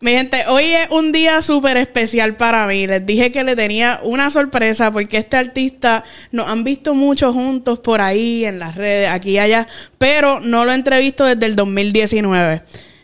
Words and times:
Mi 0.00 0.12
gente, 0.12 0.44
hoy 0.46 0.62
es 0.62 0.90
un 0.90 1.10
día 1.10 1.42
súper 1.42 1.76
especial 1.76 2.36
para 2.36 2.68
mí. 2.68 2.86
Les 2.86 3.04
dije 3.04 3.32
que 3.32 3.42
le 3.42 3.56
tenía 3.56 3.98
una 4.04 4.30
sorpresa 4.30 4.92
porque 4.92 5.18
este 5.18 5.36
artista 5.36 6.04
nos 6.30 6.48
han 6.48 6.62
visto 6.62 6.94
mucho 6.94 7.32
juntos 7.32 7.80
por 7.80 8.00
ahí 8.00 8.44
en 8.44 8.60
las 8.60 8.76
redes, 8.76 9.10
aquí 9.10 9.32
y 9.32 9.38
allá, 9.40 9.66
pero 9.98 10.38
no 10.38 10.64
lo 10.64 10.72
entrevisto 10.72 11.24
desde 11.24 11.46
el 11.46 11.56
2019. 11.56 12.62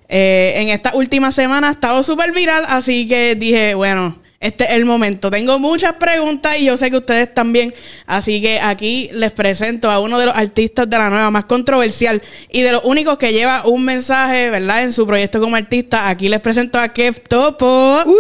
Eh, 0.09 0.55
en 0.59 0.69
esta 0.69 0.95
última 0.95 1.33
semana 1.33 1.71
ha 1.71 1.73
estado 1.73 2.01
súper 2.05 2.31
viral, 2.31 2.65
así 2.69 3.09
que 3.09 3.35
dije, 3.35 3.75
bueno, 3.75 4.17
este 4.45 4.65
es 4.65 4.71
el 4.73 4.85
momento. 4.85 5.31
Tengo 5.31 5.59
muchas 5.59 5.95
preguntas 5.95 6.59
y 6.59 6.67
yo 6.67 6.77
sé 6.77 6.91
que 6.91 6.99
ustedes 6.99 7.33
también. 7.33 7.73
Así 8.07 8.43
que 8.43 8.61
aquí 8.61 9.09
les 9.13 9.33
presento 9.33 9.91
a 9.91 10.01
uno 10.01 10.19
de 10.19 10.27
los 10.27 10.37
artistas 10.37 10.89
de 10.89 10.99
la 10.99 11.09
nueva 11.09 11.31
más 11.31 11.47
controversial 11.47 12.21
y 12.51 12.61
de 12.63 12.73
los 12.73 12.83
únicos 12.85 13.17
que 13.17 13.33
lleva 13.33 13.67
un 13.67 13.85
mensaje, 13.85 14.51
¿verdad? 14.51 14.83
En 14.85 14.93
su 14.93 15.07
proyecto 15.07 15.41
como 15.41 15.57
artista. 15.57 16.09
Aquí 16.11 16.29
les 16.29 16.41
presento 16.41 16.79
a 16.79 16.89
Kev 16.91 17.23
Topo. 17.27 18.03
¡Uy! 18.07 18.15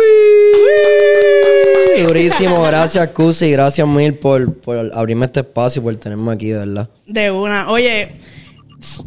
Durísimo. 2.02 2.62
Gracias, 2.62 3.08
Cusi. 3.08 3.50
Gracias 3.50 3.86
mil 3.86 4.14
por, 4.14 4.54
por 4.54 4.90
abrirme 4.94 5.26
este 5.26 5.40
espacio 5.40 5.80
y 5.80 5.84
por 5.84 5.96
tenerme 5.96 6.32
aquí, 6.32 6.48
de 6.48 6.58
verdad. 6.58 6.88
De 7.06 7.30
una. 7.30 7.70
Oye, 7.70 8.08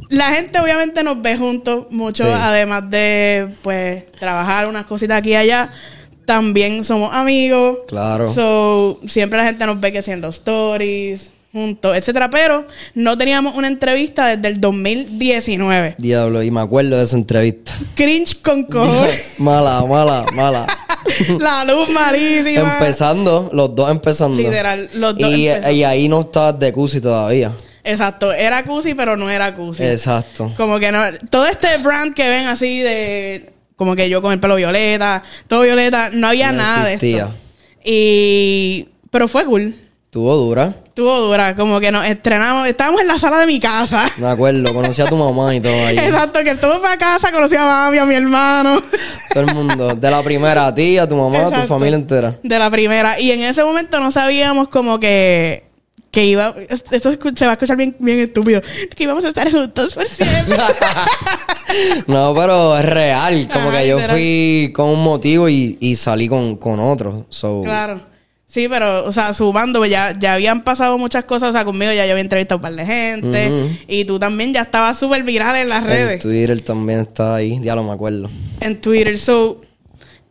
la 0.09 0.31
gente 0.31 0.59
obviamente 0.59 1.03
nos 1.03 1.21
ve 1.21 1.37
juntos 1.37 1.87
mucho, 1.91 2.25
Sí. 2.25 2.31
además 2.33 2.89
de, 2.89 3.49
pues, 3.63 4.11
trabajar 4.13 4.67
unas 4.67 4.85
cositas 4.85 5.17
aquí 5.17 5.31
y 5.31 5.35
allá. 5.35 5.71
También 6.27 6.83
somos 6.83 7.15
amigos. 7.15 7.77
Claro. 7.87 8.29
So, 8.33 8.99
siempre 9.07 9.39
la 9.39 9.45
gente 9.45 9.65
nos 9.65 9.79
ve 9.79 9.93
que 9.93 9.99
haciendo 9.99 10.27
stories, 10.27 11.31
juntos, 11.53 11.95
etcétera. 11.97 12.29
Pero 12.29 12.67
no 12.95 13.17
teníamos 13.17 13.55
una 13.55 13.69
entrevista 13.69 14.35
desde 14.35 14.49
el 14.49 14.59
2019. 14.59 15.95
Diablo, 15.97 16.43
y 16.43 16.51
me 16.51 16.59
acuerdo 16.59 16.97
de 16.97 17.03
esa 17.05 17.15
entrevista. 17.15 17.71
Cringe 17.95 18.41
con 18.41 18.63
cojones. 18.69 19.35
mala, 19.39 19.85
mala, 19.85 20.25
mala. 20.33 20.67
la 21.39 21.63
luz 21.63 21.89
malísima. 21.93 22.73
empezando, 22.73 23.49
los 23.53 23.73
dos 23.73 23.89
empezando. 23.89 24.35
Literal, 24.37 24.89
los 24.95 25.17
dos 25.17 25.29
Y, 25.29 25.47
empezando. 25.47 25.71
y 25.77 25.83
ahí 25.85 26.09
no 26.09 26.19
estabas 26.19 26.59
de 26.59 26.73
Cusi 26.73 26.99
todavía. 26.99 27.53
Exacto. 27.85 28.33
Era 28.33 28.65
Cusi, 28.65 28.95
pero 28.95 29.15
no 29.15 29.29
era 29.29 29.55
Cusi. 29.55 29.85
Exacto. 29.85 30.51
Como 30.57 30.77
que 30.77 30.91
no. 30.91 30.99
Todo 31.29 31.45
este 31.45 31.77
brand 31.77 32.13
que 32.13 32.27
ven 32.27 32.47
así 32.47 32.81
de. 32.81 33.53
Como 33.77 33.95
que 33.95 34.09
yo 34.09 34.21
con 34.21 34.33
el 34.33 34.39
pelo 34.41 34.55
violeta, 34.57 35.23
todo 35.47 35.61
violeta, 35.61 36.09
no 36.11 36.27
había 36.27 36.51
No 36.51 36.57
nada 36.57 36.83
de 36.85 36.93
existía. 36.95 37.23
esto. 37.25 37.35
Y. 37.85 38.89
Pero 39.09 39.27
fue 39.29 39.45
cool. 39.45 39.73
Tuvo 40.09 40.35
dura. 40.35 40.73
Estuvo 40.85 41.15
dura. 41.19 41.55
Como 41.55 41.79
que 41.79 41.91
nos 41.91 42.05
estrenamos. 42.07 42.67
Estábamos 42.67 43.01
en 43.01 43.07
la 43.07 43.19
sala 43.19 43.37
de 43.39 43.45
mi 43.45 43.59
casa. 43.59 44.09
Me 44.17 44.27
acuerdo. 44.27 44.73
Conocí 44.73 45.01
a 45.01 45.05
tu 45.07 45.15
mamá 45.15 45.53
y 45.55 45.61
todo 45.61 45.73
ahí. 45.85 45.97
Exacto, 45.99 46.43
que 46.43 46.51
estuvo 46.51 46.81
para 46.81 46.97
casa, 46.97 47.31
conocí 47.31 47.55
a 47.55 47.61
mami, 47.65 47.97
a 47.99 48.05
mi 48.05 48.15
hermano. 48.15 48.81
Todo 49.33 49.43
el 49.43 49.53
mundo. 49.53 49.93
De 49.95 50.09
la 50.11 50.23
primera 50.23 50.65
a 50.67 50.73
ti, 50.73 50.97
a 50.97 51.07
tu 51.07 51.15
mamá, 51.15 51.47
a 51.47 51.61
tu 51.61 51.67
familia 51.67 51.97
entera. 51.97 52.39
De 52.41 52.57
la 52.57 52.71
primera. 52.71 53.19
Y 53.19 53.31
en 53.31 53.41
ese 53.41 53.63
momento 53.63 53.99
no 53.99 54.11
sabíamos 54.11 54.69
como 54.69 54.99
que. 54.99 55.66
Que 56.17 56.25
iba. 56.25 56.55
Esto 56.67 57.11
se 57.11 57.45
va 57.45 57.51
a 57.51 57.53
escuchar 57.53 57.77
bien, 57.77 57.95
bien 57.99 58.17
estúpido. 58.17 58.59
Que 58.95 59.03
íbamos 59.03 59.23
a 59.23 59.27
estar 59.27 59.51
juntos 59.51 59.93
por 59.93 60.07
siempre. 60.07 60.57
No, 62.07 62.33
pero 62.35 62.75
es 62.75 62.85
real. 62.85 63.47
Como 63.53 63.69
Ajá, 63.69 63.81
que 63.81 63.87
yo 63.87 63.99
fui 63.99 64.71
con 64.73 64.87
un 64.89 65.03
motivo 65.03 65.47
y, 65.47 65.77
y 65.79 65.93
salí 65.93 66.27
con, 66.27 66.55
con 66.55 66.79
otro. 66.79 67.27
So, 67.29 67.61
claro. 67.61 68.01
Sí, 68.47 68.67
pero, 68.67 69.05
o 69.05 69.11
sea, 69.11 69.31
sumando, 69.35 69.85
ya, 69.85 70.17
ya 70.17 70.33
habían 70.33 70.63
pasado 70.63 70.97
muchas 70.97 71.23
cosas. 71.25 71.49
O 71.49 71.51
sea, 71.51 71.65
conmigo 71.65 71.91
ya 71.91 72.05
yo 72.07 72.13
había 72.13 72.21
entrevistado 72.23 72.55
a 72.55 72.57
un 72.57 72.61
par 72.63 72.73
de 72.73 72.85
gente. 72.87 73.69
Y 73.87 74.05
tú 74.05 74.17
también 74.17 74.55
ya 74.55 74.61
estabas 74.61 74.97
súper 74.97 75.21
viral 75.23 75.55
en 75.57 75.69
las 75.69 75.83
En 75.83 75.87
redes. 75.87 76.23
Twitter 76.23 76.59
también 76.61 77.01
está 77.01 77.35
ahí. 77.35 77.59
Ya 77.61 77.75
lo 77.75 77.83
me 77.83 77.91
acuerdo. 77.91 78.27
en 78.61 78.81
Twitter. 78.81 79.19
So, 79.19 79.61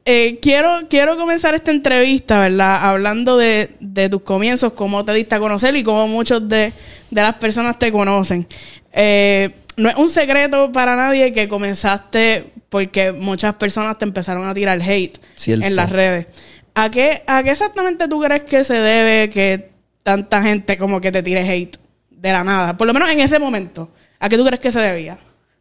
eh, 0.09 0.39
quiero, 0.41 0.83
quiero 0.89 1.17
comenzar 1.19 1.57
esta 1.57 1.73
entrevista, 1.73 2.39
¿verdad? 2.41 2.79
Hablando 2.83 3.37
de, 3.37 3.77
de 3.81 4.09
tus 4.09 4.23
comienzos, 4.23 4.73
cómo 4.73 5.05
te 5.05 5.13
diste 5.13 5.35
a 5.35 5.41
conocer 5.41 5.75
y 5.75 5.83
cómo 5.83 6.07
muchos 6.07 6.49
de, 6.49 6.73
de 7.11 7.23
las 7.23 7.35
personas 7.35 7.77
te 7.79 7.91
conocen. 7.91 8.47
Eh, 8.93 9.51
no 9.77 9.89
es 9.89 9.97
un 9.97 10.09
secreto 10.09 10.71
para 10.71 10.95
nadie 10.95 11.33
que 11.33 11.49
comenzaste 11.49 12.53
porque 12.69 13.11
muchas 13.11 13.55
personas 13.55 13.99
te 13.99 14.05
empezaron 14.05 14.47
a 14.49 14.55
tirar 14.55 14.81
hate 14.81 15.19
Cierto. 15.35 15.67
en 15.67 15.75
las 15.75 15.91
redes. 15.91 16.29
¿A 16.75 16.89
qué, 16.91 17.25
¿A 17.27 17.43
qué 17.43 17.51
exactamente 17.51 18.07
tú 18.07 18.21
crees 18.21 18.43
que 18.45 18.63
se 18.63 18.75
debe 18.75 19.29
que 19.29 19.71
tanta 20.05 20.41
gente 20.41 20.79
como 20.79 21.01
que 21.01 21.11
te 21.11 21.23
tire 21.23 21.41
hate 21.41 21.79
de 22.11 22.33
la 22.33 22.45
nada? 22.45 22.77
Por 22.79 22.87
lo 22.87 22.95
menos 22.95 23.11
en 23.11 23.19
ese 23.21 23.39
momento. 23.41 23.91
¿A 24.21 24.29
qué 24.29 24.37
tú 24.39 24.45
crees 24.45 24.61
que 24.61 24.71
se 24.71 24.81
debía? 24.81 25.19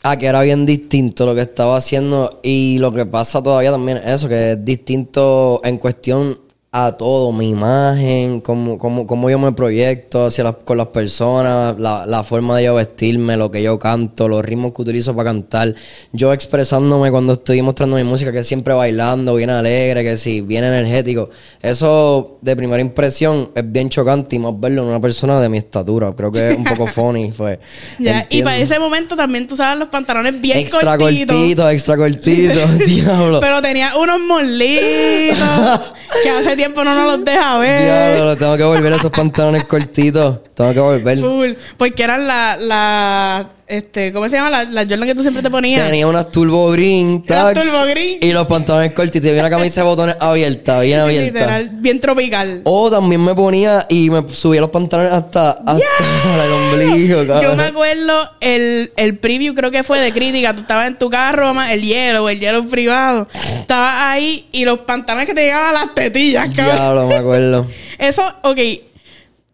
Ah, 0.08 0.20
que 0.20 0.28
era 0.28 0.44
bien 0.44 0.68
distinto 0.68 1.26
lo 1.26 1.34
que 1.34 1.42
estaba 1.42 1.78
haciendo. 1.78 2.40
Y 2.44 2.78
lo 2.78 2.94
que 2.94 3.08
pasa 3.08 3.42
todavía 3.42 3.72
también 3.72 3.98
es 3.98 4.06
eso, 4.06 4.30
que 4.30 4.52
es 4.52 4.64
distinto 4.64 5.62
en 5.64 5.80
cuestión 5.80 6.38
a 6.78 6.92
todo, 6.92 7.32
mi 7.32 7.48
imagen, 7.48 8.42
cómo, 8.42 8.78
cómo, 8.78 9.08
cómo 9.08 9.30
yo 9.30 9.40
me 9.40 9.54
proyecto 9.54 10.26
hacia 10.26 10.44
las, 10.44 10.56
con 10.66 10.78
las 10.78 10.88
personas, 10.88 11.80
la, 11.80 12.06
la 12.06 12.22
forma 12.22 12.58
de 12.58 12.66
yo 12.66 12.76
vestirme, 12.76 13.38
lo 13.38 13.50
que 13.50 13.64
yo 13.64 13.80
canto, 13.80 14.28
los 14.28 14.44
ritmos 14.44 14.74
que 14.74 14.82
utilizo 14.82 15.16
para 15.16 15.30
cantar, 15.30 15.74
yo 16.12 16.34
expresándome 16.34 17.12
cuando 17.12 17.32
estoy 17.32 17.62
mostrando 17.62 17.96
mi 17.96 18.04
música, 18.04 18.34
que 18.34 18.44
siempre 18.44 18.74
bailando, 18.74 19.36
bien 19.36 19.52
alegre, 19.52 20.04
que 20.04 20.18
sí, 20.18 20.42
bien 20.42 20.66
energético. 20.66 21.30
Eso 21.62 22.40
de 22.42 22.58
primera 22.58 22.82
impresión 22.82 23.52
es 23.56 23.72
bien 23.72 23.88
chocante 23.90 24.36
y 24.36 24.40
más 24.40 24.60
verlo 24.60 24.82
en 24.82 24.90
una 24.90 25.00
persona 25.00 25.40
de 25.40 25.48
mi 25.48 25.60
estatura. 25.60 26.12
Creo 26.14 26.30
que 26.30 26.50
es 26.50 26.58
un 26.58 26.66
poco 26.66 26.88
funny, 26.94 27.32
fue. 27.32 27.58
Ya, 28.00 28.28
y 28.30 28.44
para 28.44 28.58
ese 28.58 28.80
momento 28.80 29.16
también 29.16 29.48
tú 29.48 29.54
usabas 29.54 29.80
los 29.80 29.88
pantalones 29.88 30.42
bien 30.42 30.58
extra 30.58 30.98
cortitos. 30.98 31.38
cortito, 31.38 31.70
extra 31.70 31.96
cortito, 31.96 32.68
diablo. 32.86 33.40
Pero 33.40 33.62
tenía 33.62 33.96
unos 33.96 34.20
molitos 34.20 35.38
que 36.24 36.30
hace 36.30 36.50
tiempo 36.58 36.65
no 36.74 36.84
nos 36.96 37.18
los 37.18 37.26
deja 37.26 37.58
ver. 37.60 38.16
Diablo, 38.16 38.38
tengo 38.38 38.58
que 38.58 38.64
volver 38.64 38.94
a 38.94 38.96
esos 38.96 39.12
pantalones 39.12 39.64
cortitos. 39.66 40.40
Tengo 40.54 40.74
que 40.74 40.80
volver. 40.80 41.18
Full. 41.20 41.52
Porque 41.78 42.04
eran 42.04 42.28
las, 42.28 42.64
la, 42.64 43.50
este, 43.68 44.14
¿cómo 44.14 44.30
se 44.30 44.36
llama? 44.36 44.50
Las 44.52 44.70
la 44.72 44.82
Jordan 44.84 45.06
que 45.08 45.16
tú 45.16 45.22
siempre 45.22 45.42
te 45.42 45.50
ponías. 45.50 45.86
Tenía 45.86 46.06
unas 46.08 46.30
turbo 46.32 46.70
green, 46.72 47.24
tags, 47.24 47.60
Turbo 47.60 47.86
Green. 47.86 48.20
y 48.22 48.32
los 48.32 48.46
pantalones 48.48 48.94
cortitos. 48.94 49.30
Y 49.30 49.34
una 49.34 49.50
camisa 49.50 49.82
de 49.82 49.88
botones 49.88 50.16
abierta, 50.20 50.82
bien 50.82 51.00
abierta. 51.00 51.40
Literal, 51.40 51.70
bien 51.74 52.00
tropical. 52.00 52.62
O 52.64 52.92
también 52.92 53.24
me 53.24 53.34
ponía 53.34 53.86
y 53.90 54.10
me 54.10 54.28
subía 54.30 54.62
los 54.62 54.70
pantalones 54.70 55.12
hasta, 55.12 55.52
hasta 55.66 55.80
el 56.46 56.52
ombligo, 56.52 57.24
Yo 57.24 57.28
cabrón. 57.28 57.58
me 57.58 57.64
acuerdo 57.64 58.30
el, 58.42 58.92
el 58.98 59.18
preview, 59.18 59.56
creo 59.56 59.72
que 59.72 59.84
fue 59.84 60.00
de 60.00 60.12
crítica. 60.12 60.54
Tú 60.54 60.62
estabas 60.62 60.88
en 60.88 61.00
tu 61.00 61.10
carro, 61.10 61.48
mamá, 61.48 61.74
el 61.74 61.82
hielo, 61.82 62.30
el 62.30 62.40
hielo 62.40 62.68
privado. 62.68 63.28
Estabas 63.60 63.94
ahí 63.98 64.48
y 64.52 64.66
los 64.66 64.80
pantalones 64.80 65.28
que 65.28 65.34
te 65.34 65.42
llegaban 65.42 65.76
a 65.76 65.86
las 65.86 65.96
tetillas, 65.96 66.50
cabrón. 66.56 66.76
Diablo, 66.78 67.08
me 67.08 67.16
acuerdo. 67.16 67.66
Eso, 67.98 68.22
ok. 68.44 68.60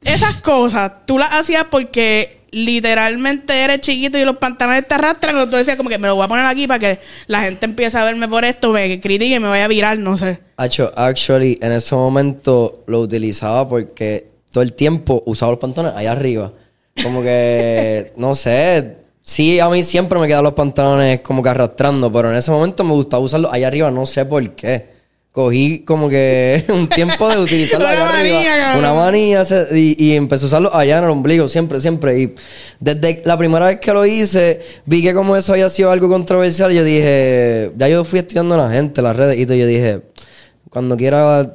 Esas 0.04 0.36
cosas, 0.42 0.92
tú 1.06 1.18
las 1.20 1.30
hacías 1.32 1.66
porque 1.70 2.41
literalmente 2.52 3.54
eres 3.64 3.80
chiquito 3.82 4.18
y 4.18 4.26
los 4.26 4.38
pantalones 4.38 4.88
te 4.88 4.94
arrastran. 4.94 5.38
O 5.38 5.50
tú 5.50 5.58
decías 5.58 5.78
como 5.78 5.90
que 5.90 5.98
me 5.98 6.08
lo 6.08 6.16
voy 6.16 6.26
a 6.26 6.28
poner 6.28 6.46
aquí 6.46 6.68
para 6.68 6.80
que 6.80 7.00
la 7.28 7.42
gente 7.42 7.66
empiece 7.66 7.98
a 7.98 8.04
verme 8.04 8.28
por 8.28 8.46
esto, 8.46 8.72
me 8.72 9.00
critique 9.00 9.36
y 9.36 9.40
me 9.40 9.48
vaya 9.48 9.66
a 9.66 9.68
virar, 9.70 9.98
no 9.98 10.18
sé. 10.18 10.40
Actually, 10.58 11.58
en 11.62 11.72
ese 11.72 11.96
momento 11.96 12.84
lo 12.88 13.00
utilizaba 13.00 13.68
porque 13.68 14.30
todo 14.52 14.64
el 14.64 14.74
tiempo 14.74 15.24
usaba 15.26 15.54
los 15.54 15.60
pantalones 15.60 15.98
allá 15.98 16.12
arriba. 16.12 16.54
Como 17.02 17.24
que, 17.24 18.12
no 18.18 18.36
sé, 18.36 18.98
sí, 19.22 19.60
a 19.60 19.70
mí 19.70 19.82
siempre 19.82 20.20
me 20.20 20.28
quedan 20.28 20.44
los 20.44 20.54
pantalones 20.54 21.22
como 21.22 21.42
que 21.42 21.50
arrastrando, 21.50 22.12
pero 22.12 22.30
en 22.30 22.38
ese 22.38 22.52
momento 22.52 22.84
me 22.84 22.92
gustaba 22.92 23.24
usarlos 23.24 23.52
allá 23.54 23.68
arriba, 23.68 23.90
no 23.90 24.06
sé 24.06 24.26
por 24.26 24.48
qué. 24.52 25.01
Cogí 25.32 25.86
como 25.86 26.10
que 26.10 26.66
un 26.70 26.90
tiempo 26.90 27.30
de 27.30 27.38
utilizarlos 27.40 27.90
Una 27.90 27.98
allá 28.10 28.20
arriba. 28.20 28.36
manía. 28.38 28.76
Una 28.78 28.94
manía 28.94 29.44
y, 29.72 29.96
y 30.06 30.16
empecé 30.18 30.44
a 30.44 30.48
usarlos 30.48 30.76
allá 30.76 30.98
en 30.98 31.06
el 31.06 31.10
ombligo, 31.10 31.48
siempre, 31.48 31.80
siempre. 31.80 32.20
Y 32.20 32.36
desde 32.82 33.22
la 33.26 33.38
primera 33.38 33.68
vez 33.68 33.80
que 33.80 33.94
lo 33.94 34.06
hice, 34.06 34.60
vi 34.86 35.02
que 35.02 35.14
como 35.14 35.38
eso 35.38 35.54
había 35.54 35.70
sido 35.70 35.90
algo 35.90 36.10
controversial, 36.10 36.72
yo 36.74 36.84
dije, 36.84 37.72
ya 37.78 37.88
yo 37.88 38.04
fui 38.04 38.20
estudiando 38.20 38.56
a 38.56 38.68
la 38.68 38.72
gente, 38.72 39.02
las 39.02 39.16
redes, 39.16 39.38
y 39.40 39.46
todo, 39.46 39.56
yo 39.56 39.68
dije, 39.68 40.02
cuando 40.70 40.98
quiera 40.98 41.54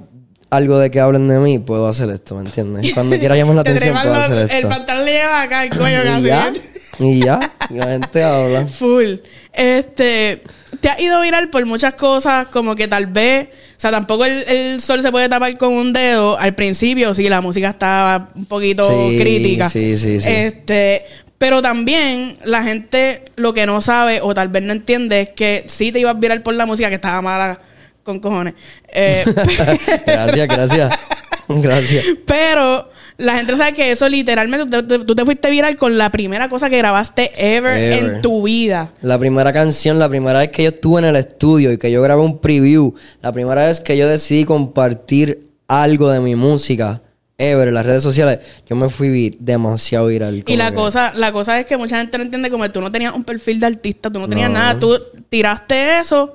algo 0.49 0.79
de 0.79 0.91
que 0.91 1.01
hablen 1.01 1.29
de 1.29 1.39
mí, 1.39 1.59
puedo 1.59 1.87
hacer 1.87 2.09
esto, 2.09 2.37
¿me 2.37 2.47
entiendes? 2.47 2.95
Cuando 2.95 3.19
quiera 3.19 3.37
llamar 3.37 3.57
la 3.57 3.65
Te 3.65 3.71
atención, 3.73 3.95
puedo 4.01 4.15
hacer 4.15 4.39
el 4.39 4.51
esto. 4.57 4.69
pantalón 4.71 5.05
le 5.05 5.13
lleva 5.13 5.43
acá 5.43 5.65
el 5.65 5.77
cuello 5.77 5.99
casi. 6.05 6.61
Y 6.99 7.21
ya, 7.25 7.39
la 7.71 7.87
gente 7.89 8.23
habla. 8.23 8.67
Full. 8.67 9.15
Este, 9.53 10.43
te 10.81 10.89
has 10.89 11.01
ido 11.01 11.21
viral 11.21 11.49
por 11.51 11.65
muchas 11.67 11.95
cosas, 11.95 12.47
como 12.49 12.75
que 12.75 12.89
tal 12.89 13.07
vez, 13.07 13.49
o 13.49 13.81
sea, 13.81 13.91
tampoco 13.91 14.25
el, 14.25 14.43
el 14.49 14.81
sol 14.81 15.03
se 15.03 15.11
puede 15.11 15.29
tapar 15.29 15.57
con 15.59 15.73
un 15.73 15.93
dedo. 15.93 16.39
Al 16.39 16.55
principio, 16.55 17.15
sí, 17.15 17.29
la 17.29 17.41
música 17.41 17.71
estaba 17.71 18.31
un 18.35 18.47
poquito 18.47 18.89
Sí, 18.89 19.17
crítica. 19.19 19.69
sí, 19.71 19.97
sí, 19.99 20.21
sí. 20.21 20.29
Este, 20.31 21.05
pero 21.39 21.61
también 21.63 22.39
la 22.45 22.63
gente 22.63 23.25
lo 23.37 23.53
que 23.53 23.67
no 23.67 23.81
sabe 23.81 24.21
o 24.23 24.33
tal 24.35 24.49
vez 24.49 24.63
no 24.63 24.73
entiende 24.73 25.21
es 25.23 25.29
que 25.31 25.65
sí 25.67 25.93
te 25.93 26.01
ibas 26.01 26.19
viral 26.19 26.43
por 26.43 26.55
la 26.55 26.65
música 26.67 26.89
que 26.89 26.95
estaba 26.95 27.21
mala 27.23 27.61
con 28.03 28.21
cojones. 28.21 28.55
Eh, 28.89 29.25
Gracias, 30.07 30.49
gracias. 30.49 30.99
Gracias. 31.49 32.05
pero 32.27 32.91
La 33.19 33.39
gente 33.39 33.57
sabe 33.57 33.73
que 33.73 33.91
eso 33.91 34.09
literalmente, 34.09 34.67
tú 34.83 34.87
te, 34.87 34.99
tú 35.05 35.15
te 35.15 35.25
fuiste 35.25 35.51
viral 35.51 35.77
con 35.77 35.97
la 35.97 36.11
primera 36.11 36.49
cosa 36.51 36.69
que 36.69 36.77
grabaste 36.79 37.31
ever, 37.37 37.77
Ever. 37.79 38.05
en 38.17 38.21
tu 38.23 38.43
vida. 38.43 38.93
La 39.01 39.19
primera 39.19 39.53
canción, 39.55 39.99
la 39.99 40.09
primera 40.09 40.39
vez 40.41 40.51
que 40.51 40.65
yo 40.65 40.69
estuve 40.69 40.99
en 41.01 41.07
el 41.07 41.17
estudio 41.17 41.73
y 41.73 41.79
que 41.79 41.91
yo 41.91 42.03
grabé 42.03 42.21
un 42.23 42.39
preview, 42.39 42.95
la 43.23 43.33
primera 43.33 43.63
vez 43.67 43.81
que 43.81 43.97
yo 43.97 44.07
decidí 44.07 44.45
compartir 44.45 45.49
algo 45.69 46.11
de 46.11 46.21
mi 46.21 46.35
música 46.35 47.01
ever 47.39 47.69
en 47.69 47.75
las 47.75 47.85
redes 47.85 48.03
sociales, 48.03 48.39
yo 48.67 48.77
me 48.77 48.89
fui 48.89 49.09
vir- 49.09 49.37
demasiado 49.41 50.07
viral. 50.07 50.43
Y 50.47 50.57
la 50.57 50.71
que- 50.71 50.77
cosa, 50.77 51.13
la 51.17 51.33
cosa 51.33 51.59
es 51.61 51.67
que 51.67 51.77
mucha 51.77 51.99
gente 51.99 52.17
no 52.19 52.25
entiende 52.25 52.51
como 52.51 52.71
tú 52.71 52.81
no 52.81 52.91
tenías 52.93 53.15
un 53.15 53.25
perfil 53.25 53.61
de 53.61 53.67
artista, 53.67 54.11
tú 54.11 54.19
no 54.21 54.29
tenías 54.29 54.49
No. 54.51 54.55
nada, 54.59 54.79
tú 54.79 54.99
tiraste 55.29 56.01
eso 56.01 56.35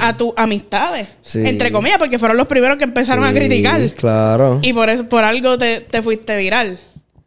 a 0.00 0.16
tus 0.16 0.32
amistades, 0.36 1.08
Sí. 1.22 1.42
entre 1.44 1.70
comillas, 1.72 1.98
porque 1.98 2.18
fueron 2.18 2.36
los 2.36 2.46
primeros 2.46 2.76
que 2.78 2.84
empezaron 2.84 3.24
a 3.24 3.32
criticar. 3.32 3.80
Claro. 3.94 4.60
Y 4.62 4.72
por 4.72 4.88
eso, 4.90 5.08
por 5.08 5.24
algo 5.24 5.56
te, 5.58 5.80
te 5.80 6.02
fuiste 6.02 6.36
viral. 6.36 6.78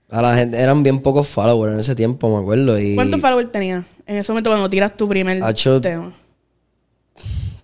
A 0.09 0.21
la 0.21 0.35
gente 0.35 0.57
eran 0.57 0.81
bien 0.81 0.99
pocos 1.01 1.27
followers 1.27 1.73
en 1.73 1.79
ese 1.81 1.93
tiempo, 1.95 2.35
me 2.35 2.41
acuerdo. 2.41 2.79
Y 2.79 2.95
¿Cuántos 2.95 3.21
followers 3.21 3.51
tenías 3.51 3.85
en 4.07 4.17
ese 4.17 4.31
momento 4.31 4.49
cuando 4.49 4.69
tiras 4.69 4.97
tu 4.97 5.07
primer 5.07 5.41
Hacho- 5.43 5.79
tema? 5.81 6.11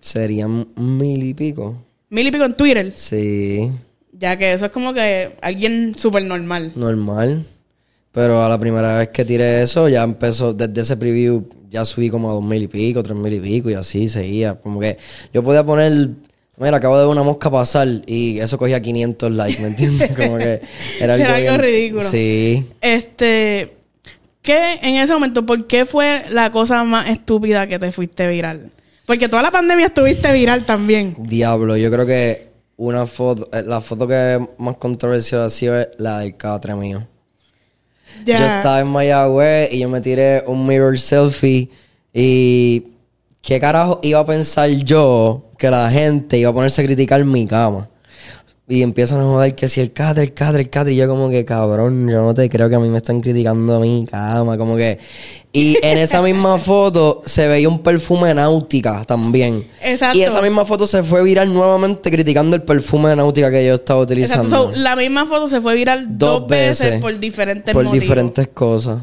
Serían 0.00 0.68
mil 0.76 1.22
y 1.24 1.34
pico. 1.34 1.74
Mil 2.10 2.26
y 2.26 2.30
pico 2.30 2.44
en 2.44 2.52
Twitter. 2.54 2.92
Sí, 2.94 3.70
Ya 4.12 4.36
que 4.38 4.52
eso 4.52 4.66
es 4.66 4.70
como 4.70 4.94
que 4.94 5.36
alguien 5.42 5.94
súper 5.98 6.22
normal. 6.22 6.72
normal. 6.76 7.44
Pero 8.12 8.42
a 8.42 8.48
la 8.48 8.58
primera 8.58 8.98
vez 8.98 9.08
que 9.08 9.24
tiré 9.24 9.62
eso, 9.62 9.88
ya 9.88 10.02
empezó, 10.02 10.54
desde 10.54 10.80
ese 10.80 10.96
preview, 10.96 11.44
ya 11.70 11.84
subí 11.84 12.10
como 12.10 12.30
a 12.30 12.34
dos 12.34 12.44
mil 12.44 12.62
y 12.62 12.68
pico, 12.68 13.02
tres 13.02 13.16
mil 13.16 13.32
y 13.32 13.40
pico, 13.40 13.70
y 13.70 13.74
así 13.74 14.08
seguía. 14.08 14.54
Como 14.54 14.80
que 14.80 14.98
yo 15.32 15.42
podía 15.42 15.64
poner, 15.64 16.08
mira, 16.58 16.76
acabo 16.76 16.96
de 16.98 17.04
ver 17.04 17.10
una 17.12 17.22
mosca 17.22 17.50
pasar, 17.50 17.88
y 18.06 18.38
eso 18.38 18.58
cogía 18.58 18.80
500 18.80 19.32
likes, 19.32 19.60
¿me 19.62 19.68
entiendes? 19.68 20.10
Como 20.16 20.38
que 20.38 20.60
era 21.00 21.14
algo, 21.14 21.26
algo 21.26 21.38
bien- 21.40 21.58
ridículo. 21.60 22.02
Sí. 22.02 22.66
Este, 22.80 23.76
¿qué 24.42 24.74
en 24.82 24.96
ese 24.96 25.12
momento, 25.12 25.44
por 25.46 25.66
qué 25.66 25.84
fue 25.86 26.24
la 26.30 26.50
cosa 26.50 26.84
más 26.84 27.08
estúpida 27.08 27.66
que 27.66 27.78
te 27.78 27.92
fuiste 27.92 28.26
viral? 28.28 28.70
Porque 29.06 29.28
toda 29.28 29.42
la 29.42 29.50
pandemia 29.52 29.86
estuviste 29.86 30.32
viral 30.32 30.64
también. 30.66 31.14
Diablo, 31.18 31.76
yo 31.76 31.90
creo 31.92 32.06
que 32.06 32.48
una 32.76 33.06
foto, 33.06 33.48
eh, 33.52 33.62
la 33.64 33.80
foto 33.80 34.06
que 34.08 34.44
más 34.58 34.76
controversial 34.78 35.42
ha 35.42 35.50
sido 35.50 35.80
es 35.80 35.88
la 35.98 36.18
del 36.18 36.36
catre 36.36 36.74
mío. 36.74 37.06
Yo 38.26 38.34
estaba 38.34 38.80
en 38.80 38.88
Mayagüez 38.88 39.72
y 39.72 39.80
yo 39.80 39.88
me 39.88 40.00
tiré 40.00 40.42
un 40.46 40.66
mirror 40.66 40.98
selfie 40.98 41.70
y 42.12 42.84
¿qué 43.40 43.60
carajo 43.60 44.00
iba 44.02 44.18
a 44.20 44.26
pensar 44.26 44.68
yo 44.70 45.44
que 45.58 45.70
la 45.70 45.90
gente 45.90 46.38
iba 46.38 46.50
a 46.50 46.52
ponerse 46.52 46.82
a 46.82 46.84
criticar 46.84 47.24
mi 47.24 47.46
cama? 47.46 47.88
Y 48.68 48.82
empiezan 48.82 49.20
a 49.20 49.22
joder 49.22 49.54
que 49.54 49.68
si 49.68 49.80
el 49.80 49.92
catre, 49.92 50.24
el 50.24 50.34
catre, 50.34 50.60
el 50.62 50.70
catre. 50.70 50.92
Y 50.92 50.96
yo 50.96 51.06
como 51.06 51.30
que, 51.30 51.44
cabrón, 51.44 52.08
yo 52.08 52.20
no 52.20 52.34
te 52.34 52.48
creo 52.48 52.68
que 52.68 52.74
a 52.74 52.80
mí 52.80 52.88
me 52.88 52.96
están 52.96 53.20
criticando 53.20 53.76
a 53.76 53.78
mi 53.78 54.04
cama. 54.10 54.58
Como 54.58 54.76
que... 54.76 54.98
Y 55.52 55.76
en 55.82 55.98
esa 55.98 56.20
misma 56.22 56.58
foto 56.58 57.22
se 57.26 57.46
veía 57.46 57.68
un 57.68 57.78
perfume 57.78 58.34
náutica 58.34 59.04
también. 59.04 59.68
Exacto. 59.80 60.18
Y 60.18 60.22
esa 60.22 60.42
misma 60.42 60.64
foto 60.64 60.88
se 60.88 61.04
fue 61.04 61.22
viral 61.22 61.54
nuevamente 61.54 62.10
criticando 62.10 62.56
el 62.56 62.62
perfume 62.62 63.10
de 63.10 63.16
náutica 63.16 63.52
que 63.52 63.64
yo 63.64 63.74
estaba 63.74 64.00
utilizando. 64.00 64.48
Exacto. 64.48 64.74
So, 64.74 64.82
la 64.82 64.96
misma 64.96 65.26
foto 65.26 65.46
se 65.46 65.60
fue 65.60 65.76
viral 65.76 66.18
dos, 66.18 66.40
Dos 66.40 66.48
veces, 66.48 66.86
veces. 66.86 67.00
por 67.00 67.20
diferentes 67.20 67.72
por 67.72 67.84
motivos. 67.84 68.02
diferentes 68.02 68.48
cosas. 68.48 68.98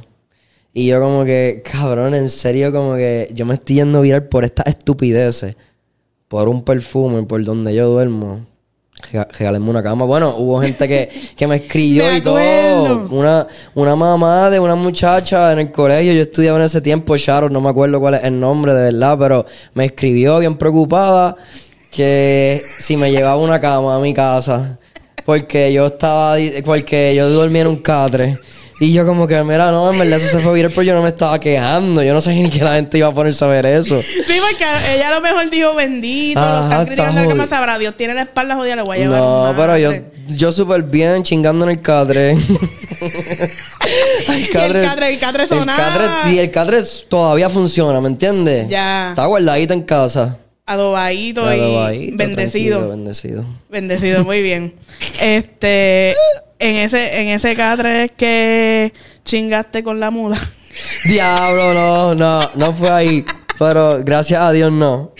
Y 0.73 0.87
yo 0.87 0.99
como 0.99 1.23
que, 1.23 1.63
cabrón, 1.71 2.15
en 2.15 2.29
serio, 2.29 2.73
como 2.73 2.95
que 2.95 3.31
yo 3.33 3.45
me 3.45 3.53
estoy 3.53 3.77
yendo 3.77 4.01
viral 4.01 4.27
por 4.27 4.43
estas 4.43 4.67
estupideces. 4.67 5.55
Por 6.27 6.49
un 6.49 6.63
perfume, 6.63 7.23
por 7.23 7.41
donde 7.45 7.73
yo 7.73 7.87
duermo. 7.87 8.41
Rega- 9.11 9.27
Regálenme 9.37 9.69
una 9.69 9.83
cama. 9.83 10.05
Bueno, 10.05 10.35
hubo 10.37 10.61
gente 10.61 10.87
que, 10.87 11.09
que 11.35 11.47
me 11.47 11.57
escribió 11.57 12.03
Me 12.11 12.17
y 12.17 12.21
todo. 12.21 12.35
Una, 13.11 13.47
una 13.75 13.95
mamá 13.95 14.49
de 14.49 14.59
una 14.59 14.75
muchacha 14.75 15.51
en 15.51 15.59
el 15.59 15.71
colegio. 15.71 16.13
Yo 16.13 16.21
estudiaba 16.21 16.57
en 16.59 16.65
ese 16.65 16.81
tiempo, 16.81 17.15
Sharon, 17.17 17.51
no 17.53 17.61
me 17.61 17.69
acuerdo 17.69 17.99
cuál 17.99 18.15
es 18.15 18.23
el 18.23 18.39
nombre 18.39 18.73
de 18.73 18.83
verdad, 18.91 19.17
pero 19.19 19.45
me 19.73 19.85
escribió 19.85 20.39
bien 20.39 20.55
preocupada 20.57 21.35
que 21.91 22.61
si 22.79 22.97
me 22.97 23.11
llevaba 23.11 23.37
una 23.37 23.59
cama 23.59 23.95
a 23.95 23.99
mi 23.99 24.13
casa. 24.13 24.77
Porque 25.25 25.71
yo 25.71 25.85
estaba, 25.85 26.35
porque 26.65 27.13
yo 27.15 27.29
dormía 27.29 27.61
en 27.61 27.67
un 27.67 27.77
catre. 27.77 28.37
Y 28.83 28.91
yo 28.91 29.05
como 29.05 29.27
que, 29.27 29.41
mira, 29.43 29.71
no, 29.71 29.93
en 29.93 29.99
verdad 29.99 30.17
eso 30.19 30.27
se 30.37 30.43
fue 30.43 30.53
viral, 30.55 30.71
pero 30.71 30.81
yo 30.81 30.93
no 30.93 31.01
me 31.01 31.07
estaba 31.09 31.39
quejando. 31.39 32.03
Yo 32.03 32.13
no 32.13 32.19
sé 32.19 32.33
ni 32.33 32.49
que 32.49 32.61
la 32.63 32.73
gente 32.75 32.97
iba 32.97 33.07
a 33.07 33.13
ponerse 33.13 33.45
a 33.45 33.47
ver 33.47 33.65
eso. 33.65 34.01
Sí, 34.01 34.17
porque 34.25 34.65
ella 34.95 35.07
a 35.09 35.11
lo 35.15 35.21
mejor 35.21 35.49
dijo 35.49 35.73
bendito, 35.73 36.39
lo 36.41 36.45
Ajá, 36.45 36.63
están 36.63 36.71
está 36.81 36.85
criticando 36.87 37.13
la 37.21 37.27
cama 37.27 37.33
jodido. 37.43 37.47
sabrá. 37.47 37.77
Dios 37.79 37.95
tiene 37.95 38.13
la 38.13 38.23
espalda 38.23 38.55
jodida, 38.55 38.75
le 38.75 38.81
voy 38.81 38.97
a 38.97 38.99
llevar 39.01 39.19
No, 39.19 39.53
pero 39.57 39.77
yo, 39.77 39.93
yo 40.27 40.51
súper 40.51 40.83
bien, 40.83 41.23
chingando 41.23 41.63
en 41.65 41.71
el 41.71 41.81
catre. 41.81 42.31
el 42.33 42.39
el 44.27 44.49
catre- 44.51 45.09
el 45.13 45.19
catre 45.19 45.47
sonaba. 45.47 46.29
y 46.31 46.39
el 46.39 46.51
catre 46.51 46.79
todavía 47.09 47.49
funciona, 47.49 48.01
¿me 48.01 48.07
entiendes? 48.09 48.67
Ya. 48.67 49.09
Está 49.11 49.25
guardadito 49.25 49.73
en 49.73 49.83
casa. 49.83 50.39
Adobadito 50.65 51.41
y 51.53 51.59
Adobadito, 51.59 52.17
bendecido. 52.17 52.77
tranquilo, 52.79 52.89
bendecido. 52.89 53.45
Bendecido, 53.69 54.23
muy 54.23 54.41
bien. 54.41 54.73
Este, 55.21 56.15
en 56.69 56.75
ese, 56.77 57.19
en 57.21 57.27
ese 57.29 57.55
catre 57.55 58.05
es 58.05 58.11
que 58.13 58.93
chingaste 59.25 59.83
con 59.83 59.99
la 59.99 60.11
muda. 60.11 60.37
Diablo, 61.05 61.73
no, 61.73 62.15
no, 62.15 62.49
no 62.55 62.73
fue 62.73 62.89
ahí. 62.89 63.25
Pero 63.59 63.99
gracias 64.03 64.41
a 64.41 64.51
Dios 64.51 64.71
no. 64.71 65.11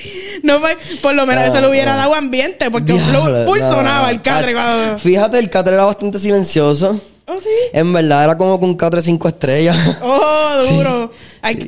No 0.42 0.60
fue, 0.60 0.76
por 1.02 1.14
lo 1.14 1.26
menos 1.26 1.48
eso 1.48 1.62
le 1.62 1.70
hubiera 1.70 1.96
dado 1.96 2.16
ambiente, 2.16 2.72
porque 2.72 2.94
Ah, 2.94 2.96
Diablo, 3.12 3.46
full 3.46 3.60
no, 3.60 3.72
sonaba 3.74 4.10
el 4.10 4.22
catre 4.22 4.54
cuando. 4.54 4.98
Fíjate, 4.98 5.38
el 5.40 5.50
catre 5.50 5.76
era 5.76 5.86
bastante 5.86 6.18
silencioso. 6.18 7.00
Oh, 7.28 7.40
sí. 7.40 7.48
En 7.72 7.94
verdad 7.94 8.24
era 8.26 8.38
como 8.38 8.60
que 8.60 8.66
un 8.66 8.76
catre 8.76 9.02
cinco 9.02 9.28
estrellas. 9.28 9.78
Oh, 10.02 10.56
duro. 10.70 11.12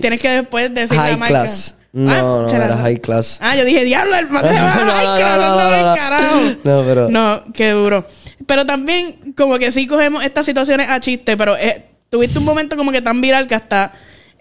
Tienes 0.01 0.19
que 0.19 0.29
después 0.29 0.73
decir 0.73 0.97
la 0.97 1.03
high 1.03 1.17
marca. 1.17 1.41
class. 1.41 1.75
No, 1.93 2.11
Ah, 2.11 2.21
no, 2.21 2.47
la- 2.47 2.65
era 2.65 2.77
high 2.77 2.99
class. 2.99 3.37
Ah, 3.41 3.55
yo 3.55 3.63
dije, 3.63 3.85
diablo, 3.85 4.17
el 4.17 4.29
mate 4.29 4.49
No, 4.49 4.55
va 4.55 4.75
no, 4.83 4.91
high 4.91 5.05
no, 5.05 5.15
class, 5.15 5.37
no, 5.39 5.55
no, 5.69 5.89
no. 5.89 5.95
carajo. 5.95 6.39
No, 6.63 6.83
pero- 6.85 7.09
No, 7.09 7.43
qué 7.53 7.69
duro. 7.69 8.05
Pero 8.45 8.65
también, 8.65 9.33
como 9.35 9.57
que 9.57 9.71
sí 9.71 9.87
cogemos 9.87 10.23
estas 10.23 10.45
situaciones 10.45 10.89
a 10.89 10.99
chiste, 10.99 11.37
pero 11.37 11.57
eh, 11.57 11.85
tuviste 12.09 12.39
un 12.39 12.45
momento 12.45 12.75
como 12.75 12.91
que 12.91 13.01
tan 13.01 13.21
viral 13.21 13.47
que 13.47 13.55
hasta 13.55 13.93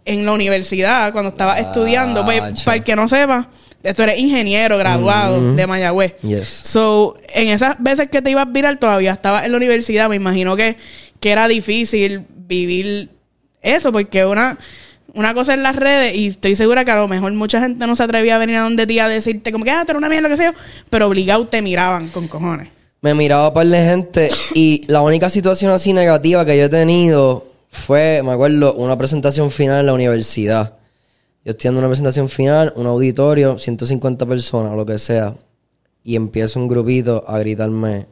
en 0.05 0.27
la 0.27 0.33
universidad, 0.33 1.13
cuando 1.13 1.31
estabas 1.31 1.61
estudiando, 1.61 2.25
pues, 2.25 2.63
para 2.63 2.77
el 2.77 2.85
que 2.85 2.95
no 2.95 3.09
sepa, 3.09 3.49
tú 3.95 4.03
eres 4.03 4.19
ingeniero 4.19 4.77
graduado 4.77 5.55
de 5.55 5.67
Mayagüez. 5.67 6.17
Yes. 6.23 6.49
So, 6.49 7.17
en 7.35 7.49
esas 7.49 7.77
veces 7.79 8.09
que 8.09 8.21
te 8.21 8.31
ibas 8.31 8.51
viral, 8.53 8.79
todavía 8.79 9.13
estabas 9.13 9.45
en 9.45 9.53
la 9.53 9.57
universidad. 9.57 10.09
Me 10.09 10.17
imagino 10.17 10.57
que, 10.57 10.77
que 11.21 11.31
era 11.31 11.49
difícil 11.49 12.27
vivir 12.29 13.11
eso, 13.63 13.93
porque 13.93 14.27
una, 14.27 14.59
una 15.15 15.33
cosa 15.33 15.55
en 15.55 15.63
las 15.63 15.77
redes, 15.77 16.15
y 16.15 16.29
estoy 16.29 16.55
segura 16.55 16.85
que 16.85 16.91
a 16.91 16.97
lo 16.97 17.09
mejor 17.09 17.33
mucha 17.33 17.61
gente 17.61 17.87
no 17.87 17.97
se 17.97 18.03
atrevía 18.03 18.37
a 18.37 18.39
venir 18.39 18.57
a 18.57 18.63
donde 18.63 18.87
ti 18.87 18.99
a 18.99 19.09
decirte, 19.09 19.53
como 19.53 19.65
que, 19.65 19.71
ah, 19.71 19.85
tú 19.87 19.93
eres 19.93 19.99
una 19.99 20.09
mierda, 20.09 20.29
lo 20.29 20.35
que 20.35 20.43
sea, 20.43 20.55
pero 20.91 21.07
obligado 21.07 21.47
te 21.47 21.63
miraban 21.63 22.09
con 22.09 22.29
cojones. 22.29 22.69
Me 23.05 23.13
miraba 23.13 23.49
un 23.49 23.53
par 23.55 23.67
de 23.67 23.77
gente 23.85 24.31
y 24.55 24.81
la 24.89 25.03
única 25.03 25.29
situación 25.29 25.71
así 25.71 25.93
negativa 25.93 26.43
que 26.47 26.57
yo 26.57 26.65
he 26.65 26.69
tenido 26.71 27.45
fue, 27.71 28.23
me 28.25 28.33
acuerdo, 28.33 28.73
una 28.77 28.97
presentación 28.97 29.51
final 29.51 29.81
en 29.81 29.87
la 29.87 29.93
universidad. 29.93 30.73
Yo 31.45 31.51
estoy 31.51 31.69
dando 31.69 31.81
una 31.81 31.89
presentación 31.89 32.31
final, 32.31 32.73
un 32.77 32.87
auditorio, 32.87 33.59
150 33.59 34.25
personas 34.25 34.73
o 34.73 34.77
lo 34.77 34.87
que 34.87 34.99
sea. 34.99 35.35
Y 36.03 36.17
empieza 36.17 36.59
un 36.59 36.67
grupito 36.67 37.23
a 37.29 37.39
gritarme, 37.41 38.07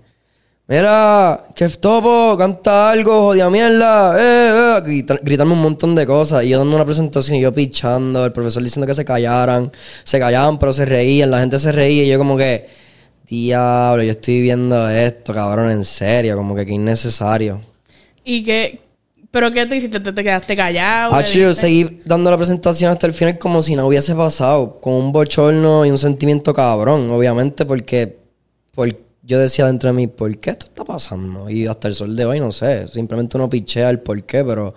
mira, 0.69 1.43
que 1.55 1.67
topo, 1.71 2.37
canta 2.37 2.91
algo, 2.91 3.29
jodida 3.29 3.49
mierda, 3.49 4.15
eh, 4.19 4.77
eh, 4.79 4.81
grita- 4.85 5.21
gritarme 5.23 5.55
un 5.55 5.63
montón 5.63 5.95
de 5.95 6.05
cosas. 6.07 6.45
Y 6.45 6.51
yo 6.51 6.59
dando 6.59 6.77
una 6.77 6.85
presentación 6.85 7.39
y 7.39 7.41
yo 7.41 7.51
pichando, 7.55 8.27
el 8.27 8.33
profesor 8.33 8.63
diciendo 8.63 8.87
que 8.87 8.95
se 8.95 9.07
callaran, 9.07 9.73
se 10.05 10.19
callaban 10.19 10.59
pero 10.59 10.75
se 10.75 10.85
reían, 10.85 11.31
la 11.31 11.41
gente 11.41 11.59
se 11.59 11.73
reía 11.73 12.05
y 12.05 12.09
yo 12.09 12.19
como 12.19 12.37
que, 12.37 12.82
diablo, 13.29 14.03
yo 14.03 14.11
estoy 14.11 14.43
viendo 14.43 14.89
esto, 14.89 15.33
cabrón, 15.35 15.71
en 15.71 15.85
serio, 15.85 16.37
como 16.37 16.55
que 16.55 16.67
que 16.67 16.73
innecesario. 16.73 17.61
Y 18.25 18.45
que, 18.45 18.81
pero 19.31 19.51
¿qué 19.51 19.67
te 19.67 19.77
hiciste? 19.77 20.01
¿Te, 20.01 20.13
te 20.13 20.23
quedaste 20.23 20.55
callado? 20.57 21.15
Ah, 21.15 21.23
¿Le 21.23 21.29
yo 21.29 21.55
seguí 21.55 22.01
dando 22.05 22.31
la 22.31 22.37
presentación 22.37 22.91
hasta 22.93 23.07
el 23.07 23.15
final 23.15 23.39
como 23.39 23.63
si 23.63 23.75
no 23.77 23.87
hubiese 23.87 24.15
pasado, 24.15 24.81
con 24.81 24.95
un 24.95 25.13
bochorno 25.13 25.85
y 25.87 25.91
un 25.91 25.99
sentimiento 25.99 26.53
cabrón, 26.55 27.11
obviamente, 27.11 27.65
porque, 27.65 28.19
por- 28.73 28.97
yo 29.25 29.39
decía 29.39 29.67
dentro 29.67 29.89
de 29.91 29.95
mí, 29.95 30.07
¿por 30.09 30.37
qué 30.39 30.51
esto 30.51 30.67
está 30.67 30.85
pasando? 30.85 31.49
Y 31.49 31.67
hasta 31.69 31.87
el 31.89 31.95
sol 31.95 32.17
de 32.17 32.25
hoy 32.27 32.41
no 32.41 32.51
sé, 32.51 32.89
simplemente 32.89 33.37
uno 33.37 33.49
pichea 33.49 33.89
el 33.89 34.01
por 34.01 34.21
qué, 34.25 34.43
pero 34.45 34.75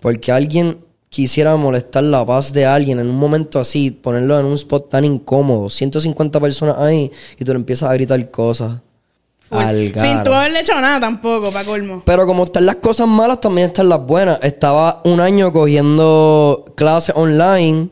porque 0.00 0.30
alguien 0.32 0.78
quisiera 1.08 1.56
molestar 1.56 2.04
la 2.04 2.24
paz 2.24 2.52
de 2.52 2.66
alguien 2.66 2.98
en 2.98 3.08
un 3.08 3.16
momento 3.16 3.58
así, 3.58 3.90
ponerlo 3.90 4.38
en 4.38 4.46
un 4.46 4.54
spot 4.54 4.90
tan 4.90 5.04
incómodo, 5.04 5.68
150 5.70 6.40
personas 6.40 6.76
ahí 6.78 7.10
y 7.38 7.44
tú 7.44 7.52
le 7.52 7.58
empiezas 7.58 7.90
a 7.90 7.94
gritar 7.94 8.30
cosas. 8.30 8.80
Al 9.50 9.92
Sin 9.96 10.22
tú 10.24 10.32
haberle 10.32 10.60
hecho 10.60 10.72
nada 10.80 10.98
tampoco, 10.98 11.52
para 11.52 11.64
colmo. 11.64 12.02
Pero 12.04 12.26
como 12.26 12.44
están 12.44 12.66
las 12.66 12.76
cosas 12.76 13.06
malas, 13.06 13.40
también 13.40 13.68
están 13.68 13.88
las 13.88 14.04
buenas. 14.04 14.40
Estaba 14.42 15.02
un 15.04 15.20
año 15.20 15.52
cogiendo 15.52 16.64
clases 16.74 17.14
online 17.16 17.90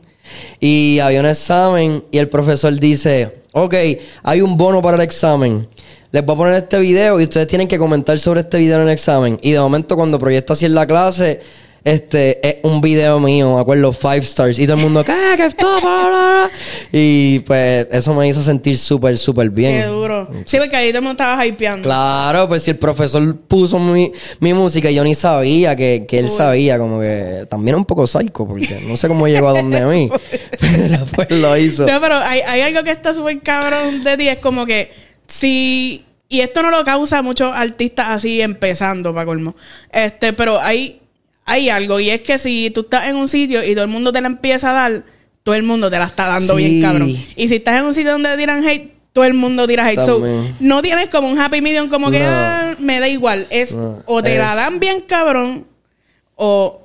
y 0.59 0.99
había 0.99 1.21
un 1.21 1.27
examen 1.27 2.03
y 2.11 2.17
el 2.17 2.27
profesor 2.27 2.77
dice, 2.77 3.43
ok, 3.53 3.73
hay 4.23 4.41
un 4.41 4.57
bono 4.57 4.81
para 4.81 4.97
el 4.97 5.03
examen. 5.03 5.67
les 6.11 6.25
voy 6.25 6.35
a 6.35 6.37
poner 6.37 6.53
este 6.55 6.77
video 6.79 7.19
y 7.21 7.23
ustedes 7.23 7.47
tienen 7.47 7.67
que 7.69 7.77
comentar 7.77 8.19
sobre 8.19 8.41
este 8.41 8.57
video 8.57 8.77
en 8.77 8.83
el 8.83 8.89
examen. 8.89 9.39
Y 9.41 9.51
de 9.51 9.59
momento 9.59 9.95
cuando 9.95 10.19
proyecto 10.19 10.53
así 10.53 10.65
en 10.65 10.75
la 10.75 10.85
clase, 10.85 11.41
este 11.85 12.45
es 12.47 12.55
un 12.63 12.81
video 12.81 13.19
mío, 13.19 13.53
me 13.53 13.61
acuerdo, 13.61 13.93
five 13.93 14.17
stars. 14.17 14.57
Y 14.57 14.65
todo 14.65 14.75
el 14.75 14.81
mundo, 14.81 15.03
¿qué? 15.03 15.13
¿Qué 15.37 15.45
esto? 15.45 15.67
Y 16.91 17.39
pues 17.39 17.85
eso 17.91 18.15
me 18.15 18.27
hizo 18.27 18.41
sentir 18.41 18.79
súper, 18.79 19.19
súper 19.19 19.51
bien. 19.51 19.83
Qué 19.83 19.87
duro. 19.87 20.27
Sí, 20.45 20.57
porque 20.57 20.75
ahí 20.75 20.89
todo 20.89 20.97
el 20.99 21.03
mundo 21.03 21.23
estaba 21.23 21.45
hypeando. 21.45 21.83
Claro, 21.83 22.47
pues 22.47 22.63
si 22.63 22.71
el 22.71 22.77
profesor 22.79 23.37
puso 23.37 23.77
mi, 23.77 24.11
mi 24.39 24.55
música 24.55 24.89
y 24.89 24.95
yo 24.95 25.03
ni 25.03 25.13
sabía 25.13 25.75
que, 25.75 26.07
que 26.09 26.17
él 26.17 26.27
sabía, 26.27 26.79
como 26.79 26.99
que 26.99 27.45
también 27.51 27.75
un 27.75 27.85
poco 27.85 28.07
psycho, 28.07 28.47
porque 28.47 28.79
no 28.87 28.97
sé 28.97 29.07
cómo 29.07 29.27
llegó 29.27 29.49
a 29.49 29.53
donde 29.53 29.77
a 29.77 29.87
mí, 29.87 30.09
pero 30.59 31.05
pues 31.13 31.29
lo 31.29 31.55
hizo. 31.55 31.85
No, 31.85 32.01
pero 32.01 32.15
hay, 32.15 32.39
hay 32.47 32.61
algo 32.61 32.81
que 32.81 32.91
está 32.91 33.13
súper 33.13 33.39
cabrón 33.43 34.03
de 34.03 34.17
ti, 34.17 34.27
es 34.27 34.39
como 34.39 34.65
que 34.65 34.91
si... 35.27 36.03
Y 36.27 36.39
esto 36.39 36.63
no 36.63 36.71
lo 36.71 36.83
causa 36.83 37.21
muchos 37.21 37.55
artistas 37.55 38.07
así 38.09 38.41
empezando, 38.41 39.13
para 39.13 39.27
colmo. 39.27 39.55
Este, 39.91 40.33
pero 40.33 40.59
hay, 40.59 40.99
hay 41.45 41.69
algo, 41.69 41.99
y 41.99 42.09
es 42.09 42.21
que 42.21 42.37
si 42.37 42.69
tú 42.71 42.81
estás 42.81 43.07
en 43.07 43.15
un 43.15 43.27
sitio 43.27 43.63
y 43.63 43.73
todo 43.73 43.83
el 43.85 43.89
mundo 43.91 44.11
te 44.11 44.19
la 44.21 44.27
empieza 44.27 44.71
a 44.71 44.73
dar, 44.73 45.03
todo 45.43 45.53
el 45.55 45.63
mundo 45.63 45.89
te 45.91 45.99
la 45.99 46.05
está 46.05 46.27
dando 46.27 46.57
Sí. 46.57 46.63
bien 46.65 46.81
cabrón. 46.81 47.09
Y 47.35 47.47
si 47.47 47.55
estás 47.55 47.79
en 47.79 47.85
un 47.85 47.93
sitio 47.93 48.11
donde 48.11 48.29
te 48.31 48.37
tiran 48.37 48.67
hate, 48.67 48.93
todo 49.13 49.23
el 49.25 49.33
mundo 49.35 49.67
tira 49.67 49.87
hate. 49.87 50.01
So, 50.03 50.21
no 50.59 50.81
tienes 50.81 51.09
como 51.09 51.29
un 51.29 51.39
happy 51.39 51.61
medium 51.61 51.87
como 51.87 52.11
que. 52.11 52.21
"Ah, 52.21 52.75
me 52.79 52.99
da 52.99 53.07
igual. 53.07 53.47
Es 53.49 53.75
No, 53.75 54.01
o 54.05 54.21
te 54.23 54.37
la 54.37 54.55
dan 54.55 54.79
bien 54.79 55.01
cabrón 55.01 55.67
o, 56.35 56.81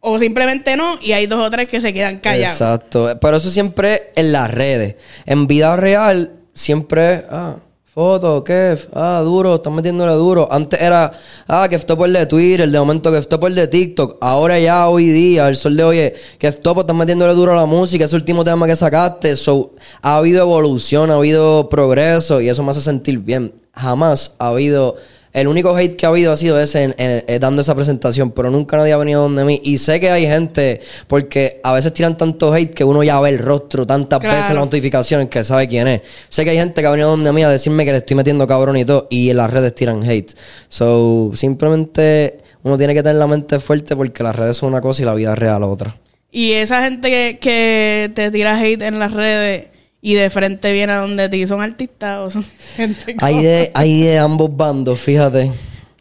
o 0.00 0.18
simplemente 0.18 0.76
no 0.76 0.98
y 1.00 1.12
hay 1.12 1.26
dos 1.26 1.46
o 1.46 1.50
tres 1.50 1.68
que 1.68 1.80
se 1.80 1.92
quedan 1.92 2.18
callados. 2.18 2.54
Exacto. 2.60 3.16
Pero 3.20 3.36
eso 3.36 3.50
siempre 3.50 4.10
en 4.16 4.32
las 4.32 4.50
redes. 4.50 4.96
En 5.26 5.46
vida 5.46 5.76
real, 5.76 6.32
siempre, 6.54 7.24
ah, 7.30 7.56
foto, 7.94 8.42
Kef, 8.42 8.88
ah, 8.92 9.22
duro, 9.24 9.54
están 9.54 9.72
metiéndole 9.72 10.12
duro. 10.14 10.48
Antes 10.50 10.80
era, 10.80 11.12
ah, 11.46 11.68
Kef 11.70 11.84
Topo 11.84 12.04
el 12.04 12.12
de 12.12 12.26
Twitter, 12.26 12.68
de 12.68 12.78
momento 12.80 13.12
Kef 13.12 13.28
Topo 13.28 13.46
el 13.46 13.54
de 13.54 13.68
TikTok. 13.68 14.18
Ahora 14.20 14.58
ya, 14.58 14.88
hoy 14.88 15.06
día, 15.06 15.48
el 15.48 15.54
sol 15.54 15.76
de 15.76 15.84
hoy 15.84 15.98
es, 15.98 16.12
Kef 16.38 16.58
Topo 16.58 16.80
están 16.80 16.96
metiéndole 16.96 17.34
duro 17.34 17.52
a 17.52 17.56
la 17.56 17.66
música, 17.66 18.06
ese 18.06 18.16
último 18.16 18.42
tema 18.42 18.66
que 18.66 18.74
sacaste. 18.74 19.36
So, 19.36 19.74
ha 20.02 20.16
habido 20.16 20.42
evolución, 20.42 21.12
ha 21.12 21.14
habido 21.14 21.68
progreso 21.68 22.40
y 22.40 22.48
eso 22.48 22.64
me 22.64 22.70
hace 22.72 22.80
sentir 22.80 23.20
bien. 23.20 23.54
Jamás 23.72 24.34
ha 24.40 24.48
habido... 24.48 24.96
El 25.34 25.48
único 25.48 25.76
hate 25.76 25.96
que 25.96 26.06
ha 26.06 26.08
habido 26.08 26.32
ha 26.32 26.36
sido 26.36 26.58
ese 26.58 26.84
en, 26.84 26.94
en- 26.96 27.24
en 27.26 27.40
dando 27.40 27.60
esa 27.60 27.74
presentación, 27.74 28.30
pero 28.30 28.50
nunca 28.50 28.76
nadie 28.76 28.92
ha 28.92 28.96
venido 28.96 29.20
donde 29.22 29.44
mí. 29.44 29.60
Y 29.64 29.78
sé 29.78 29.98
que 30.00 30.08
hay 30.10 30.26
gente, 30.26 30.80
porque 31.08 31.60
a 31.62 31.72
veces 31.72 31.92
tiran 31.92 32.16
tanto 32.16 32.54
hate 32.54 32.72
que 32.72 32.84
uno 32.84 33.02
ya 33.02 33.20
ve 33.20 33.30
el 33.30 33.38
rostro 33.40 33.86
tantas 33.86 34.20
Claro. 34.20 34.36
veces 34.36 34.50
en 34.50 34.56
las 34.56 34.64
notificaciones 34.64 35.28
que 35.28 35.44
sabe 35.44 35.68
quién 35.68 35.88
es. 35.88 36.00
Sé 36.28 36.44
que 36.44 36.50
hay 36.50 36.56
gente 36.56 36.80
que 36.80 36.86
ha 36.86 36.90
venido 36.90 37.10
donde 37.10 37.32
mí 37.32 37.42
a 37.42 37.50
decirme 37.50 37.84
que 37.84 37.90
le 37.92 37.98
estoy 37.98 38.16
metiendo 38.16 38.46
cabrón 38.46 38.76
y 38.76 38.84
todo, 38.84 39.08
y 39.10 39.28
en 39.28 39.36
las 39.36 39.50
redes 39.50 39.74
tiran 39.74 40.02
hate. 40.08 40.32
So, 40.68 41.32
simplemente 41.34 42.38
uno 42.62 42.78
tiene 42.78 42.94
que 42.94 43.02
tener 43.02 43.16
la 43.16 43.26
mente 43.26 43.58
fuerte 43.58 43.96
porque 43.96 44.22
las 44.22 44.34
redes 44.36 44.56
son 44.56 44.70
una 44.70 44.80
cosa 44.80 45.02
y 45.02 45.04
la 45.04 45.14
vida 45.14 45.34
real 45.34 45.62
otra. 45.64 45.96
Y 46.30 46.52
esa 46.52 46.82
gente 46.84 47.10
que, 47.10 47.38
que 47.40 48.10
te 48.14 48.30
tira 48.30 48.58
hate 48.58 48.82
en 48.82 48.98
las 48.98 49.12
redes 49.12 49.66
y 50.06 50.16
de 50.16 50.28
frente 50.28 50.70
viene 50.70 50.92
a 50.92 50.98
donde 50.98 51.30
ti, 51.30 51.46
¿son 51.46 51.62
artistas 51.62 52.18
o 52.18 52.28
son 52.28 52.44
gente 52.76 53.16
Hay 53.22 53.42
de, 53.42 53.70
hay 53.72 54.02
de 54.02 54.18
ambos 54.18 54.54
bandos, 54.54 55.00
fíjate. 55.00 55.50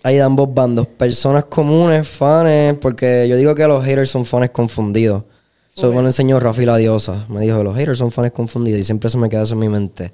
Hay 0.04 0.16
de 0.16 0.22
ambos 0.22 0.54
bandos. 0.54 0.88
Personas 0.88 1.46
comunes, 1.46 2.06
fans, 2.06 2.78
porque 2.82 3.26
yo 3.30 3.38
digo 3.38 3.56
que 3.56 3.66
los 3.66 3.82
haters 3.82 4.10
son 4.10 4.26
fans 4.26 4.50
confundidos. 4.50 5.24
Eso 5.74 5.90
me 5.94 6.02
lo 6.02 6.08
enseñó 6.08 6.38
Rafi 6.38 6.66
la 6.66 6.76
diosa. 6.76 7.26
Me 7.30 7.40
dijo, 7.40 7.64
los 7.64 7.78
haters 7.78 7.98
son 7.98 8.12
fans 8.12 8.34
confundidos 8.34 8.82
y 8.82 8.84
siempre 8.84 9.10
se 9.10 9.18
me 9.18 9.30
queda 9.30 9.44
eso 9.44 9.54
en 9.54 9.62
mi 9.62 9.70
mente. 9.70 10.12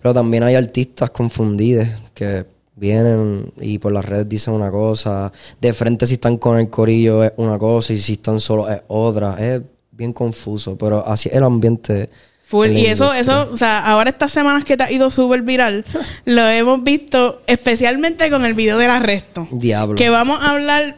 Pero 0.00 0.14
también 0.14 0.42
hay 0.42 0.54
artistas 0.54 1.10
confundidos 1.10 1.88
que 2.14 2.46
vienen 2.74 3.52
y 3.60 3.78
por 3.78 3.92
las 3.92 4.06
redes 4.06 4.26
dicen 4.26 4.54
una 4.54 4.70
cosa. 4.70 5.30
De 5.60 5.74
frente 5.74 6.06
si 6.06 6.14
están 6.14 6.38
con 6.38 6.58
el 6.58 6.70
corillo 6.70 7.22
es 7.22 7.32
una 7.36 7.58
cosa 7.58 7.92
y 7.92 7.98
si 7.98 8.14
están 8.14 8.40
solos 8.40 8.70
es 8.70 8.80
otra. 8.88 9.36
Es 9.38 9.60
bien 9.90 10.14
confuso, 10.14 10.78
pero 10.78 11.06
así 11.06 11.28
es 11.28 11.34
el 11.34 11.44
ambiente. 11.44 12.08
Full. 12.46 12.68
Y 12.68 12.86
eso, 12.86 13.12
eso, 13.12 13.50
o 13.52 13.56
sea, 13.56 13.80
ahora 13.80 14.08
estas 14.08 14.30
semanas 14.30 14.64
que 14.64 14.76
te 14.76 14.84
ha 14.84 14.92
ido 14.92 15.10
súper 15.10 15.42
viral, 15.42 15.84
lo 16.24 16.48
hemos 16.48 16.84
visto 16.84 17.42
especialmente 17.48 18.30
con 18.30 18.44
el 18.44 18.54
video 18.54 18.78
del 18.78 18.90
arresto. 18.90 19.48
Diablo. 19.50 19.96
Que 19.96 20.10
vamos 20.10 20.38
a 20.40 20.50
hablar 20.50 20.96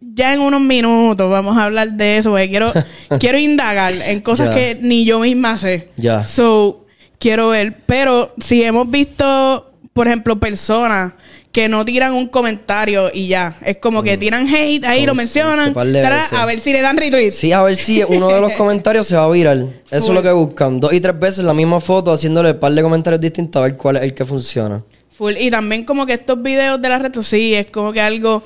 ya 0.00 0.32
en 0.32 0.40
unos 0.40 0.62
minutos, 0.62 1.30
vamos 1.30 1.58
a 1.58 1.64
hablar 1.64 1.92
de 1.92 2.16
eso, 2.16 2.30
porque 2.30 2.48
quiero, 2.48 2.72
quiero 3.20 3.38
indagar 3.38 3.92
en 3.92 4.20
cosas 4.20 4.54
que 4.54 4.78
ni 4.80 5.04
yo 5.04 5.20
misma 5.20 5.58
sé. 5.58 5.90
Ya. 5.98 6.26
So, 6.26 6.86
quiero 7.18 7.50
ver. 7.50 7.76
Pero 7.84 8.34
si 8.38 8.62
hemos 8.62 8.90
visto, 8.90 9.71
por 9.92 10.06
ejemplo, 10.08 10.40
personas 10.40 11.12
que 11.52 11.68
no 11.68 11.84
tiran 11.84 12.14
un 12.14 12.28
comentario 12.28 13.10
y 13.12 13.28
ya. 13.28 13.58
Es 13.62 13.76
como 13.76 14.02
que 14.02 14.16
tiran 14.16 14.46
hate, 14.46 14.84
ahí 14.84 15.04
lo 15.04 15.14
mencionan, 15.14 15.74
a 15.76 16.46
ver 16.46 16.60
si 16.60 16.72
le 16.72 16.80
dan 16.80 16.96
retweet. 16.96 17.30
Sí, 17.30 17.52
a 17.52 17.62
ver 17.62 17.76
si 17.76 18.02
uno 18.02 18.28
de 18.28 18.40
los 18.40 18.52
comentarios 18.56 19.06
se 19.06 19.16
va 19.16 19.24
a 19.24 19.30
viral. 19.30 19.82
Eso 19.90 20.08
es 20.08 20.14
lo 20.14 20.22
que 20.22 20.32
buscan. 20.32 20.80
Dos 20.80 20.94
y 20.94 21.00
tres 21.00 21.18
veces 21.18 21.44
la 21.44 21.52
misma 21.52 21.78
foto, 21.78 22.10
haciéndole 22.10 22.52
un 22.52 22.58
par 22.58 22.72
de 22.72 22.82
comentarios 22.82 23.20
distintos 23.20 23.60
a 23.60 23.64
ver 23.64 23.76
cuál 23.76 23.96
es 23.96 24.02
el 24.02 24.14
que 24.14 24.24
funciona. 24.24 24.82
Full. 25.10 25.34
Y 25.38 25.50
también 25.50 25.84
como 25.84 26.06
que 26.06 26.14
estos 26.14 26.42
videos 26.42 26.80
de 26.80 26.88
la 26.88 26.98
reto, 26.98 27.22
sí, 27.22 27.54
es 27.54 27.70
como 27.70 27.92
que 27.92 28.00
algo 28.00 28.42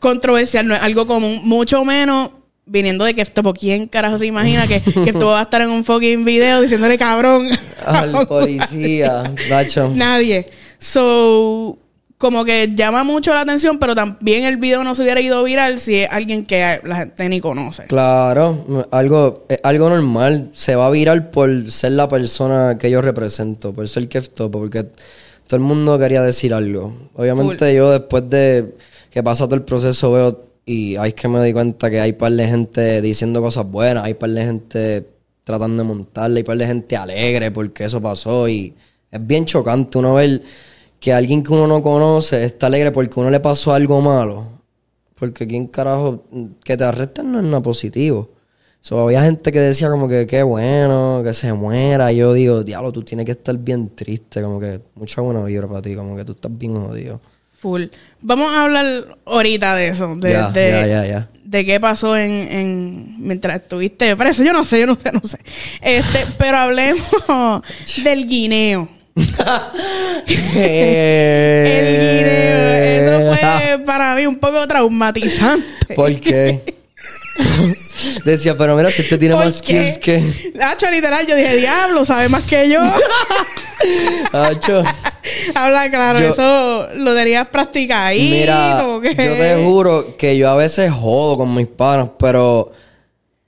controversial, 0.00 0.66
no 0.66 0.74
es 0.74 0.82
algo 0.82 1.06
común, 1.06 1.40
mucho 1.44 1.84
menos 1.84 2.30
viniendo 2.66 3.04
de 3.04 3.14
¿por 3.26 3.58
quién 3.58 3.88
carajo 3.88 4.18
se 4.18 4.26
imagina 4.26 4.66
que, 4.66 4.76
esto 4.76 5.26
va 5.26 5.40
a 5.40 5.42
estar 5.42 5.62
en 5.62 5.70
un 5.70 5.84
fucking 5.84 6.24
video 6.24 6.62
diciéndole 6.62 6.98
cabrón? 6.98 7.48
Al 7.86 8.26
policía, 8.26 9.24
Dacho. 9.48 9.90
Nadie. 9.94 10.46
So, 10.78 11.78
como 12.18 12.44
que 12.44 12.72
llama 12.74 13.04
mucho 13.04 13.34
la 13.34 13.42
atención, 13.42 13.78
pero 13.78 13.94
también 13.94 14.44
el 14.44 14.56
video 14.56 14.82
no 14.84 14.94
se 14.94 15.02
hubiera 15.02 15.20
ido 15.20 15.42
viral 15.44 15.78
si 15.78 15.96
es 15.96 16.08
alguien 16.10 16.46
que 16.46 16.80
la 16.84 16.96
gente 16.96 17.28
ni 17.28 17.40
conoce. 17.40 17.84
Claro, 17.84 18.86
algo, 18.90 19.44
es 19.48 19.60
algo 19.62 19.90
normal. 19.90 20.50
Se 20.52 20.74
va 20.74 20.86
a 20.86 20.90
viral 20.90 21.28
por 21.30 21.70
ser 21.70 21.92
la 21.92 22.08
persona 22.08 22.78
que 22.78 22.90
yo 22.90 23.02
represento, 23.02 23.74
por 23.74 23.88
ser 23.88 24.08
Kev 24.08 24.28
Topo, 24.28 24.60
porque 24.60 24.84
todo 25.46 25.56
el 25.56 25.60
mundo 25.60 25.98
quería 25.98 26.22
decir 26.22 26.54
algo. 26.54 26.94
Obviamente 27.14 27.74
yo 27.74 27.90
después 27.90 28.28
de 28.30 28.74
que 29.10 29.22
pasa 29.22 29.44
todo 29.44 29.56
el 29.56 29.62
proceso 29.62 30.10
veo 30.12 30.53
y 30.66 30.96
ahí 30.96 31.08
es 31.10 31.14
que 31.14 31.28
me 31.28 31.38
doy 31.38 31.52
cuenta 31.52 31.90
que 31.90 32.00
hay 32.00 32.12
par 32.14 32.32
de 32.32 32.46
gente 32.46 33.00
diciendo 33.02 33.42
cosas 33.42 33.66
buenas, 33.70 34.04
hay 34.04 34.14
par 34.14 34.30
de 34.30 34.44
gente 34.44 35.08
tratando 35.44 35.82
de 35.82 35.88
montarle, 35.88 36.40
hay 36.40 36.44
par 36.44 36.56
de 36.56 36.66
gente 36.66 36.96
alegre 36.96 37.50
porque 37.50 37.84
eso 37.84 38.00
pasó 38.00 38.48
y 38.48 38.74
es 39.10 39.26
bien 39.26 39.44
chocante 39.44 39.98
uno 39.98 40.14
ver 40.14 40.42
que 40.98 41.12
alguien 41.12 41.42
que 41.42 41.52
uno 41.52 41.66
no 41.66 41.82
conoce 41.82 42.44
está 42.44 42.66
alegre 42.66 42.90
porque 42.90 43.20
uno 43.20 43.30
le 43.30 43.40
pasó 43.40 43.74
algo 43.74 44.00
malo. 44.00 44.46
Porque 45.14 45.46
quién 45.46 45.66
carajo 45.66 46.24
que 46.64 46.76
te 46.76 46.84
arresten 46.84 47.30
no 47.30 47.40
es 47.40 47.44
nada 47.44 47.62
positivo. 47.62 48.30
So, 48.80 49.00
había 49.00 49.22
gente 49.22 49.52
que 49.52 49.60
decía 49.60 49.90
como 49.90 50.08
que 50.08 50.26
qué 50.26 50.42
bueno, 50.42 51.20
que 51.22 51.32
se 51.32 51.52
muera. 51.52 52.12
Y 52.12 52.16
yo 52.16 52.32
digo, 52.32 52.64
diablo, 52.64 52.90
tú 52.90 53.02
tienes 53.02 53.26
que 53.26 53.32
estar 53.32 53.56
bien 53.56 53.94
triste, 53.94 54.42
como 54.42 54.58
que 54.58 54.80
mucha 54.94 55.20
buena 55.20 55.44
vibra 55.44 55.68
para 55.68 55.82
ti, 55.82 55.94
como 55.94 56.16
que 56.16 56.24
tú 56.24 56.32
estás 56.32 56.56
bien 56.56 56.74
jodido. 56.74 57.20
Full. 57.52 57.84
Vamos 58.26 58.56
a 58.56 58.64
hablar 58.64 59.18
ahorita 59.26 59.76
de 59.76 59.88
eso, 59.88 60.16
de, 60.16 61.26
de, 61.44 61.64
qué 61.66 61.78
pasó 61.78 62.16
en, 62.16 62.32
en 62.32 63.16
mientras 63.18 63.56
estuviste 63.56 64.16
preso. 64.16 64.42
Yo 64.42 64.54
no 64.54 64.64
sé, 64.64 64.80
yo 64.80 64.86
no 64.86 64.98
sé, 64.98 65.12
no 65.12 65.20
sé. 65.22 65.36
Este, 65.82 66.24
pero 66.38 66.56
hablemos 66.56 67.02
del 68.02 68.26
guineo. 68.26 68.88
El 69.14 69.24
guineo. 72.16 72.58
Eso 72.96 73.34
fue 73.34 73.78
para 73.84 74.14
mí 74.14 74.26
un 74.26 74.36
poco 74.36 74.66
traumatizante. 74.66 75.94
¿Por 75.94 76.18
qué? 76.18 76.62
Decía, 78.24 78.56
pero 78.56 78.74
mira, 78.74 78.90
si 78.90 79.02
usted 79.02 79.18
tiene 79.18 79.34
más 79.34 79.58
Porque, 79.58 79.92
skills 79.92 79.98
que. 79.98 80.52
Nacho, 80.54 80.90
literal, 80.90 81.26
yo 81.26 81.36
dije, 81.36 81.56
diablo, 81.56 82.06
sabe 82.06 82.30
más 82.30 82.44
que 82.44 82.70
yo. 82.70 82.80
Hacho. 84.32 84.82
Habla 85.54 85.90
claro, 85.90 86.20
Yo- 86.20 86.30
eso 86.30 86.88
lo 86.96 87.14
tenías 87.14 87.48
practicadito. 87.48 88.34
Mira, 88.34 88.84
¿qué? 89.02 89.08
yo 89.10 89.32
te 89.36 89.64
juro 89.64 90.16
que 90.16 90.36
yo 90.36 90.48
a 90.50 90.56
veces 90.56 90.90
jodo 90.92 91.38
con 91.38 91.54
mis 91.54 91.66
panas, 91.66 92.10
pero 92.18 92.72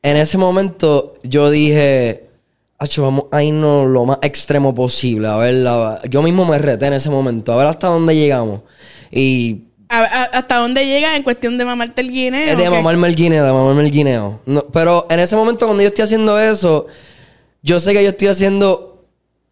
en 0.02 0.16
ese 0.16 0.38
momento 0.38 1.14
yo 1.22 1.50
dije, 1.50 2.22
Acho, 2.78 3.04
vamos 3.04 3.24
a 3.30 3.42
irnos 3.42 3.88
lo 3.88 4.04
más 4.04 4.18
extremo 4.20 4.74
posible. 4.74 5.26
A 5.28 5.38
ver, 5.38 5.54
la- 5.54 5.98
yo 6.10 6.20
mismo 6.22 6.44
me 6.44 6.58
reté 6.58 6.86
en 6.88 6.92
ese 6.92 7.08
momento, 7.08 7.50
a 7.52 7.56
ver 7.56 7.66
hasta 7.68 7.86
dónde 7.86 8.14
llegamos. 8.14 8.60
Y 9.10 9.62
A- 9.88 10.00
a- 10.00 10.24
¿Hasta 10.38 10.56
dónde 10.56 10.84
llegas 10.84 11.16
en 11.16 11.22
cuestión 11.22 11.56
de 11.56 11.64
mamarte 11.64 12.02
el 12.02 12.10
guineo? 12.10 12.44
es 12.44 12.58
de 12.58 12.64
¿Qué? 12.64 12.68
mamarme 12.68 13.08
el 13.08 13.14
guineo, 13.16 13.46
de 13.46 13.50
mamarme 13.52 13.82
el 13.82 13.90
guineo. 13.90 14.40
No, 14.44 14.62
pero 14.66 15.06
en 15.08 15.20
ese 15.20 15.36
momento 15.36 15.64
cuando 15.64 15.82
yo 15.82 15.88
estoy 15.88 16.04
haciendo 16.04 16.38
eso, 16.38 16.86
yo 17.62 17.80
sé 17.80 17.94
que 17.94 18.02
yo 18.02 18.10
estoy 18.10 18.28
haciendo 18.28 18.85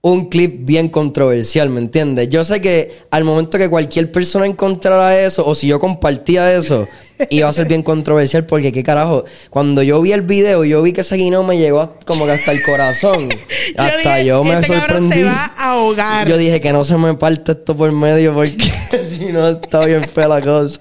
un 0.07 0.29
clip 0.29 0.67
bien 0.67 0.91
controversial, 0.91 1.71
¿me 1.71 1.81
entiendes? 1.81 2.29
Yo 2.29 2.45
sé 2.45 2.61
que 2.61 2.93
al 3.11 3.25
momento 3.25 3.57
que 3.57 3.71
cualquier 3.71 4.13
persona 4.13 4.45
encontrara 4.45 5.19
eso, 5.19 5.47
o 5.47 5.55
si 5.55 5.67
yo 5.67 5.81
compartía 5.81 6.55
eso, 6.55 6.87
iba 7.31 7.49
a 7.49 7.53
ser 7.55 7.67
bien 7.69 7.83
controversial, 7.83 8.45
porque 8.45 8.71
qué 8.71 8.83
carajo, 8.83 9.25
cuando 9.49 9.83
yo 9.83 10.03
vi 10.03 10.13
el 10.13 10.21
video, 10.21 10.63
yo 10.67 10.83
vi 10.83 10.93
que 10.93 11.01
ese 11.01 11.17
guineo 11.17 11.43
me 11.43 11.57
llegó 11.57 11.81
a- 11.81 11.99
como 12.05 12.27
que 12.27 12.33
hasta 12.33 12.53
el 12.53 12.63
corazón. 12.63 13.31
Yo 13.77 13.83
hasta 13.83 14.17
dije, 14.17 14.25
yo 14.27 14.45
me 14.45 14.55
este 14.61 14.67
cabrón 14.75 14.81
sorprendí. 15.09 15.17
se 15.17 15.25
va 15.25 15.53
a 15.57 15.71
ahogar. 15.73 16.29
Yo 16.29 16.37
dije 16.37 16.61
que 16.61 16.73
no 16.75 16.85
se 16.85 16.97
me 16.99 17.15
parte 17.15 17.53
esto 17.53 17.75
por 17.75 17.91
medio 17.91 18.35
porque 18.35 18.71
si 19.19 19.33
no 19.33 19.49
está 19.49 19.87
bien 19.87 20.05
fea 20.05 20.29
la 20.29 20.43
cosa. 20.43 20.81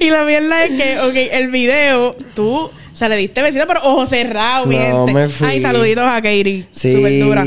Y 0.00 0.10
la 0.10 0.24
mierda 0.24 0.64
es 0.64 0.70
que, 0.72 0.98
ok, 1.00 1.28
el 1.32 1.48
video, 1.48 2.16
tú, 2.34 2.68
sea, 2.96 3.08
le 3.08 3.16
diste 3.16 3.42
besito, 3.42 3.64
pero 3.66 3.80
ojo 3.82 4.06
cerrado, 4.06 4.66
mi 4.66 4.76
No, 4.76 5.06
gente. 5.06 5.12
me 5.14 5.28
fui. 5.28 5.46
Ay, 5.46 5.60
saluditos 5.62 6.04
a 6.04 6.16
Katie. 6.16 6.66
Sí, 6.70 6.92
dura. 7.20 7.44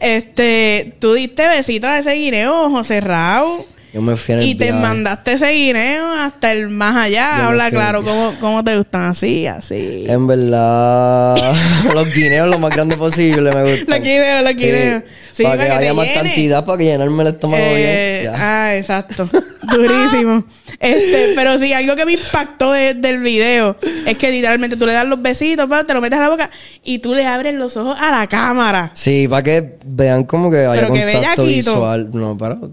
Este, 0.00 0.94
tú 0.98 1.14
diste 1.14 1.48
besitos 1.48 1.88
a 1.90 1.98
ese 1.98 2.12
guineo, 2.14 2.66
ojo 2.66 2.84
cerrado. 2.84 3.64
Yo 3.92 4.02
me 4.02 4.16
fui 4.16 4.34
en 4.34 4.40
el 4.40 4.46
Y 4.48 4.54
te 4.56 4.64
viaje. 4.66 4.80
mandaste 4.80 5.32
ese 5.34 5.50
guineo 5.52 6.12
hasta 6.14 6.50
el 6.50 6.68
más 6.68 6.96
allá. 6.96 7.46
Habla 7.46 7.70
claro, 7.70 8.02
¿cómo, 8.02 8.34
¿cómo 8.40 8.64
te 8.64 8.76
gustan 8.76 9.02
así, 9.04 9.46
así? 9.46 10.04
En 10.08 10.26
verdad, 10.26 11.54
los 11.94 12.12
guineos 12.12 12.48
lo 12.48 12.58
más 12.58 12.74
grande 12.74 12.96
posible 12.96 13.52
me 13.52 13.62
gustan. 13.62 13.86
Los 13.88 14.00
guineos, 14.00 14.42
los 14.42 14.56
guineos. 14.56 15.02
Sí, 15.34 15.42
para 15.42 15.56
para 15.56 15.64
que 15.64 15.70
que 15.78 15.84
haya 15.84 15.94
más 15.94 16.08
cantidad, 16.10 16.64
para 16.64 16.78
que 16.78 16.84
llenarme 16.84 17.22
el 17.22 17.28
estómago 17.30 17.62
Eh, 17.66 18.20
bien. 18.22 18.32
Ya. 18.32 18.38
ah, 18.66 18.76
exacto. 18.76 19.28
Durísimo. 19.62 20.44
Este, 20.78 21.32
pero 21.34 21.58
sí, 21.58 21.72
algo 21.72 21.96
que 21.96 22.04
me 22.04 22.12
impactó 22.12 22.70
de- 22.70 22.94
del 22.94 23.18
video 23.18 23.76
es 24.06 24.16
que 24.16 24.30
literalmente 24.30 24.76
tú 24.76 24.86
le 24.86 24.92
das 24.92 25.06
los 25.06 25.20
besitos, 25.20 25.68
pa, 25.68 25.82
te 25.82 25.92
lo 25.92 26.00
metes 26.00 26.18
a 26.18 26.22
la 26.22 26.28
boca 26.28 26.50
y 26.84 27.00
tú 27.00 27.14
le 27.14 27.26
abres 27.26 27.54
los 27.56 27.76
ojos 27.76 27.96
a 27.98 28.12
la 28.12 28.28
cámara. 28.28 28.92
Sí, 28.94 29.26
para 29.26 29.42
que 29.42 29.76
vean 29.84 30.22
como 30.22 30.50
que 30.52 30.58
haya 30.58 30.82
Pero 30.82 30.92
que 30.94 31.00
contacto 31.02 31.42
bellaquito. 31.42 31.72
visual. 31.72 32.10
No, 32.12 32.38
pero 32.38 32.70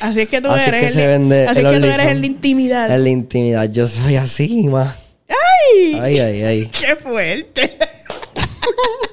Así 0.00 0.20
es 0.22 0.28
que 0.28 0.40
tú 0.42 0.48
Así 0.50 0.62
es 0.62 0.68
eres 0.68 0.80
que 0.80 0.86
el 0.88 0.92
se 0.92 1.00
de- 1.00 1.06
vende 1.06 1.46
así 1.46 1.60
el 1.60 1.66
es 1.66 1.72
que 1.72 1.80
tú 1.80 1.86
eres 1.86 2.06
el 2.08 2.20
de 2.20 2.26
intimidad. 2.26 2.94
en 2.94 3.04
la 3.04 3.08
intimidad 3.10 3.70
yo 3.70 3.86
soy 3.86 4.16
así, 4.16 4.64
más. 4.68 4.96
¡Ay! 5.28 5.94
Ay, 6.00 6.18
ay, 6.18 6.42
ay. 6.42 6.66
¡Qué 6.80 6.96
fuerte! 6.96 7.78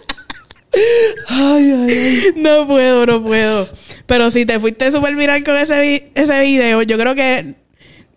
Ay, 1.27 1.71
ay, 1.71 1.87
ay. 1.89 2.23
No 2.35 2.67
puedo, 2.67 3.05
no 3.05 3.21
puedo. 3.23 3.67
Pero 4.05 4.31
si 4.31 4.45
te 4.45 4.59
fuiste 4.59 4.91
súper 4.91 5.15
viral 5.15 5.43
con 5.43 5.55
ese, 5.57 5.79
vi- 5.81 6.03
ese 6.15 6.39
video, 6.41 6.81
yo 6.83 6.97
creo 6.97 7.15
que 7.15 7.55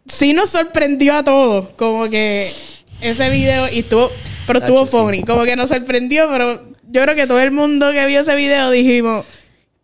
sí 0.08 0.32
nos 0.32 0.50
sorprendió 0.50 1.14
a 1.14 1.24
todos. 1.24 1.70
Como 1.76 2.08
que 2.08 2.50
ese 3.00 3.30
video 3.30 3.68
y 3.70 3.80
estuvo, 3.80 4.10
pero 4.46 4.58
estuvo 4.60 4.86
funny. 4.86 5.22
Como 5.22 5.44
que 5.44 5.56
nos 5.56 5.68
sorprendió, 5.70 6.28
pero 6.30 6.62
yo 6.90 7.02
creo 7.02 7.14
que 7.14 7.26
todo 7.26 7.40
el 7.40 7.50
mundo 7.52 7.90
que 7.92 8.06
vio 8.06 8.20
ese 8.20 8.34
video 8.36 8.70
dijimos, 8.70 9.24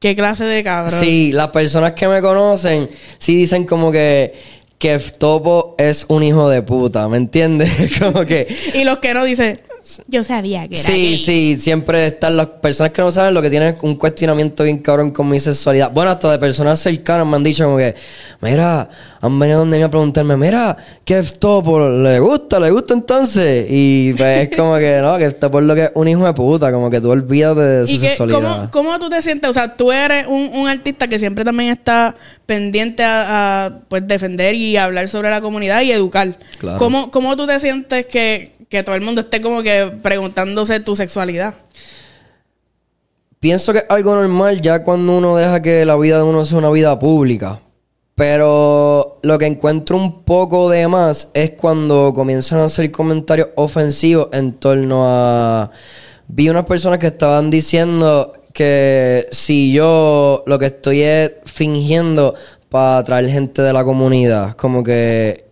qué 0.01 0.15
clase 0.17 0.45
de 0.45 0.63
cabrón. 0.63 0.99
Sí, 0.99 1.33
las 1.33 1.49
personas 1.49 1.93
que 1.93 2.09
me 2.09 2.21
conocen 2.23 2.89
sí 3.19 3.35
dicen 3.35 3.65
como 3.65 3.91
que 3.93 4.57
que 4.79 4.97
Topo 5.01 5.75
es 5.77 6.05
un 6.07 6.23
hijo 6.23 6.49
de 6.49 6.63
puta, 6.63 7.09
¿me 7.09 7.17
entiendes? 7.17 7.69
como 7.99 8.25
que 8.25 8.47
Y 8.75 8.85
los 8.85 9.01
que 9.01 9.13
no 9.13 9.25
dicen, 9.25 9.61
yo 10.07 10.25
sabía 10.25 10.69
que 10.69 10.75
era 10.75 10.83
Sí, 10.85 10.93
gay". 10.93 11.19
sí, 11.19 11.57
siempre 11.59 12.07
están 12.07 12.37
las 12.37 12.47
personas 12.47 12.93
que 12.93 13.01
no 13.03 13.11
saben 13.11 13.35
lo 13.35 13.43
que 13.43 13.51
tienen 13.51 13.75
un 13.83 13.97
cuestionamiento 13.97 14.65
bien 14.65 14.79
cabrón 14.79 15.11
con 15.11 15.29
mi 15.29 15.41
sexualidad. 15.41 15.91
Bueno, 15.93 16.11
hasta 16.11 16.31
de 16.33 16.39
personas 16.39 16.79
cercanas 16.81 17.27
me 17.27 17.37
han 17.37 17.45
dicho 17.45 17.65
como 17.65 17.77
que, 17.79 17.95
mira, 18.41 18.89
han 19.21 19.39
venido 19.39 19.61
donde 19.61 19.79
mí 19.79 19.83
a 19.83 19.91
preguntarme, 19.91 20.37
mira, 20.37 20.77
¿qué 21.05 21.19
es 21.19 21.39
Topo? 21.39 21.89
¿Le 21.89 22.21
gusta? 22.21 22.61
¿Le 22.61 22.71
gusta 22.71 22.95
entonces? 22.95 23.67
Y 23.69 24.13
pues 24.15 24.49
es 24.49 24.57
como 24.57 24.77
que, 24.77 24.99
no, 25.01 25.17
que 25.19 25.31
Topo 25.33 25.59
es 25.61 25.65
lo 25.67 25.75
que 25.75 25.85
es 25.85 25.91
un 25.95 26.07
hijo 26.09 26.25
de 26.25 26.33
puta, 26.35 26.71
como 26.73 26.91
que 26.91 27.01
tú 27.01 27.11
olvídate 27.11 27.61
de 27.61 27.87
su 27.87 27.95
¿Y 27.95 27.99
que, 28.01 28.09
sexualidad. 28.09 28.41
¿cómo, 28.41 28.71
cómo 28.71 28.99
tú 28.99 29.09
te 29.09 29.21
sientes? 29.23 29.51
O 29.51 29.53
sea, 29.53 29.77
tú 29.77 29.91
eres 29.93 30.27
un, 30.27 30.51
un 30.55 30.69
artista 30.69 31.09
que 31.09 31.19
siempre 31.19 31.45
también 31.45 31.71
está 31.71 32.15
pendiente 32.47 33.03
a, 33.03 33.67
a, 33.67 33.79
pues 33.89 34.07
defender 34.07 34.55
y 34.55 34.77
hablar 34.77 35.09
sobre 35.09 35.31
la 35.31 35.41
comunidad 35.41 35.83
y 35.83 35.93
educar. 35.93 36.39
Claro. 36.59 36.79
¿Cómo, 36.79 37.11
cómo 37.11 37.37
tú 37.37 37.47
te 37.47 37.59
sientes 37.61 38.07
que, 38.07 38.53
que 38.69 38.83
todo 38.83 38.95
el 38.95 39.03
mundo 39.03 39.23
esté 39.23 39.41
como 39.41 39.63
que 39.63 39.93
preguntándose 40.03 40.81
tu 40.81 40.95
sexualidad? 40.95 41.55
Pienso 43.41 43.73
que 43.73 43.79
es 43.79 43.87
algo 43.89 44.15
normal 44.15 44.61
ya 44.61 44.83
cuando 44.83 45.17
uno 45.17 45.37
deja 45.37 45.63
que 45.63 45.85
la 45.85 45.97
vida 45.97 46.17
de 46.17 46.25
uno 46.25 46.45
sea 46.45 46.59
una 46.59 46.71
vida 46.71 46.99
pública. 46.99 47.61
Pero 48.17 49.21
lo 49.23 49.39
que 49.39 49.47
encuentro 49.47 49.97
un 49.97 50.25
poco 50.25 50.69
de 50.71 50.89
más 50.89 51.31
es 51.35 51.51
cuando 51.51 52.13
comienzan 52.13 52.59
a 52.59 52.65
hacer 52.65 52.91
comentarios 52.91 53.51
ofensivos 53.55 54.29
en 54.33 54.55
torno 54.55 55.05
a... 55.07 55.71
Vi 56.27 56.49
unas 56.49 56.65
personas 56.65 56.99
que 56.99 57.07
estaban 57.07 57.49
diciendo 57.49 58.33
que 58.53 59.29
si 59.31 59.73
yo 59.73 60.43
lo 60.47 60.59
que 60.59 60.67
estoy 60.67 61.03
es 61.03 61.33
fingiendo 61.45 62.35
para 62.69 62.99
atraer 62.99 63.31
gente 63.31 63.63
de 63.63 63.73
la 63.73 63.85
comunidad, 63.85 64.57
como 64.57 64.83
que 64.83 65.48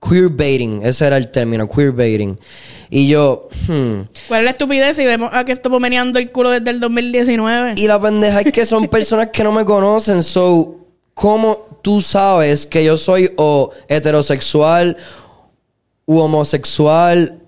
queerbaiting, 0.00 0.84
ese 0.84 1.06
era 1.06 1.16
el 1.16 1.30
término, 1.30 1.68
queerbaiting. 1.68 2.38
Y 2.88 3.08
yo, 3.08 3.48
hmm, 3.68 4.00
¿Cuál 4.28 4.40
es 4.40 4.44
la 4.44 4.50
estupidez 4.50 4.96
si 4.96 5.04
vemos 5.04 5.30
a 5.32 5.44
que 5.44 5.52
estoy 5.52 5.78
meneando 5.78 6.18
el 6.18 6.30
culo 6.32 6.50
desde 6.50 6.70
el 6.70 6.80
2019? 6.80 7.74
Y 7.76 7.86
la 7.86 8.00
pendeja 8.00 8.40
es 8.40 8.52
que 8.52 8.66
son 8.66 8.88
personas 8.88 9.28
que 9.32 9.44
no 9.44 9.52
me 9.52 9.64
conocen. 9.64 10.22
So, 10.22 10.86
¿cómo 11.14 11.78
tú 11.82 12.00
sabes 12.00 12.66
que 12.66 12.84
yo 12.84 12.96
soy 12.96 13.30
o 13.36 13.70
heterosexual 13.88 14.96
u 16.06 16.18
homosexual 16.18 17.39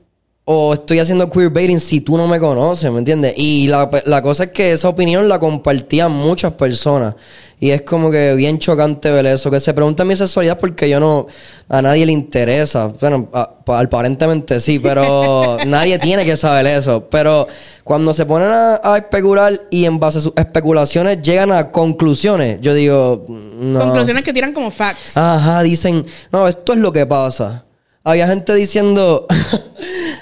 o 0.53 0.75
estoy 0.75 0.99
haciendo 0.99 1.29
queerbaiting 1.31 1.81
si 1.81 2.01
tú 2.01 2.17
no 2.17 2.27
me 2.29 2.39
conoces, 2.41 2.91
¿me 2.93 2.99
entiendes? 2.99 3.35
Y 3.37 3.67
la, 3.69 3.91
la 4.07 4.23
cosa 4.23 4.45
es 4.45 4.51
que 4.51 4.73
esa 4.73 4.89
opinión 4.89 5.29
la 5.29 5.39
compartían 5.39 6.13
muchas 6.13 6.53
personas. 6.55 7.15
Y 7.61 7.71
es 7.71 7.83
como 7.83 8.11
que 8.11 8.35
bien 8.35 8.59
chocante 8.59 9.09
ver 9.13 9.25
eso. 9.27 9.49
Que 9.49 9.61
se 9.61 9.73
pregunta 9.73 10.05
mi 10.05 10.17
sexualidad 10.17 10.59
porque 10.59 10.89
yo 10.89 10.99
no... 10.99 11.29
A 11.69 11.81
nadie 11.81 12.05
le 12.05 12.11
interesa. 12.11 12.89
Bueno, 13.01 13.29
a- 13.33 13.51
aparentemente 13.67 14.59
sí, 14.59 14.81
pero 14.81 15.59
nadie 15.67 15.97
tiene 16.01 16.25
que 16.25 16.37
saber 16.37 16.67
eso. 16.67 17.07
Pero 17.09 17.47
cuando 17.85 18.13
se 18.13 18.27
ponen 18.27 18.49
a, 18.49 18.81
a 18.83 18.99
especular 18.99 19.61
y 19.71 19.85
en 19.85 20.01
base 20.01 20.19
a 20.19 20.21
sus 20.23 20.33
especulaciones 20.35 21.23
llegan 21.23 21.53
a 21.53 21.71
conclusiones, 21.71 22.59
yo 22.61 22.75
digo... 22.75 23.25
No. 23.29 23.79
Conclusiones 23.79 24.25
que 24.25 24.33
tiran 24.33 24.53
como 24.53 24.73
facts. 24.73 25.17
Ajá, 25.17 25.63
dicen, 25.63 26.05
no, 26.33 26.49
esto 26.49 26.73
es 26.73 26.81
lo 26.81 26.93
que 26.93 27.07
pasa. 27.07 27.65
Había 28.03 28.27
gente 28.27 28.53
diciendo, 28.57 29.29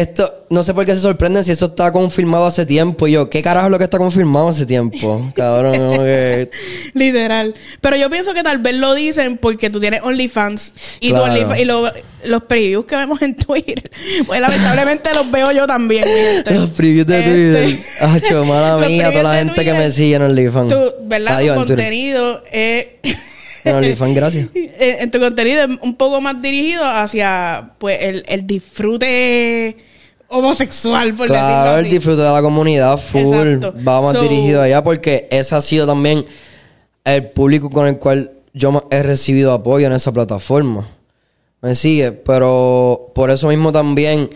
esto, 0.00 0.44
no 0.50 0.62
sé 0.62 0.74
por 0.74 0.84
qué 0.86 0.94
se 0.94 1.00
sorprenden 1.00 1.42
si 1.44 1.50
esto 1.50 1.66
está 1.66 1.92
confirmado 1.92 2.46
hace 2.46 2.64
tiempo. 2.66 3.06
Y 3.06 3.12
yo, 3.12 3.28
¿qué 3.30 3.42
carajo 3.42 3.66
es 3.66 3.70
lo 3.70 3.78
que 3.78 3.84
está 3.84 3.98
confirmado 3.98 4.48
hace 4.48 4.64
tiempo? 4.66 5.30
Cabrón, 5.36 5.72
que... 5.98 6.50
Literal. 6.94 7.54
Pero 7.80 7.96
yo 7.96 8.08
pienso 8.10 8.34
que 8.34 8.42
tal 8.42 8.58
vez 8.58 8.74
lo 8.76 8.94
dicen 8.94 9.36
porque 9.38 9.70
tú 9.70 9.80
tienes 9.80 10.00
OnlyFans 10.02 10.74
y, 11.00 11.10
tu. 11.10 11.16
OnlyFans- 11.16 11.60
y 11.60 11.64
lo- 11.64 11.90
los 12.24 12.42
previews 12.44 12.84
que 12.86 12.96
vemos 12.96 13.22
en 13.22 13.36
Twitter, 13.36 13.90
pues 14.26 14.40
lamentablemente 14.40 15.08
los 15.14 15.30
veo 15.30 15.52
yo 15.52 15.66
también. 15.66 16.04
gente. 16.04 16.52
Los 16.54 16.70
previews 16.70 17.06
de 17.06 17.18
Este, 17.18 17.30
Twitter. 17.64 17.84
Acho, 18.00 18.44
mala 18.44 18.76
mía, 18.88 19.10
toda 19.12 19.22
la 19.22 19.34
gente 19.38 19.64
que 19.64 19.72
me 19.72 19.90
sigue 19.90 20.16
en 20.16 20.22
OnlyFans. 20.22 20.68
Tu, 20.72 20.92
¿verdad? 21.02 21.36
Adiós, 21.36 21.54
tu 21.56 21.62
en 21.62 21.66
contenido 21.68 22.42
es... 22.50 22.86
En 23.64 23.74
OnlyFans, 23.74 24.14
gracias. 24.14 24.48
Eh, 24.54 24.98
en 25.00 25.10
tu 25.10 25.18
contenido 25.20 25.62
es 25.64 25.68
un 25.82 25.94
poco 25.96 26.20
más 26.20 26.40
dirigido 26.40 26.82
hacia 26.84 27.72
pues 27.78 27.98
el, 28.00 28.24
el 28.28 28.46
disfrute 28.46 29.76
homosexual, 30.28 31.14
por 31.14 31.28
decirlo 31.28 31.48
así. 31.48 31.84
el 31.84 31.90
disfrute 31.90 32.22
de 32.22 32.30
la 32.32 32.42
comunidad 32.42 32.98
full. 32.98 33.20
Exacto. 33.20 33.74
Va 33.86 34.00
más 34.02 34.14
So- 34.14 34.22
dirigido 34.22 34.62
allá 34.62 34.82
porque 34.84 35.26
ese 35.30 35.54
ha 35.54 35.60
sido 35.60 35.86
también 35.86 36.26
el 37.04 37.30
público 37.30 37.70
con 37.70 37.86
el 37.86 37.98
cual 37.98 38.32
yo 38.52 38.86
he 38.90 39.02
recibido 39.02 39.52
apoyo 39.52 39.86
en 39.86 39.92
esa 39.92 40.12
plataforma. 40.12 40.86
Me 41.60 41.74
sigue, 41.74 42.12
pero 42.12 43.10
por 43.14 43.30
eso 43.30 43.48
mismo 43.48 43.72
también 43.72 44.30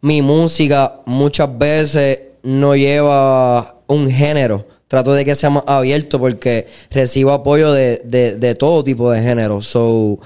mi 0.00 0.22
música 0.22 1.00
muchas 1.06 1.56
veces 1.58 2.20
no 2.42 2.74
lleva 2.74 3.76
un 3.86 4.10
género. 4.10 4.66
Trato 4.88 5.12
de 5.12 5.24
que 5.24 5.34
sea 5.34 5.50
más 5.50 5.64
abierto 5.66 6.18
porque 6.20 6.66
recibo 6.90 7.32
apoyo 7.32 7.72
de, 7.72 8.00
de, 8.04 8.36
de 8.36 8.54
todo 8.54 8.84
tipo 8.84 9.10
de 9.10 9.22
género. 9.22 9.60
So, 9.62 10.18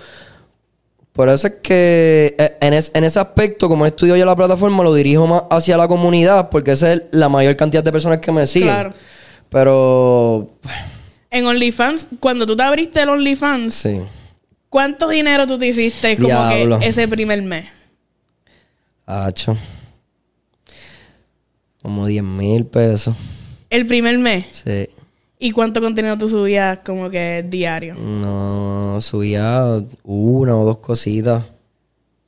por 1.18 1.28
eso 1.28 1.48
es 1.48 1.54
que 1.64 2.37
eh, 2.38 2.57
en, 2.61 2.74
es- 2.74 2.92
en 2.94 3.02
ese 3.02 3.18
aspecto, 3.18 3.68
como 3.68 3.85
estudio 3.85 4.14
yo 4.16 4.24
la 4.24 4.37
plataforma, 4.37 4.85
lo 4.85 4.94
dirijo 4.94 5.26
más 5.26 5.42
hacia 5.50 5.76
la 5.76 5.88
comunidad 5.88 6.48
porque 6.48 6.70
esa 6.70 6.92
es 6.92 7.02
la 7.11 7.28
mayor 7.28 7.57
cantidad 7.57 7.83
de 7.83 7.90
personas 7.90 8.18
que 8.18 8.31
me 8.31 8.46
siguen. 8.46 8.68
Claro. 8.68 8.92
Pero, 9.50 10.48
En 11.33 11.44
OnlyFans, 11.44 12.07
cuando 12.20 12.46
tú 12.46 12.54
te 12.54 12.62
abriste 12.62 13.02
el 13.02 13.09
OnlyFans, 13.09 13.74
sí. 13.74 13.98
¿cuánto 14.68 15.09
dinero 15.09 15.44
tú 15.44 15.59
te 15.59 15.66
hiciste 15.66 16.14
como 16.14 16.28
Diablo. 16.28 16.78
que 16.78 16.87
ese 16.87 17.09
primer 17.09 17.42
mes? 17.42 17.66
Hacho. 19.04 19.57
Como 21.83 22.07
10 22.07 22.22
mil 22.22 22.64
pesos. 22.64 23.16
El 23.70 23.87
primer 23.87 24.18
mes. 24.18 24.46
Sí. 24.64 24.88
¿Y 25.38 25.53
cuánto 25.53 25.81
contenido 25.81 26.18
tú 26.18 26.29
subías 26.29 26.81
como 26.85 27.11
que 27.11 27.44
diario? 27.48 27.94
No, 27.94 28.98
subía 29.01 29.83
una 30.03 30.57
o 30.57 30.64
dos 30.64 30.79
cositas. 30.79 31.44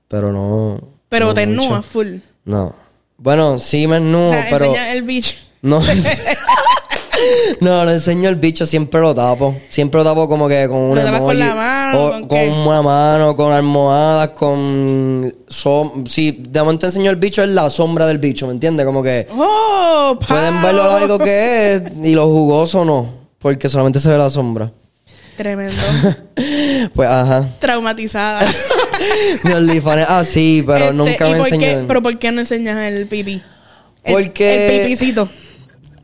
Pero 0.07 0.33
no. 0.33 0.81
Pero 1.09 1.27
no 1.27 1.35
te 1.35 1.43
ennúas 1.43 1.85
full. 1.85 2.17
No. 2.45 2.75
Bueno, 3.17 3.59
sí 3.59 3.87
me 3.87 3.95
o 3.95 3.97
ennúo, 3.99 4.29
sea, 4.29 4.47
pero. 4.51 4.73
el 4.75 5.03
bicho. 5.03 5.35
No, 5.63 5.81
no, 7.61 7.85
no 7.85 7.91
enseño 7.91 8.29
el 8.29 8.37
bicho, 8.37 8.67
siempre 8.67 9.01
lo 9.01 9.15
tapo. 9.15 9.55
Siempre 9.71 9.99
lo 9.99 10.05
tapo 10.05 10.29
como 10.29 10.49
que 10.49 10.67
con 10.69 10.79
una 10.79 11.03
tapas 11.05 11.21
con 11.21 11.39
la 11.39 11.55
mano, 11.55 11.99
O 12.07 12.29
¿con 12.29 12.49
una 12.49 12.83
mano, 12.83 13.37
con 13.37 13.53
almohadas, 13.53 14.31
con... 14.31 15.35
som- 15.49 16.07
sí, 16.07 16.43
de 16.49 16.61
momento 16.61 16.87
enseño 16.87 17.11
el 17.11 17.17
bicho, 17.17 17.43
es 17.43 17.49
la 17.51 17.69
sombra 17.71 18.07
del 18.07 18.19
bicho, 18.19 18.47
¿me 18.47 18.53
entiendes? 18.53 18.87
Como 18.87 19.03
que 19.03 19.27
¡Oh! 19.33 20.19
pueden 20.27 20.55
pao! 20.55 20.63
ver 20.63 20.75
lo 20.75 20.85
largo 20.87 21.19
que 21.19 21.75
es 21.75 21.83
y 22.03 22.15
lo 22.15 22.27
jugoso 22.29 22.85
no. 22.85 23.07
porque 23.39 23.69
solamente 23.69 24.01
se 24.01 24.09
ve 24.11 24.19
la 24.19 24.31
sombra. 24.31 24.71
Tremendo. 25.37 25.75
Pues, 26.95 27.09
ajá. 27.09 27.47
Traumatizada. 27.59 28.41
Mi 29.45 29.53
OnlyFans 29.53 30.03
es 30.03 30.09
así, 30.09 30.65
pero 30.67 30.87
Este, 30.87 30.95
nunca 30.95 31.29
¿y 31.29 31.33
me 31.33 31.39
enseñó. 31.39 31.85
¿Pero 31.87 32.03
por 32.03 32.19
qué 32.19 32.33
no 32.33 32.41
enseñas 32.41 32.91
el 32.93 33.07
pipí? 33.07 33.43
El- 34.05 34.13
Porque- 34.15 34.77
El, 34.77 34.83
pipicito. 34.83 35.29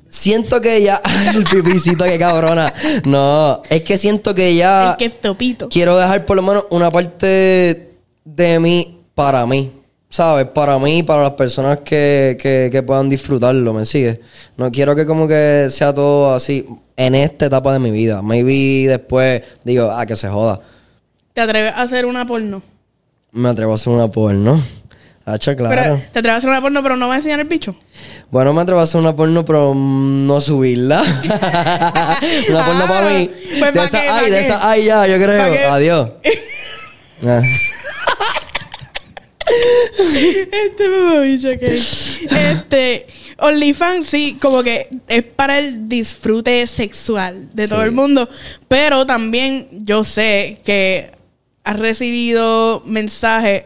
Siento 0.09 0.61
que 0.61 0.83
ya... 0.83 1.01
el 1.37 1.45
pipicito, 1.45 2.05
qué 2.05 2.19
cabrona. 2.19 2.73
No, 3.05 3.63
es 3.69 3.83
que 3.83 3.99
siento 3.99 4.35
que 4.35 4.55
ya... 4.55 4.93
el 4.93 4.97
keftopito. 4.97 5.69
quiero 5.69 5.97
dejar 5.97 6.27
por 6.27 6.37
lo 6.37 6.43
menos 6.43 6.67
una 6.71 6.91
parte 6.91 7.99
de 8.25 8.61
mí 8.61 9.01
para 9.15 9.47
mí. 9.47 9.73
¿Sabes? 10.09 10.47
Para 10.47 10.79
mí 10.79 10.99
y 10.99 11.03
para 11.03 11.25
las 11.25 11.33
personas 11.33 11.81
que, 11.81 12.39
que, 12.41 12.69
que 12.71 12.83
puedan 12.83 13.09
disfrutarlo, 13.09 13.75
¿me 13.75 13.85
sigues? 13.85 14.21
No 14.57 14.71
quiero 14.71 14.95
que 14.95 15.05
como 15.05 15.27
que 15.27 15.67
sea 15.69 15.93
todo 15.93 16.33
así 16.33 16.65
en 16.97 17.15
esta 17.15 17.47
etapa 17.47 17.73
de 17.73 17.79
mi 17.79 17.91
vida. 17.91 18.23
Maybe 18.23 18.89
después 18.89 19.43
digo, 19.65 19.91
ah, 19.91 20.07
que 20.07 20.17
se 20.17 20.29
joda. 20.29 20.61
¿Te 21.33 21.41
atreves 21.41 21.73
a 21.73 21.83
hacer 21.83 22.07
una 22.07 22.27
porno? 22.27 22.63
Me 23.33 23.49
atrevo 23.49 23.73
a 23.73 23.75
hacer 23.75 23.93
una 23.93 24.09
porno. 24.09 24.63
Hacha, 25.27 25.57
claro. 25.57 25.75
Pero, 25.75 25.97
¿Te 26.13 26.19
atreves 26.21 26.35
a 26.37 26.39
hacer 26.39 26.51
una 26.51 26.61
porno 26.63 26.83
pero 26.85 26.97
no 26.97 27.09
vas 27.09 27.17
a 27.17 27.19
enseñar 27.19 27.41
el 27.41 27.49
bicho? 27.49 27.75
Bueno, 28.31 28.53
me 28.55 28.61
atrevo 28.63 28.79
a 28.81 28.85
hacer 28.85 29.01
una 29.01 29.15
porno, 29.17 29.45
pero 29.45 29.75
no 29.75 30.41
subirla. 30.41 31.03
una 32.49 32.65
porno 32.65 32.85
Ah, 32.85 32.89
para 32.89 33.11
mí. 33.11 33.31
pues, 33.59 33.73
de 33.75 33.79
¿pa' 33.81 33.85
esa, 33.87 34.01
qué? 34.01 34.09
ay, 34.09 34.09
¿pa' 34.09 34.23
de 34.23 34.31
qué? 34.31 34.41
esa, 34.41 34.71
ay, 34.71 34.85
ya, 34.85 35.07
yo 35.07 35.17
¿Pa' 35.19 35.25
creo. 35.25 35.73
Adiós. 35.73 36.11
Ah. 37.27 37.41
Este 39.49 40.89
mamabicho 40.89 41.49
que 41.59 41.75
Este, 41.75 43.07
OnlyFans 43.39 44.07
sí, 44.07 44.37
como 44.41 44.63
que 44.63 44.89
es 45.09 45.23
para 45.23 45.59
el 45.59 45.89
disfrute 45.89 46.67
sexual 46.67 47.49
de 47.55 47.69
todo 47.69 47.83
el 47.83 47.93
mundo. 47.93 48.29
Pero 48.69 49.07
también 49.07 49.69
yo 49.87 50.05
sé 50.05 50.61
que 50.65 51.13
has 51.65 51.79
recibido 51.79 52.83
mensajes 52.87 53.65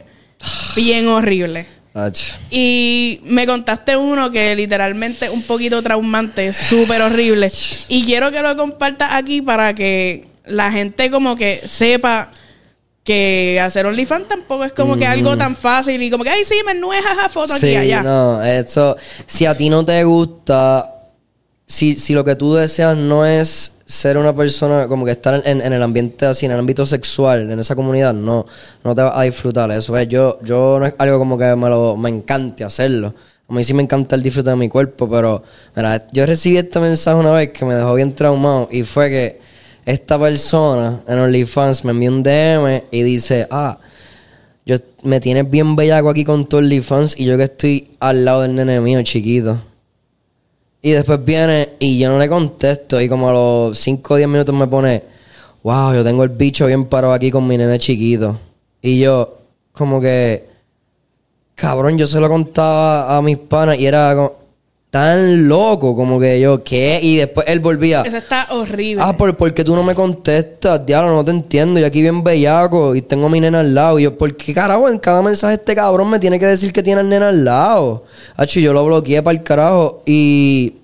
bien 0.77 1.09
horribles. 1.09 1.67
Hacha. 1.93 2.39
Y 2.51 3.21
me 3.25 3.47
contaste 3.47 3.97
uno 3.97 4.31
que 4.31 4.55
literalmente 4.55 5.29
un 5.29 5.43
poquito 5.43 5.83
traumante, 5.83 6.53
súper 6.53 7.03
horrible. 7.03 7.51
Y 7.89 8.05
quiero 8.05 8.31
que 8.31 8.41
lo 8.43 8.57
compartas 8.57 9.09
aquí 9.13 9.43
para 9.43 9.75
que 9.75 10.29
la 10.47 10.71
gente 10.71 11.11
como 11.11 11.35
que 11.37 11.61
sepa 11.67 12.31
que 13.03 13.59
hacer 13.61 13.87
OnlyFans 13.87 14.29
tampoco 14.29 14.63
es 14.65 14.73
como 14.73 14.97
que 14.97 15.07
algo 15.07 15.37
tan 15.37 15.57
fácil 15.57 16.01
y 16.03 16.11
como 16.11 16.23
que, 16.23 16.31
ay, 16.31 16.45
sí, 16.45 16.57
me 16.65 16.75
nuejas 16.75 17.19
a 17.19 17.29
foto 17.29 17.55
aquí 17.55 17.69
Sí, 17.71 17.75
allá. 17.77 18.03
no, 18.03 18.43
eso, 18.45 18.97
si 19.27 19.47
a 19.47 19.57
ti 19.57 19.69
no 19.71 19.85
te 19.85 20.05
gusta, 20.05 20.89
si, 21.67 21.97
si 21.97 22.13
lo 22.15 22.23
que 22.25 22.37
tú 22.37 22.55
deseas 22.55 22.97
no 22.97 23.25
es 23.27 23.73
ser 23.91 24.17
una 24.17 24.35
persona, 24.35 24.87
como 24.87 25.05
que 25.05 25.11
estar 25.11 25.43
en, 25.45 25.61
el 25.61 25.83
ambiente 25.83 26.25
así, 26.25 26.47
en 26.47 26.53
el 26.53 26.61
ámbito 26.61 26.87
sexual, 26.87 27.51
en 27.51 27.59
esa 27.59 27.75
comunidad, 27.75 28.15
no, 28.15 28.47
no 28.85 28.95
te 28.95 29.03
vas 29.03 29.17
a 29.17 29.23
disfrutar 29.23 29.71
eso. 29.73 29.97
Es, 29.97 30.09
yo, 30.09 30.39
yo 30.43 30.79
no 30.79 30.87
es 30.87 30.95
algo 30.97 31.19
como 31.19 31.37
que 31.37 31.57
me 31.57 31.69
lo, 31.69 31.97
me 31.97 32.09
encante 32.09 32.63
hacerlo. 32.63 33.13
A 33.49 33.53
mí 33.53 33.65
sí 33.65 33.75
me 33.75 33.83
encanta 33.83 34.15
el 34.15 34.23
disfrute 34.23 34.51
de 34.51 34.57
mi 34.57 34.69
cuerpo, 34.69 35.11
pero, 35.11 35.43
mira, 35.75 36.07
yo 36.13 36.25
recibí 36.25 36.57
este 36.57 36.79
mensaje 36.79 37.19
una 37.19 37.33
vez 37.33 37.51
que 37.51 37.65
me 37.65 37.75
dejó 37.75 37.95
bien 37.95 38.15
traumado 38.15 38.69
y 38.71 38.85
fue 38.85 39.11
que 39.11 39.41
esta 39.85 40.21
persona 40.21 41.01
en 41.09 41.19
OnlyFans 41.19 41.85
me 41.85 41.91
envió 41.91 42.13
un 42.13 42.23
DM 42.23 42.85
y 42.93 43.03
dice, 43.03 43.49
ah, 43.51 43.79
yo 44.65 44.77
me 45.03 45.19
tienes 45.19 45.51
bien 45.51 45.75
bellaco 45.75 46.11
aquí 46.11 46.25
con 46.25 46.49
tu 46.49 46.59
OnlyFans 46.59 47.19
y 47.19 47.25
yo 47.25 47.37
que 47.37 47.45
estoy 47.45 47.91
al 47.99 48.25
lado 48.25 48.43
del 48.43 48.55
nene 48.55 48.81
mío 48.81 49.03
chiquito. 49.03 49.70
Y 50.83 50.93
después 50.93 51.23
viene 51.25 51.71
y 51.79 51.99
yo 51.99 52.11
no 52.11 52.19
le 52.19 52.29
contesto 52.29 53.01
y 53.01 53.09
como 53.09 53.29
a 53.29 53.33
los 53.33 53.79
5 53.79 54.15
o 54.15 54.17
10 54.17 54.29
minutos 54.29 54.55
me 54.55 54.67
pone, 54.67 55.05
wow, 55.63 55.93
yo 55.95 56.03
tengo 56.03 56.25
el 56.25 56.31
bicho 56.31 56.67
bien 56.67 56.87
parado 56.87 57.13
aquí 57.13 57.31
con 57.31 57.47
mi 57.47 57.59
nene 57.59 57.79
chiquito. 57.79 58.39
Y 58.81 59.01
yo 59.01 59.39
como 59.73 60.01
que, 60.01 60.49
cabrón, 61.55 61.99
yo 61.99 62.07
se 62.07 62.19
lo 62.19 62.29
contaba 62.29 63.17
a 63.17 63.21
mis 63.21 63.37
panas 63.37 63.79
y 63.79 63.87
era 63.87 64.15
como, 64.15 64.40
tan 64.91 65.47
loco 65.49 65.95
como 65.95 66.19
que 66.19 66.41
yo, 66.41 66.65
¿qué? 66.65 66.99
Y 67.01 67.17
después 67.17 67.47
él 67.49 67.61
volvía. 67.61 68.03
Eso 68.03 68.17
está 68.17 68.49
horrible. 68.51 69.03
Ah, 69.07 69.17
¿por, 69.17 69.37
¿por 69.37 69.55
qué 69.55 69.63
tú 69.65 69.75
no 69.77 69.85
me 69.85 69.95
contestas? 69.95 70.85
Diablo, 70.85 71.15
no 71.15 71.25
te 71.25 71.31
entiendo. 71.31 71.79
Yo 71.79 71.87
aquí 71.87 72.03
bien 72.03 72.25
bellaco 72.25 72.97
y 72.97 73.03
tengo 73.03 73.27
a 73.27 73.31
mi 73.31 73.41
nena 73.41 73.61
al 73.61 73.73
lado. 73.73 74.01
Y 74.01 74.03
yo, 74.03 74.19
¿por 74.19 74.37
qué 74.37 74.53
carajo 74.53 74.89
en 74.89 74.99
cada 74.99 75.23
mensaje 75.23 75.55
este 75.55 75.77
cabrón 75.77 76.11
me 76.11 76.19
tiene 76.19 76.41
que 76.41 76.47
decir 76.47 76.73
que 76.73 76.83
tiene 76.83 77.01
al 77.01 77.09
nena 77.09 77.29
al 77.29 77.45
lado? 77.45 78.05
Hacho, 78.37 78.59
yo 78.59 78.73
lo 78.73 78.85
bloqueé 78.85 79.23
para 79.23 79.39
el 79.39 79.45
carajo. 79.45 80.03
Y 80.07 80.75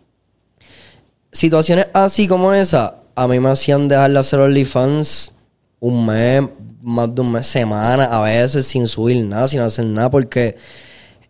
situaciones 1.33 1.88
así 1.92 2.29
como 2.29 2.55
esa, 2.55 2.99
a 3.16 3.27
mí 3.27 3.40
me 3.40 3.51
hacían 3.51 3.88
dejar 3.88 4.12
de 4.12 4.19
hacer 4.21 4.38
OnlyFans 4.38 5.33
un 5.81 6.07
mes, 6.07 6.45
más 6.81 7.12
de 7.12 7.21
un 7.23 7.33
mes, 7.33 7.47
semana, 7.49 8.05
a 8.05 8.23
veces 8.23 8.66
sin 8.66 8.87
subir 8.87 9.25
nada, 9.25 9.49
sin 9.49 9.61
hacer 9.61 9.85
nada, 9.85 10.11
porque 10.11 10.57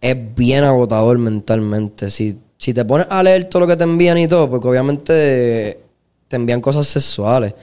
es 0.03 0.35
bien 0.35 0.62
agotador 0.62 1.17
mentalmente. 1.19 2.11
Si, 2.11 2.39
si 2.59 2.73
te 2.75 2.85
pones 2.85 3.07
a 3.11 3.23
leer 3.23 3.45
todo 3.45 3.61
lo 3.61 3.66
que 3.66 3.77
te 3.77 3.85
envían 3.85 4.19
y 4.19 4.27
todo, 4.29 4.49
porque 4.51 4.69
obviamente 4.69 5.81
te 6.29 6.37
envían 6.37 6.61
cosas 6.61 6.87
sexuales. 6.87 7.55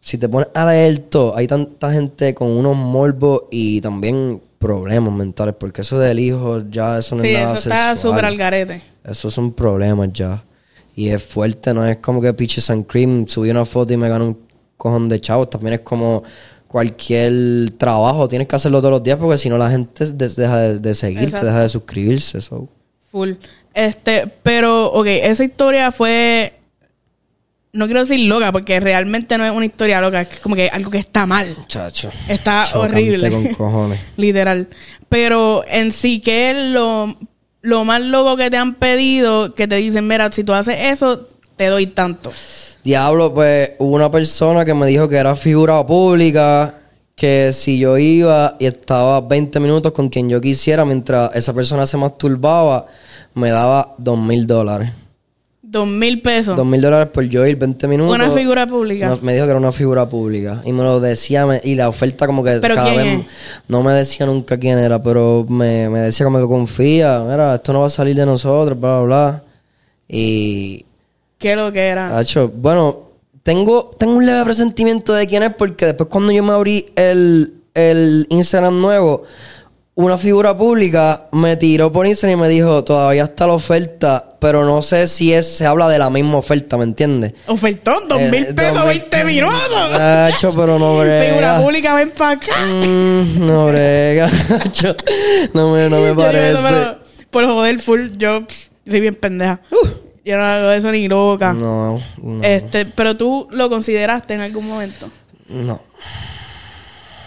Si 0.00 0.16
te 0.18 0.28
pones 0.28 0.48
a 0.54 0.64
leer 0.66 0.98
todo, 0.98 1.36
hay 1.36 1.46
tanta 1.46 1.92
gente 1.92 2.34
con 2.34 2.48
unos 2.48 2.76
morbos 2.76 3.42
y 3.50 3.80
también 3.80 4.40
problemas 4.58 5.12
mentales, 5.12 5.54
porque 5.58 5.82
eso 5.82 5.98
del 5.98 6.18
hijo 6.18 6.62
ya 6.70 6.98
eso 6.98 7.16
no 7.16 7.22
sí, 7.22 7.28
es 7.28 7.34
nada 7.40 7.54
eso 7.54 7.68
está 7.68 7.90
sexual. 7.94 7.98
súper 8.12 8.24
al 8.26 8.36
garete. 8.36 8.82
Esos 9.04 9.32
son 9.32 9.52
problemas 9.52 10.10
ya. 10.12 10.42
Y 10.94 11.08
es 11.08 11.22
fuerte, 11.22 11.72
no 11.72 11.86
es 11.86 11.96
como 11.98 12.20
que 12.20 12.32
Peaches 12.34 12.68
and 12.70 12.86
Cream 12.86 13.26
subí 13.26 13.50
una 13.50 13.64
foto 13.64 13.92
y 13.92 13.96
me 13.96 14.08
ganó 14.08 14.26
un 14.26 14.38
cojón 14.76 15.08
de 15.08 15.20
chavos. 15.20 15.48
También 15.48 15.74
es 15.74 15.80
como 15.80 16.22
cualquier 16.68 17.72
trabajo, 17.78 18.28
tienes 18.28 18.46
que 18.48 18.56
hacerlo 18.56 18.78
todos 18.80 18.92
los 18.92 19.02
días 19.02 19.18
porque 19.18 19.38
si 19.38 19.48
no 19.48 19.58
la 19.58 19.70
gente 19.70 20.04
deja 20.12 20.58
de, 20.58 20.78
de 20.78 20.94
seguirte, 20.94 21.24
Exacto. 21.26 21.46
deja 21.46 21.60
de 21.62 21.68
suscribirse. 21.68 22.40
so. 22.40 22.68
Full. 23.10 23.32
Este, 23.74 24.26
pero, 24.42 24.86
ok, 24.92 25.06
esa 25.06 25.44
historia 25.44 25.92
fue. 25.92 26.54
No 27.72 27.84
quiero 27.84 28.00
decir 28.00 28.26
loca, 28.26 28.50
porque 28.50 28.80
realmente 28.80 29.38
no 29.38 29.44
es 29.46 29.52
una 29.52 29.64
historia 29.64 30.00
loca, 30.00 30.22
es 30.22 30.40
como 30.40 30.56
que 30.56 30.68
algo 30.68 30.90
que 30.90 30.98
está 30.98 31.24
mal. 31.24 31.56
Chacho. 31.68 32.10
Está 32.28 32.66
horrible. 32.74 33.30
con 33.30 33.46
cojones. 33.54 34.00
Literal. 34.16 34.68
Pero 35.08 35.64
en 35.68 35.92
sí, 35.92 36.18
que 36.20 36.50
es 36.50 36.56
lo, 36.72 37.16
lo 37.62 37.84
más 37.84 38.00
loco 38.00 38.36
que 38.36 38.50
te 38.50 38.56
han 38.56 38.74
pedido? 38.74 39.54
Que 39.54 39.68
te 39.68 39.76
dicen, 39.76 40.06
mira, 40.06 40.30
si 40.32 40.44
tú 40.44 40.52
haces 40.52 40.76
eso, 40.80 41.28
te 41.56 41.66
doy 41.66 41.86
tanto. 41.86 42.32
Diablo, 42.82 43.32
pues 43.34 43.72
hubo 43.78 43.94
una 43.94 44.10
persona 44.10 44.64
que 44.64 44.72
me 44.74 44.86
dijo 44.86 45.08
que 45.08 45.16
era 45.16 45.34
figura 45.36 45.86
pública, 45.86 46.74
que 47.14 47.52
si 47.52 47.78
yo 47.78 47.98
iba 47.98 48.56
y 48.58 48.66
estaba 48.66 49.20
20 49.20 49.60
minutos 49.60 49.92
con 49.92 50.08
quien 50.08 50.28
yo 50.30 50.40
quisiera, 50.40 50.84
mientras 50.86 51.34
esa 51.34 51.52
persona 51.52 51.86
se 51.86 51.98
masturbaba, 51.98 52.86
me 53.34 53.50
daba 53.50 53.94
dos 53.98 54.18
mil 54.18 54.46
dólares. 54.46 54.90
Dos 55.62 55.86
mil 55.86 56.20
pesos. 56.20 56.56
Dos 56.56 56.66
mil 56.66 56.80
dólares 56.80 57.10
por 57.12 57.22
yo 57.24 57.46
ir 57.46 57.56
20 57.56 57.86
minutos. 57.86 58.12
Una 58.14 58.30
figura 58.32 58.66
pública. 58.66 59.16
Me 59.22 59.34
dijo 59.34 59.44
que 59.44 59.50
era 59.50 59.58
una 59.60 59.70
figura 59.70 60.08
pública. 60.08 60.62
Y 60.64 60.72
me 60.72 60.82
lo 60.82 60.98
decía, 60.98 61.46
me- 61.46 61.60
y 61.62 61.76
la 61.76 61.88
oferta 61.88 62.26
como 62.26 62.42
que 62.42 62.58
¿Pero 62.60 62.74
cada 62.74 62.90
quién 62.90 63.04
vez... 63.18 63.20
es? 63.20 63.26
No 63.68 63.82
me 63.84 63.92
decía 63.92 64.26
nunca 64.26 64.58
quién 64.58 64.78
era, 64.78 65.00
pero 65.00 65.46
me, 65.48 65.88
me 65.88 66.00
decía 66.00 66.24
como 66.26 66.40
que 66.40 66.46
confía. 66.48 67.20
Mira, 67.20 67.54
esto 67.54 67.72
no 67.72 67.80
va 67.82 67.86
a 67.86 67.90
salir 67.90 68.16
de 68.16 68.26
nosotros, 68.26 68.78
bla, 68.80 69.00
bla, 69.00 69.06
bla. 69.06 69.42
Y... 70.08 70.84
¿Qué 71.38 71.54
lo 71.56 71.70
que 71.72 71.86
era? 71.86 72.18
Hacho, 72.18 72.48
bueno, 72.54 72.98
tengo, 73.44 73.92
tengo 73.96 74.16
un 74.16 74.26
leve 74.26 74.44
presentimiento 74.44 75.14
de 75.14 75.26
quién 75.28 75.42
es 75.44 75.54
porque 75.54 75.86
después 75.86 76.08
cuando 76.10 76.32
yo 76.32 76.42
me 76.42 76.52
abrí 76.52 76.86
el, 76.96 77.54
el 77.74 78.26
Instagram 78.28 78.80
nuevo, 78.80 79.22
una 80.04 80.18
figura 80.18 80.56
pública 80.56 81.26
me 81.32 81.56
tiró 81.56 81.90
por 81.92 82.06
Instagram 82.06 82.38
y 82.38 82.42
me 82.42 82.48
dijo, 82.48 82.82
todavía 82.84 83.24
está 83.24 83.46
la 83.46 83.52
oferta, 83.54 84.24
pero 84.38 84.64
no 84.64 84.82
sé 84.82 85.06
si 85.06 85.32
es, 85.32 85.46
se 85.56 85.66
habla 85.66 85.88
de 85.88 85.98
la 85.98 86.10
misma 86.10 86.38
oferta, 86.38 86.76
¿me 86.76 86.84
entiendes? 86.84 87.34
Ofertón, 87.46 88.08
dos 88.08 88.20
mil 88.20 88.44
Eh, 88.44 88.54
pesos, 88.54 88.78
mil- 88.86 89.00
20 89.00 89.24
minutos. 89.24 89.92
Hacho, 90.00 90.50
pero 90.54 90.78
no 90.78 90.98
brega. 90.98 91.24
Figura 91.30 91.60
pública, 91.60 91.94
ven 91.94 92.10
para 92.16 92.30
acá. 92.32 92.64
Mm, 92.66 93.46
no 93.46 93.66
brega, 93.66 94.30
hacho. 94.64 94.96
No 95.54 95.74
me, 95.74 95.88
no 95.88 96.00
me 96.00 96.14
parece. 96.14 96.52
eso, 96.52 96.62
pero 96.62 96.98
por 97.30 97.44
joder 97.46 97.80
full, 97.80 98.08
yo 98.16 98.46
pff, 98.46 98.68
soy 98.88 99.00
bien 99.00 99.14
pendeja. 99.14 99.60
Yo 100.24 100.36
no 100.36 100.44
hago 100.44 100.70
eso 100.72 100.90
ni 100.92 101.08
loca. 101.08 101.52
No, 101.52 102.00
no, 102.22 102.42
Este, 102.42 102.84
pero 102.86 103.16
tú 103.16 103.48
lo 103.50 103.68
consideraste 103.70 104.34
en 104.34 104.40
algún 104.42 104.66
momento. 104.66 105.10
no. 105.48 105.80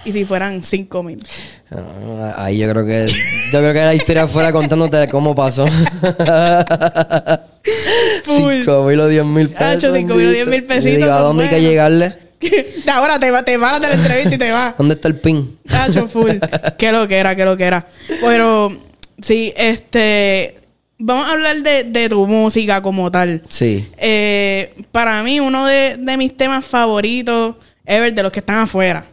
Y 0.06 0.12
si 0.12 0.26
fueran 0.26 0.62
cinco 0.64 1.02
mil. 1.04 1.26
No, 1.72 2.34
Ahí 2.36 2.58
yo 2.60 2.70
creo 2.70 2.86
que 2.86 3.08
yo 3.08 3.60
creo 3.60 3.74
que 3.74 3.80
la 3.82 3.96
historia 3.96 4.28
fuera 4.28 4.52
contándote 4.52 5.08
cómo 5.08 5.34
pasó. 5.34 5.66
Full. 8.24 8.60
Cinco 8.60 8.84
mil 8.86 9.00
o 9.00 9.08
diez 9.08 9.26
mil 9.26 9.50
pesos. 9.50 9.64
Hacho, 9.64 9.94
cinco 9.96 10.16
mil 10.16 10.28
o 10.28 10.32
diez 10.32 10.46
mil 10.48 10.62
bendito. 10.62 10.74
pesitos 10.76 11.10
¿A 11.10 11.20
dónde 11.20 11.44
hay 11.46 11.50
que 11.50 11.62
llegarle? 11.62 12.16
Ahora 12.92 13.20
te, 13.20 13.32
va- 13.32 13.44
te 13.44 13.58
paras 13.58 13.82
de 13.82 13.88
la 13.88 13.94
entrevista 13.96 14.36
y 14.36 14.38
te 14.38 14.52
vas. 14.52 14.76
¿Dónde 14.78 14.96
está 14.96 15.08
el 15.08 15.16
pin? 15.16 15.58
Hacho 15.70 16.08
full. 16.08 16.32
qué 16.78 16.92
lo 16.92 17.08
que 17.08 17.16
era, 17.18 17.36
qué 17.36 17.46
lo 17.46 17.56
que 17.56 17.64
era. 17.64 17.88
Pero, 18.22 18.72
sí, 19.22 19.54
este. 19.56 20.60
vamos 21.00 21.28
a 21.30 21.34
hablar 21.34 21.62
de, 21.62 21.86
de 21.86 22.10
tu 22.10 22.28
música 22.28 22.82
como 22.82 23.10
tal. 23.10 23.42
Sí. 23.50 23.88
Eh, 23.98 24.76
para 24.92 25.24
mí, 25.24 25.40
uno 25.40 25.66
de, 25.66 25.96
de 25.98 26.18
mis 26.18 26.36
temas 26.36 26.66
favoritos, 26.66 27.56
ever, 27.86 28.14
de 28.14 28.24
los 28.24 28.32
que 28.34 28.40
están 28.40 28.58
afuera, 28.64 29.06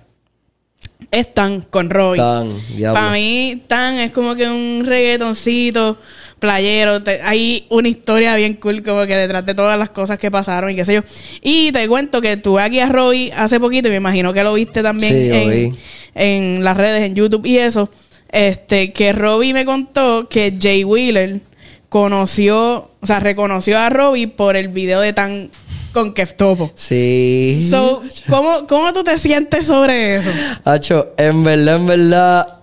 es 1.10 1.32
Tan 1.34 1.62
con 1.62 1.90
Robbie. 1.90 2.18
Tan. 2.18 2.48
Para 2.94 3.12
mí, 3.12 3.62
Tan 3.66 3.94
es 3.98 4.12
como 4.12 4.34
que 4.34 4.46
un 4.48 4.84
reggaetoncito 4.86 5.98
playero. 6.38 7.02
Te- 7.02 7.20
hay 7.22 7.66
una 7.68 7.88
historia 7.88 8.34
bien 8.36 8.54
cool 8.54 8.82
como 8.82 9.06
que 9.06 9.16
detrás 9.16 9.44
de 9.44 9.54
todas 9.54 9.78
las 9.78 9.90
cosas 9.90 10.18
que 10.18 10.30
pasaron 10.30 10.70
y 10.70 10.76
qué 10.76 10.84
sé 10.84 10.94
yo. 10.94 11.00
Y 11.42 11.72
te 11.72 11.86
cuento 11.88 12.20
que 12.20 12.36
tuve 12.36 12.62
aquí 12.62 12.80
a 12.80 12.86
Robbie 12.86 13.32
hace 13.34 13.58
poquito 13.60 13.88
y 13.88 13.90
me 13.92 13.96
imagino 13.98 14.32
que 14.32 14.42
lo 14.42 14.54
viste 14.54 14.82
también 14.82 15.12
Sí, 15.12 15.30
en, 15.32 15.50
vi. 15.72 15.78
en 16.14 16.64
las 16.64 16.76
redes, 16.76 17.02
en 17.04 17.14
YouTube 17.14 17.44
y 17.46 17.58
eso. 17.58 17.90
Este, 18.32 18.92
que 18.92 19.12
Robbie 19.12 19.52
me 19.52 19.64
contó 19.64 20.28
que 20.28 20.56
Jay 20.60 20.84
Wheeler 20.84 21.40
conoció, 21.88 22.90
o 23.00 23.06
sea, 23.06 23.18
reconoció 23.20 23.78
a 23.78 23.88
Robbie 23.90 24.28
por 24.28 24.56
el 24.56 24.68
video 24.68 25.00
de 25.00 25.12
Tan 25.12 25.50
con 25.92 26.12
Keftopo. 26.12 26.70
Sí. 26.74 27.68
So, 27.70 28.02
¿cómo, 28.28 28.66
¿Cómo 28.68 28.92
tú 28.92 29.04
te 29.04 29.18
sientes 29.18 29.66
sobre 29.66 30.16
eso? 30.16 30.30
Hacho, 30.64 31.12
en 31.16 31.44
verdad, 31.44 31.76
en 31.76 31.86
verdad, 31.86 32.60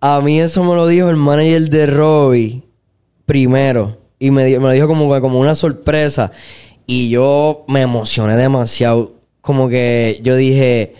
a 0.00 0.20
mí 0.20 0.40
eso 0.40 0.62
me 0.64 0.74
lo 0.74 0.86
dijo 0.86 1.08
el 1.08 1.16
manager 1.16 1.68
de 1.68 1.86
Robbie 1.86 2.62
primero. 3.24 3.98
Y 4.18 4.30
me, 4.30 4.44
me 4.44 4.58
lo 4.58 4.70
dijo 4.70 4.88
como, 4.88 5.20
como 5.20 5.40
una 5.40 5.54
sorpresa. 5.54 6.32
Y 6.86 7.10
yo 7.10 7.64
me 7.68 7.82
emocioné 7.82 8.36
demasiado. 8.36 9.14
Como 9.40 9.68
que 9.68 10.20
yo 10.22 10.36
dije, 10.36 10.94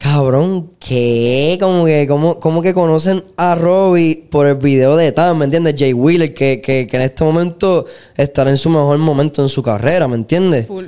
cabrón, 0.00 0.70
¿qué? 0.80 1.58
Como 1.60 1.84
que, 1.84 2.06
como, 2.08 2.40
como 2.40 2.62
que 2.62 2.72
conocen 2.72 3.22
a 3.36 3.54
Robbie 3.54 4.26
por 4.30 4.46
el 4.46 4.54
video 4.56 4.96
de 4.96 5.12
Tan, 5.12 5.36
¿me 5.38 5.44
entiendes? 5.44 5.74
Jay 5.78 5.92
Wheeler, 5.92 6.32
que, 6.32 6.60
que, 6.62 6.86
que 6.86 6.96
en 6.96 7.02
este 7.02 7.22
momento 7.22 7.84
estará 8.16 8.48
en 8.50 8.56
su 8.56 8.70
mejor 8.70 8.96
momento 8.98 9.42
en 9.42 9.48
su 9.50 9.62
carrera, 9.62 10.08
¿me 10.08 10.16
entiendes? 10.16 10.66
Full. 10.66 10.86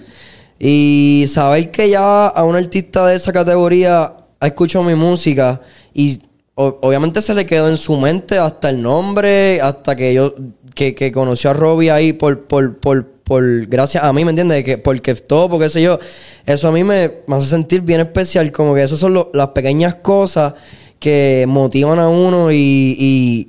Y 0.58 1.24
saber 1.28 1.70
que 1.70 1.90
ya 1.90 2.26
a 2.28 2.42
un 2.44 2.56
artista 2.56 3.06
de 3.06 3.16
esa 3.16 3.32
categoría 3.32 4.14
ha 4.40 4.46
escuchado 4.46 4.84
mi 4.84 4.94
música 4.94 5.60
y 5.92 6.20
o- 6.54 6.78
obviamente 6.82 7.20
se 7.20 7.34
le 7.34 7.44
quedó 7.44 7.68
en 7.68 7.76
su 7.76 7.96
mente 7.96 8.38
hasta 8.38 8.70
el 8.70 8.80
nombre, 8.80 9.60
hasta 9.60 9.94
que 9.94 10.14
yo, 10.14 10.34
que, 10.74 10.94
que 10.94 11.12
conoció 11.12 11.50
a 11.50 11.54
Robbie 11.54 11.90
ahí 11.90 12.12
por, 12.14 12.44
por, 12.44 12.78
por, 12.78 13.11
por, 13.24 13.66
gracias 13.66 14.02
a 14.04 14.12
mí, 14.12 14.24
¿me 14.24 14.30
entiendes? 14.30 14.64
Que, 14.64 14.78
porque 14.78 15.14
todo, 15.14 15.48
porque 15.50 15.68
sé 15.68 15.82
yo, 15.82 15.98
eso 16.46 16.68
a 16.68 16.72
mí 16.72 16.84
me, 16.84 17.22
hace 17.28 17.46
sentir 17.48 17.80
bien 17.82 18.00
especial, 18.00 18.50
como 18.52 18.74
que 18.74 18.82
esas 18.82 18.98
son 18.98 19.14
lo- 19.14 19.30
las 19.34 19.48
pequeñas 19.48 19.96
cosas 19.96 20.54
que 20.98 21.44
motivan 21.48 21.98
a 21.98 22.08
uno 22.08 22.52
y, 22.52 22.96
y, 22.98 23.48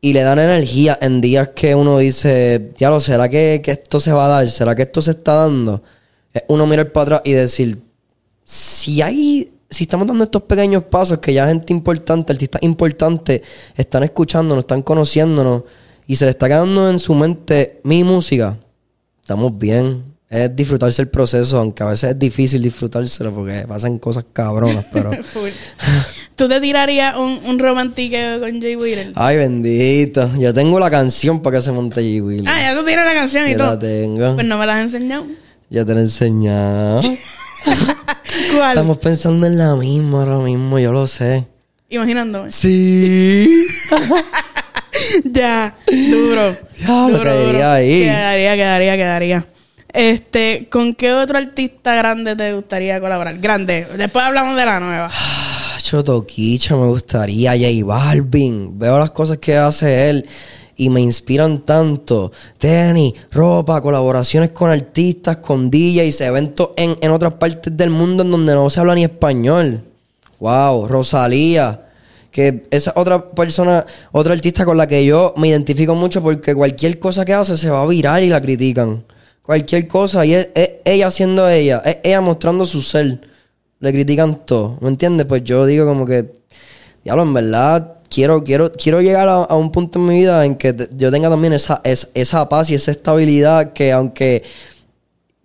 y 0.00 0.12
le 0.12 0.22
dan 0.22 0.38
energía 0.38 0.98
en 1.00 1.20
días 1.20 1.50
que 1.54 1.74
uno 1.74 1.98
dice, 1.98 2.72
diablo, 2.78 3.00
¿será 3.00 3.28
que, 3.28 3.60
que 3.64 3.72
esto 3.72 3.98
se 4.00 4.12
va 4.12 4.26
a 4.26 4.28
dar? 4.28 4.50
¿Será 4.50 4.74
que 4.74 4.82
esto 4.82 5.02
se 5.02 5.12
está 5.12 5.34
dando? 5.34 5.82
Uno 6.48 6.66
mirar 6.66 6.92
para 6.92 7.02
atrás 7.16 7.22
y 7.24 7.32
decir, 7.32 7.80
si 8.44 9.02
hay, 9.02 9.52
si 9.70 9.84
estamos 9.84 10.06
dando 10.06 10.24
estos 10.24 10.42
pequeños 10.42 10.84
pasos 10.84 11.18
que 11.18 11.32
ya 11.32 11.48
gente 11.48 11.72
importante, 11.72 12.32
artistas 12.32 12.62
importantes, 12.62 13.40
están 13.74 14.02
escuchándonos, 14.04 14.62
están 14.64 14.82
conociéndonos 14.82 15.62
y 16.06 16.14
se 16.16 16.26
le 16.26 16.32
está 16.32 16.46
quedando 16.46 16.88
en 16.90 16.98
su 16.98 17.14
mente 17.14 17.80
mi 17.82 18.04
música, 18.04 18.58
estamos 19.26 19.58
bien. 19.58 20.04
Es 20.30 20.54
disfrutarse 20.54 21.02
el 21.02 21.08
proceso, 21.08 21.58
aunque 21.58 21.82
a 21.82 21.86
veces 21.86 22.10
es 22.10 22.18
difícil 22.18 22.62
disfrutárselo 22.62 23.34
porque 23.34 23.64
pasan 23.66 23.98
cosas 23.98 24.24
cabronas, 24.32 24.86
pero... 24.92 25.10
¿Tú 26.36 26.48
te 26.48 26.60
tirarías 26.60 27.16
un, 27.16 27.40
un 27.44 27.58
romantiqueo 27.58 28.38
con 28.38 28.60
Jay 28.60 28.76
Wheeler? 28.76 29.12
Ay, 29.16 29.36
bendito. 29.36 30.30
Yo 30.38 30.54
tengo 30.54 30.78
la 30.78 30.90
canción 30.90 31.42
para 31.42 31.56
que 31.56 31.62
se 31.62 31.72
monte 31.72 32.02
G. 32.02 32.24
Willy. 32.24 32.44
Ah, 32.46 32.60
ya 32.60 32.78
tú 32.78 32.84
tienes 32.84 33.04
la 33.04 33.14
canción 33.14 33.48
y 33.48 33.52
Yo 33.52 33.56
todo. 33.58 33.70
la 33.70 33.78
tengo. 33.80 34.34
Pues 34.34 34.46
no 34.46 34.58
me 34.58 34.66
la 34.66 34.76
has 34.76 34.82
enseñado. 34.82 35.26
Ya 35.70 35.84
te 35.84 35.94
la 35.94 36.00
he 36.00 36.02
enseñado. 36.04 37.00
¿Cuál? 38.54 38.68
Estamos 38.68 38.98
pensando 38.98 39.46
en 39.46 39.58
la 39.58 39.74
misma 39.74 40.22
ahora 40.22 40.38
mismo, 40.38 40.78
yo 40.78 40.92
lo 40.92 41.06
sé. 41.08 41.46
Imaginándome. 41.88 42.52
Sí. 42.52 43.66
ya, 45.24 45.76
duro. 46.10 46.56
Caería 47.22 47.74
ahí. 47.74 48.02
Quedaría, 48.02 48.56
quedaría, 48.56 48.96
quedaría. 48.96 49.46
Este, 49.92 50.68
¿con 50.70 50.94
qué 50.94 51.12
otro 51.12 51.38
artista 51.38 51.94
grande 51.94 52.36
te 52.36 52.52
gustaría 52.52 53.00
colaborar? 53.00 53.38
Grande. 53.38 53.86
Después 53.96 54.24
hablamos 54.24 54.56
de 54.56 54.66
la 54.66 54.80
nueva. 54.80 55.10
Chotoquicha, 55.78 56.76
me 56.76 56.86
gustaría. 56.86 57.52
J 57.52 57.84
Balvin. 57.84 58.78
Veo 58.78 58.98
las 58.98 59.10
cosas 59.10 59.38
que 59.38 59.56
hace 59.56 60.10
él 60.10 60.28
y 60.76 60.90
me 60.90 61.00
inspiran 61.00 61.60
tanto. 61.60 62.32
Tenis, 62.58 63.14
ropa, 63.32 63.80
colaboraciones 63.80 64.50
con 64.50 64.70
artistas, 64.70 65.38
con 65.38 65.70
DJs, 65.70 66.20
eventos 66.20 66.70
en, 66.76 66.96
en 67.00 67.10
otras 67.10 67.34
partes 67.34 67.74
del 67.74 67.90
mundo 67.90 68.22
en 68.22 68.30
donde 68.30 68.54
no 68.54 68.68
se 68.68 68.80
habla 68.80 68.94
ni 68.94 69.04
español. 69.04 69.80
Wow, 70.40 70.86
Rosalía. 70.88 71.85
Que 72.36 72.66
esa 72.70 72.92
otra 72.96 73.30
persona, 73.30 73.86
otra 74.12 74.34
artista 74.34 74.66
con 74.66 74.76
la 74.76 74.86
que 74.86 75.06
yo 75.06 75.32
me 75.38 75.48
identifico 75.48 75.94
mucho 75.94 76.20
porque 76.22 76.54
cualquier 76.54 76.98
cosa 76.98 77.24
que 77.24 77.32
hace 77.32 77.56
se 77.56 77.70
va 77.70 77.80
a 77.80 77.86
virar 77.86 78.22
y 78.22 78.28
la 78.28 78.42
critican. 78.42 79.04
Cualquier 79.40 79.88
cosa 79.88 80.26
y 80.26 80.34
es, 80.34 80.50
es 80.54 80.70
ella 80.84 81.10
siendo 81.10 81.48
ella, 81.48 81.80
es 81.82 81.96
ella 82.02 82.20
mostrando 82.20 82.66
su 82.66 82.82
ser. 82.82 83.20
Le 83.80 83.90
critican 83.90 84.44
todo, 84.44 84.76
¿me 84.82 84.88
entiendes? 84.88 85.24
Pues 85.24 85.44
yo 85.44 85.64
digo 85.64 85.86
como 85.86 86.04
que, 86.04 86.26
diablo, 87.02 87.22
en 87.22 87.32
verdad 87.32 87.94
quiero, 88.10 88.44
quiero, 88.44 88.70
quiero 88.70 89.00
llegar 89.00 89.30
a, 89.30 89.36
a 89.44 89.54
un 89.56 89.72
punto 89.72 89.98
en 89.98 90.06
mi 90.06 90.16
vida 90.16 90.44
en 90.44 90.56
que 90.56 90.74
te- 90.74 90.90
yo 90.94 91.10
tenga 91.10 91.30
también 91.30 91.54
esa, 91.54 91.80
es- 91.84 92.10
esa 92.12 92.46
paz 92.50 92.68
y 92.68 92.74
esa 92.74 92.90
estabilidad 92.90 93.72
que 93.72 93.92
aunque 93.92 94.42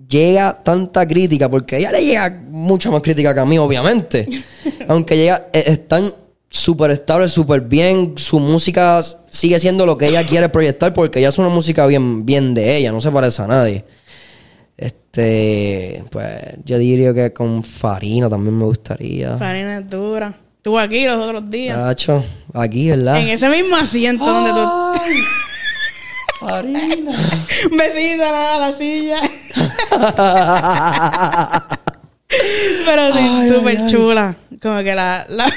llega 0.10 0.62
tanta 0.62 1.08
crítica, 1.08 1.50
porque 1.50 1.76
a 1.78 1.80
ella 1.80 1.92
le 1.94 2.04
llega 2.04 2.42
mucha 2.50 2.92
más 2.92 3.02
crítica 3.02 3.34
que 3.34 3.40
a 3.40 3.46
mí, 3.46 3.58
obviamente. 3.58 4.28
Aunque 4.90 5.16
llega, 5.16 5.48
eh, 5.54 5.64
están 5.68 6.12
súper 6.52 6.92
estables, 6.92 7.32
súper 7.32 7.62
bien, 7.62 8.14
su 8.18 8.38
música 8.40 9.02
sigue 9.30 9.58
siendo 9.60 9.86
lo 9.86 9.98
que 9.98 10.08
ella 10.08 10.28
quiere 10.28 10.50
proyectar, 10.50 10.94
porque 10.94 11.20
ella 11.20 11.30
es 11.30 11.38
una 11.38 11.48
música 11.48 11.88
bien, 11.88 12.26
bien 12.26 12.54
de 12.54 12.76
ella, 12.76 12.92
no 12.92 13.00
se 13.00 13.10
parece 13.10 13.42
a 13.42 13.48
nadie. 13.48 13.86
Este, 14.78 16.04
pues 16.12 16.36
yo 16.66 16.78
diría 16.78 17.14
que 17.14 17.32
con 17.32 17.64
Farina 17.64 18.30
también 18.30 18.58
me 18.58 18.66
gustaría. 18.66 19.38
Farina 19.38 19.78
es 19.78 19.90
dura. 19.90 20.34
Estuvo 20.58 20.78
aquí 20.78 21.06
los 21.06 21.26
otros 21.26 21.50
días. 21.50 21.78
Nacho, 21.78 22.24
aquí, 22.54 22.90
¿verdad? 22.90 23.20
En 23.20 23.30
ese 23.30 23.50
mismo 23.50 23.78
asiento 23.78 24.26
donde 24.26 24.52
tú. 24.52 24.68
Farina. 26.46 27.12
Un 27.72 27.78
besito 27.78 28.24
a 28.26 28.60
la, 28.60 28.74
silla. 28.74 29.22
Pero 32.86 33.14
sí, 33.14 33.50
súper 33.50 33.86
chula. 33.86 34.36
Como 34.62 34.80
que 34.80 34.94
la. 34.96 35.26
La, 35.30 35.52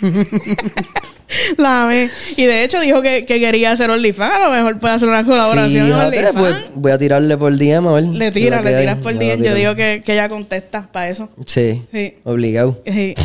la 1.58 1.84
amé. 1.84 2.10
Y 2.36 2.44
de 2.46 2.64
hecho 2.64 2.80
dijo 2.80 3.02
que, 3.02 3.24
que 3.24 3.38
quería 3.40 3.72
hacer 3.72 3.90
OnlyFans. 3.90 4.34
A 4.40 4.44
lo 4.46 4.50
mejor 4.50 4.78
puede 4.80 4.94
hacer 4.94 5.08
una 5.08 5.24
colaboración 5.24 5.86
en 5.86 5.92
Fíjate, 5.92 6.06
OnlyFans. 6.18 6.34
pues, 6.38 6.56
voy 6.74 6.92
a 6.92 6.98
tirarle 6.98 7.36
por 7.36 7.56
DM 7.56 7.86
a 7.88 7.92
ver. 7.92 8.04
le 8.04 8.30
tira, 8.32 8.62
le 8.62 8.74
tiras 8.80 8.96
hay. 8.96 9.02
por 9.02 9.14
DM. 9.14 9.42
Yo 9.44 9.54
digo 9.54 9.74
que, 9.74 10.02
que 10.04 10.12
ella 10.14 10.28
contesta 10.28 10.88
para 10.90 11.08
eso. 11.08 11.28
Sí, 11.46 11.82
Sí. 11.92 12.14
obligado. 12.24 12.80
Sí. 12.84 13.14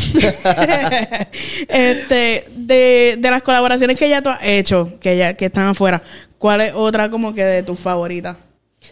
este, 1.68 2.44
de, 2.56 3.16
de 3.18 3.30
las 3.30 3.42
colaboraciones 3.42 3.98
que 3.98 4.08
ya 4.08 4.22
tú 4.22 4.28
has 4.30 4.40
hecho, 4.42 4.92
que 5.00 5.16
ya 5.16 5.34
que 5.34 5.46
están 5.46 5.68
afuera, 5.68 6.02
¿cuál 6.38 6.60
es 6.60 6.72
otra 6.74 7.10
como 7.10 7.34
que 7.34 7.44
de 7.44 7.62
tus 7.62 7.78
favoritas? 7.78 8.36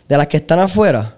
De 0.09 0.17
las 0.17 0.27
que 0.27 0.39
están 0.39 0.59
afuera, 0.59 1.17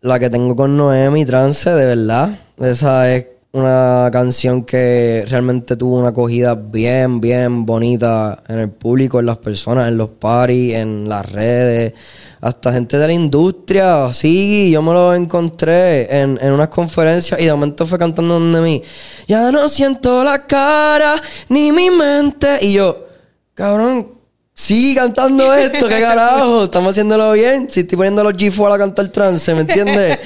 la 0.00 0.18
que 0.18 0.28
tengo 0.28 0.56
con 0.56 0.76
Noemi 0.76 1.24
Trance, 1.24 1.70
de 1.70 1.86
verdad. 1.86 2.30
Esa 2.60 3.14
es 3.14 3.26
una 3.52 4.08
canción 4.10 4.64
que 4.64 5.24
realmente 5.28 5.76
tuvo 5.76 5.98
una 5.98 6.08
acogida 6.08 6.54
bien, 6.54 7.20
bien 7.20 7.66
bonita 7.66 8.42
en 8.48 8.58
el 8.58 8.70
público, 8.70 9.20
en 9.20 9.26
las 9.26 9.38
personas, 9.38 9.88
en 9.88 9.98
los 9.98 10.08
parties, 10.08 10.76
en 10.76 11.06
las 11.06 11.30
redes, 11.30 11.92
hasta 12.40 12.72
gente 12.72 12.96
de 12.96 13.06
la 13.06 13.12
industria. 13.12 14.12
Sí, 14.14 14.70
yo 14.72 14.80
me 14.80 14.92
lo 14.92 15.14
encontré 15.14 16.20
en, 16.20 16.38
en 16.40 16.52
unas 16.52 16.68
conferencias 16.70 17.38
y 17.40 17.44
de 17.44 17.52
momento 17.52 17.86
fue 17.86 17.98
cantando 17.98 18.40
donde 18.40 18.60
mí. 18.62 18.82
Ya 19.28 19.52
no 19.52 19.68
siento 19.68 20.24
la 20.24 20.46
cara 20.46 21.16
ni 21.50 21.72
mi 21.72 21.90
mente. 21.90 22.58
Y 22.62 22.72
yo, 22.72 23.06
cabrón, 23.54 24.21
Sí, 24.54 24.94
cantando 24.94 25.52
esto, 25.54 25.88
qué 25.88 26.00
carajo, 26.00 26.64
estamos 26.64 26.90
haciéndolo 26.90 27.32
bien. 27.32 27.68
Si 27.70 27.80
estoy 27.80 27.96
poniendo 27.96 28.22
los 28.22 28.34
G4 28.34 28.74
a 28.74 28.78
cantar 28.78 29.08
trance, 29.08 29.54
¿me 29.54 29.62
entiendes? 29.62 30.18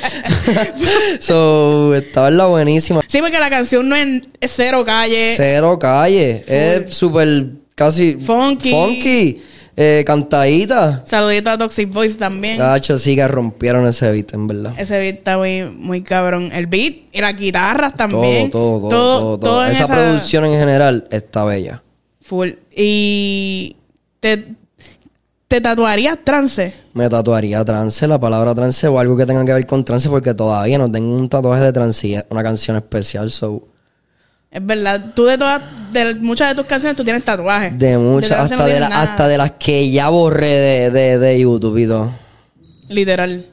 so, 1.20 1.94
estaba 1.94 2.28
en 2.28 2.36
la 2.36 2.46
buenísima. 2.46 3.02
Sí, 3.06 3.20
porque 3.20 3.38
la 3.38 3.48
canción 3.48 3.88
no 3.88 3.94
es 3.94 4.22
cero 4.48 4.84
calle. 4.84 5.34
Cero 5.36 5.78
calle, 5.78 6.44
es 6.46 6.92
súper 6.92 7.46
casi 7.76 8.14
Funky. 8.14 8.70
funky, 8.70 9.42
eh, 9.76 10.02
cantadita. 10.04 11.04
Saludito 11.06 11.50
a 11.50 11.58
Toxic 11.58 11.88
Boys 11.90 12.18
también. 12.18 12.58
Gacho, 12.58 12.98
sí 12.98 13.14
que 13.14 13.28
rompieron 13.28 13.86
ese 13.86 14.10
beat, 14.10 14.34
en 14.34 14.48
verdad. 14.48 14.72
Ese 14.76 14.98
beat 14.98 15.18
está 15.18 15.38
muy, 15.38 15.62
muy 15.64 16.02
cabrón. 16.02 16.50
El 16.52 16.66
beat 16.66 16.94
y 17.12 17.20
las 17.20 17.36
guitarras 17.36 17.92
Todo, 17.94 18.08
también. 18.08 18.50
todo, 18.50 18.80
todo, 18.80 18.90
todo, 18.90 19.38
todo. 19.38 19.66
en 19.66 19.72
Esa, 19.72 19.86
producción 19.86 20.44
en 20.46 20.58
general 20.58 21.06
está 21.10 21.44
bella. 21.44 21.82
Full. 22.22 22.50
Y 22.74 23.76
te, 24.36 24.54
te 25.48 25.60
tatuarías 25.60 26.18
trance. 26.24 26.74
Me 26.94 27.08
tatuaría 27.08 27.64
trance, 27.64 28.06
la 28.08 28.18
palabra 28.18 28.54
trance 28.54 28.86
o 28.88 28.98
algo 28.98 29.16
que 29.16 29.26
tenga 29.26 29.44
que 29.44 29.52
ver 29.52 29.66
con 29.66 29.84
trance 29.84 30.08
porque 30.08 30.34
todavía 30.34 30.78
no 30.78 30.90
tengo 30.90 31.14
un 31.16 31.28
tatuaje 31.28 31.62
de 31.64 31.72
trance 31.72 32.24
una 32.30 32.42
canción 32.42 32.76
especial, 32.76 33.30
so... 33.30 33.68
Es 34.50 34.64
verdad. 34.64 35.12
Tú 35.14 35.24
de 35.26 35.36
todas, 35.36 35.60
de 35.92 36.14
muchas 36.14 36.48
de 36.48 36.54
tus 36.54 36.64
canciones 36.66 36.96
tú 36.96 37.04
tienes 37.04 37.22
tatuajes. 37.24 37.78
De 37.78 37.98
muchas, 37.98 38.30
no 38.38 38.44
hasta, 38.44 38.66
de 38.66 38.80
la- 38.80 39.02
hasta 39.02 39.28
de 39.28 39.36
las 39.38 39.50
que 39.52 39.90
ya 39.90 40.08
borré 40.08 40.48
de, 40.48 40.90
de, 40.90 41.18
de 41.18 41.40
YouTube 41.40 41.76
y 41.78 41.86
todo. 41.86 42.12
Literal. 42.88 43.44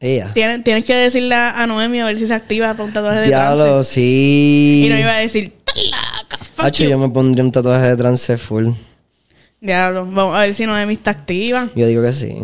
Ella. 0.00 0.30
Tienes, 0.34 0.62
tienes 0.62 0.84
que 0.84 0.94
decirle 0.94 1.34
a 1.34 1.66
Noemi 1.66 1.98
a 2.00 2.04
ver 2.04 2.16
si 2.16 2.26
se 2.26 2.34
activa 2.34 2.72
para 2.74 2.84
un 2.84 2.92
tatuaje 2.92 3.20
de 3.20 3.26
Diablo, 3.26 3.64
trance. 3.64 3.94
sí. 3.94 4.82
Y 4.86 4.88
no 4.88 4.96
iba 4.98 5.10
a 5.10 5.18
decir, 5.18 5.52
"Talaca, 5.52 5.56
fuck 5.56 5.57
Hacho, 6.58 6.84
you". 6.84 6.90
yo 6.90 6.98
me 6.98 7.08
pondría 7.08 7.44
un 7.44 7.52
tatuaje 7.52 7.88
de 7.88 7.96
trance 7.96 8.36
full. 8.36 8.68
Diablo, 9.60 10.06
vamos 10.06 10.36
a 10.36 10.40
ver 10.40 10.54
si 10.54 10.66
Noemi 10.66 10.94
está 10.94 11.10
activa. 11.10 11.68
Yo 11.74 11.86
digo 11.86 12.02
que 12.02 12.12
sí. 12.12 12.34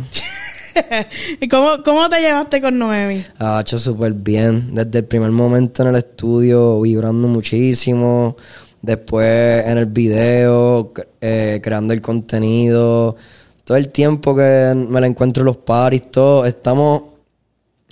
¿Y 1.41 1.49
cómo, 1.49 1.83
cómo 1.85 2.09
te 2.09 2.21
llevaste 2.21 2.61
con 2.61 2.79
Noemi? 2.79 3.25
Hecho 3.61 3.79
súper 3.79 4.13
bien. 4.15 4.75
Desde 4.75 4.99
el 4.99 5.05
primer 5.05 5.31
momento 5.31 5.83
en 5.83 5.91
el 5.91 5.97
estudio, 5.97 6.81
vibrando 6.81 7.29
muchísimo. 7.29 8.37
Después 8.83 9.65
en 9.65 9.79
el 9.79 9.87
video, 9.87 10.93
eh, 11.21 11.61
creando 11.63 11.95
el 11.95 12.03
contenido. 12.03 13.17
Todo 13.65 13.77
el 13.77 13.89
tiempo 13.89 14.35
que 14.35 14.75
me 14.75 15.01
la 15.01 15.07
encuentro 15.07 15.43
en 15.43 15.47
los 15.47 15.57
paris, 15.59 16.11
todo. 16.11 16.45
Estamos 16.45 17.14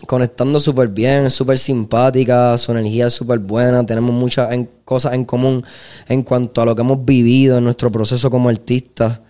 conectando 0.06 0.60
súper 0.60 0.88
bien, 0.88 1.30
súper 1.30 1.58
simpática, 1.58 2.56
su 2.58 2.72
energía 2.72 3.06
es 3.06 3.14
súper 3.14 3.38
buena. 3.38 3.84
Tenemos 3.86 4.12
muchas 4.14 4.52
en- 4.52 4.68
cosas 4.84 5.14
en 5.14 5.24
común 5.24 5.64
en 6.08 6.22
cuanto 6.22 6.60
a 6.62 6.66
lo 6.66 6.74
que 6.74 6.82
hemos 6.82 7.04
vivido 7.04 7.58
en 7.58 7.64
nuestro 7.64 7.90
proceso 7.90 8.30
como 8.30 8.48
artistas. 8.48 9.20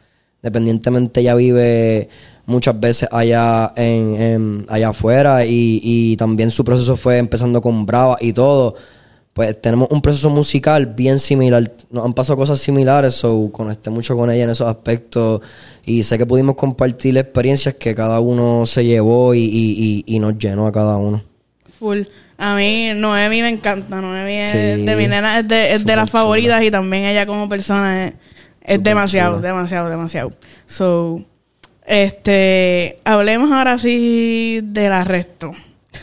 Dependientemente 0.42 1.20
ella 1.20 1.34
vive 1.34 2.08
muchas 2.46 2.78
veces 2.80 3.08
allá 3.12 3.72
en, 3.76 4.20
en- 4.20 4.66
allá 4.68 4.88
afuera 4.88 5.44
y, 5.46 5.80
y 5.82 6.16
también 6.16 6.50
su 6.50 6.64
proceso 6.64 6.96
fue 6.96 7.18
empezando 7.18 7.60
con 7.62 7.86
Brava 7.86 8.16
y 8.20 8.32
todo. 8.32 8.74
Pues 9.32 9.58
tenemos 9.62 9.88
un 9.90 10.02
proceso 10.02 10.28
musical 10.28 10.84
bien 10.86 11.18
similar. 11.18 11.72
Nos 11.90 12.04
han 12.04 12.12
pasado 12.12 12.36
cosas 12.36 12.60
similares, 12.60 13.14
so 13.14 13.50
conecté 13.50 13.88
mucho 13.88 14.14
con 14.14 14.30
ella 14.30 14.44
en 14.44 14.50
esos 14.50 14.68
aspectos 14.68 15.40
y 15.86 16.02
sé 16.02 16.18
que 16.18 16.26
pudimos 16.26 16.54
compartir 16.54 17.16
experiencias 17.16 17.74
que 17.76 17.94
cada 17.94 18.20
uno 18.20 18.66
se 18.66 18.84
llevó 18.84 19.32
y, 19.34 19.38
y- 19.40 20.04
y- 20.06 20.16
y 20.16 20.18
nos 20.18 20.36
llenó 20.36 20.66
a 20.66 20.72
cada 20.72 20.96
uno. 20.98 21.22
Full. 21.78 22.02
A 22.36 22.54
mí, 22.56 22.90
Noemi 22.94 23.40
me 23.40 23.48
encanta. 23.48 24.00
Noemi 24.02 24.34
es 24.34 24.50
Sí. 24.50 24.56
de 24.84 24.96
mi 24.96 25.06
nena, 25.06 25.38
es 25.38 25.48
de, 25.48 25.66
es 25.66 25.72
de 25.72 25.78
Súper 25.78 25.96
las 25.96 26.10
chula. 26.10 26.20
favoritas 26.20 26.62
y 26.62 26.70
también 26.70 27.04
ella 27.04 27.24
como 27.24 27.48
persona 27.48 28.12
es, 28.62 28.82
demasiado, 28.82 29.36
chula. 29.36 29.48
demasiado, 29.48 29.88
demasiado. 29.88 30.32
So, 30.66 31.24
este, 31.86 32.96
hablemos 33.04 33.50
ahora 33.50 33.78
sí 33.78 34.60
del 34.62 34.92
arresto. 34.92 35.52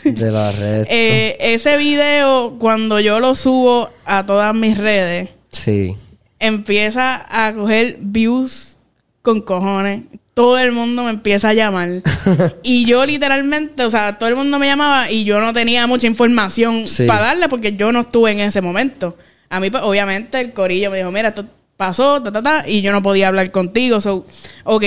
De 0.04 0.30
la 0.30 0.52
red. 0.52 0.86
Eh, 0.90 1.36
ese 1.40 1.76
video, 1.76 2.56
cuando 2.58 3.00
yo 3.00 3.20
lo 3.20 3.34
subo 3.34 3.90
a 4.04 4.24
todas 4.26 4.54
mis 4.54 4.76
redes, 4.78 5.28
sí. 5.50 5.96
empieza 6.38 7.26
a 7.28 7.52
coger 7.54 7.96
views 8.00 8.78
con 9.22 9.40
cojones. 9.40 10.02
Todo 10.34 10.58
el 10.58 10.72
mundo 10.72 11.02
me 11.04 11.10
empieza 11.10 11.50
a 11.50 11.52
llamar. 11.54 11.88
y 12.62 12.86
yo 12.86 13.04
literalmente, 13.04 13.84
o 13.84 13.90
sea, 13.90 14.18
todo 14.18 14.28
el 14.28 14.36
mundo 14.36 14.58
me 14.58 14.66
llamaba 14.66 15.10
y 15.10 15.24
yo 15.24 15.40
no 15.40 15.52
tenía 15.52 15.86
mucha 15.86 16.06
información 16.06 16.88
Sí. 16.88 17.06
para 17.06 17.20
darle 17.20 17.48
porque 17.48 17.76
yo 17.76 17.92
no 17.92 18.00
estuve 18.00 18.30
en 18.32 18.40
ese 18.40 18.62
momento. 18.62 19.16
A 19.50 19.60
mí, 19.60 19.68
pues, 19.70 19.82
obviamente, 19.82 20.40
el 20.40 20.52
corillo 20.52 20.90
me 20.90 20.98
dijo, 20.98 21.10
mira, 21.10 21.28
esto 21.30 21.44
pasó, 21.76 22.22
ta, 22.22 22.30
ta, 22.32 22.42
ta, 22.42 22.64
y 22.68 22.80
yo 22.82 22.92
no 22.92 23.02
podía 23.02 23.28
hablar 23.28 23.50
contigo. 23.50 24.00
So, 24.00 24.24
ok, 24.64 24.84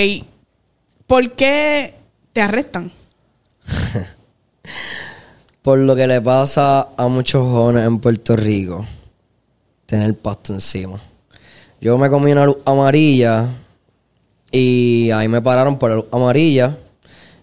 ¿por 1.06 1.32
qué 1.32 1.94
te 2.32 2.40
arrestan? 2.40 2.90
Por 5.64 5.78
lo 5.78 5.96
que 5.96 6.06
le 6.06 6.20
pasa 6.20 6.88
a 6.94 7.08
muchos 7.08 7.42
jóvenes 7.42 7.86
en 7.86 7.98
Puerto 7.98 8.36
Rico. 8.36 8.84
Tener 9.86 10.14
pasto 10.14 10.52
encima. 10.52 11.00
Yo 11.80 11.96
me 11.96 12.10
comí 12.10 12.32
una 12.32 12.44
luz 12.44 12.58
amarilla 12.66 13.48
y 14.52 15.10
ahí 15.10 15.26
me 15.26 15.40
pararon 15.40 15.78
por 15.78 15.88
la 15.88 15.96
luz 15.96 16.04
amarilla 16.12 16.76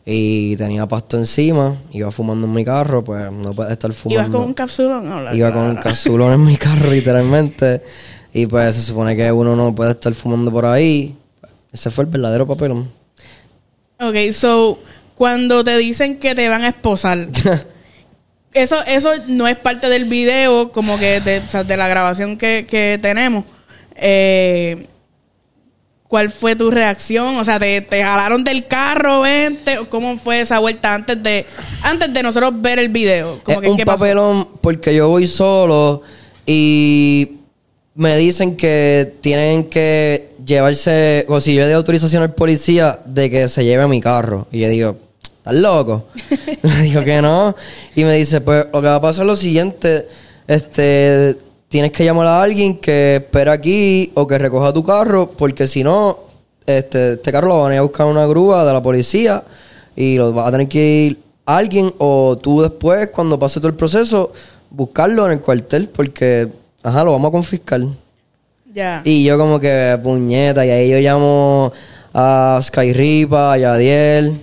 y 0.06 0.56
tenía 0.56 0.88
pasto 0.88 1.18
encima. 1.18 1.76
Iba 1.92 2.12
fumando 2.12 2.46
en 2.46 2.54
mi 2.54 2.64
carro, 2.64 3.04
pues 3.04 3.32
no 3.32 3.54
puede 3.54 3.72
estar 3.74 3.92
fumando. 3.92 4.22
¿Ibas 4.22 4.30
con 4.30 4.48
un 4.50 4.54
capsulón? 4.54 5.10
No, 5.10 5.34
Iba 5.34 5.52
con 5.52 5.64
un 5.64 5.76
capsulón 5.78 6.34
en 6.34 6.46
mi 6.46 6.58
carro, 6.58 6.92
literalmente. 6.92 7.82
Y 8.36 8.46
pues 8.46 8.76
se 8.76 8.84
supone 8.84 9.16
que 9.16 9.32
uno 9.32 9.56
no 9.56 9.74
puede 9.74 9.94
estar 9.94 10.14
fumando 10.14 10.52
por 10.52 10.68
ahí. 10.68 11.18
Ese 11.74 11.90
fue 11.90 12.04
el 12.04 12.12
verdadero 12.12 12.46
papelón. 12.46 12.88
Ok, 14.00 14.32
so, 14.32 14.78
cuando 15.16 15.64
te 15.64 15.76
dicen 15.80 16.20
que 16.20 16.36
te 16.36 16.48
van 16.50 16.62
a 16.62 16.68
esposar, 16.68 17.28
eso, 18.54 18.76
eso 18.86 19.12
no 19.28 19.48
es 19.48 19.58
parte 19.58 19.90
del 19.90 20.06
video, 20.06 20.72
como 20.72 20.98
que 20.98 21.22
de, 21.22 21.40
o 21.40 21.50
sea, 21.50 21.64
de 21.64 21.78
la 21.78 21.88
grabación 21.88 22.38
que, 22.38 22.66
que 22.70 23.00
tenemos. 23.02 23.46
Eh, 23.96 24.88
¿Cuál 26.08 26.30
fue 26.30 26.58
tu 26.58 26.70
reacción? 26.70 27.38
O 27.38 27.46
sea, 27.46 27.58
¿te, 27.58 27.80
te 27.80 28.04
jalaron 28.04 28.44
del 28.44 28.68
carro, 28.68 29.22
vente? 29.22 29.80
¿Cómo 29.88 30.18
fue 30.18 30.42
esa 30.42 30.60
vuelta 30.60 30.94
antes 30.94 31.24
de 31.24 31.46
antes 31.82 32.12
de 32.14 32.22
nosotros 32.22 32.52
ver 32.62 32.80
el 32.80 32.90
video? 32.90 33.40
Como 33.44 33.60
es 33.60 33.64
que, 33.64 33.70
un 33.72 33.78
¿qué 33.78 33.86
pasó? 33.86 34.00
papelón 34.00 34.50
porque 34.60 34.94
yo 34.94 35.08
voy 35.08 35.26
solo 35.26 36.02
y 36.46 37.38
me 37.96 38.18
dicen 38.18 38.58
que 38.58 39.16
tienen 39.22 39.70
que 39.70 40.32
llevarse, 40.46 41.26
o 41.30 41.40
si 41.40 41.54
yo 41.54 41.62
le 41.62 41.68
doy 41.68 41.76
autorización 41.76 42.24
al 42.24 42.34
policía 42.34 43.00
de 43.06 43.30
que 43.30 43.48
se 43.48 43.64
lleve 43.64 43.88
mi 43.88 44.02
carro. 44.02 44.48
Y 44.52 44.60
yo 44.60 44.68
digo, 44.68 44.98
¿estás 45.42 45.56
loco? 45.56 46.06
le 46.62 46.82
digo 46.84 47.04
que 47.04 47.22
no. 47.22 47.56
Y 47.96 48.04
me 48.04 48.16
dice, 48.16 48.42
pues 48.42 48.68
lo 48.72 48.82
que 48.82 48.88
va 48.88 48.96
a 48.96 49.02
pasar 49.02 49.24
es 49.24 49.28
lo 49.28 49.36
siguiente, 49.36 50.08
este, 50.48 51.36
tienes 51.68 51.92
que 51.92 52.06
llamar 52.06 52.28
a 52.28 52.44
alguien 52.44 52.78
que 52.78 53.16
espera 53.16 53.54
aquí 53.54 54.12
o 54.14 54.28
que 54.28 54.38
recoja 54.38 54.72
tu 54.72 54.84
carro, 54.84 55.32
porque 55.32 55.68
si 55.68 55.84
no, 55.84 56.20
este, 56.66 57.14
este 57.14 57.32
carro 57.32 57.48
lo 57.48 57.62
van 57.62 57.72
a 57.72 57.76
ir 57.76 57.80
a 57.80 57.84
buscar 57.84 58.06
una 58.06 58.26
grúa 58.28 58.64
de 58.64 58.74
la 58.74 58.84
policía 58.84 59.44
y 59.96 60.18
lo 60.18 60.34
va 60.34 60.48
a 60.48 60.52
tener 60.52 60.68
que 60.68 60.80
ir 60.80 61.20
alguien 61.46 61.94
o 61.98 62.38
tú 62.38 62.62
después, 62.62 63.10
cuando 63.10 63.40
pase 63.40 63.60
todo 63.60 63.70
el 63.70 63.76
proceso, 63.76 64.32
buscarlo 64.70 65.26
en 65.26 65.34
el 65.34 65.42
cuartel 65.42 65.90
porque, 65.90 66.48
ajá, 66.84 67.04
lo 67.04 67.14
vamos 67.14 67.30
a 67.30 67.32
confiscar. 67.32 67.82
Ya. 68.74 69.02
Y 69.04 69.24
yo 69.24 69.38
como 69.38 69.60
que, 69.60 70.00
puñeta, 70.02 70.66
y 70.66 70.70
ahí 70.70 70.90
yo 70.90 71.00
llamo 71.00 71.74
a 72.14 72.60
Skyripa, 72.62 73.54
a 73.54 73.58
Yadiel, 73.58 74.40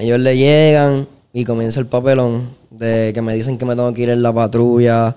ellos 0.00 0.18
le 0.18 0.36
llegan 0.36 1.06
y 1.32 1.44
comienza 1.44 1.78
el 1.78 1.86
papelón 1.86 2.50
de 2.70 3.12
que 3.14 3.20
me 3.20 3.34
dicen 3.34 3.58
que 3.58 3.66
me 3.66 3.76
tengo 3.76 3.92
que 3.92 4.02
ir 4.02 4.10
en 4.10 4.22
la 4.22 4.32
patrulla 4.32 5.14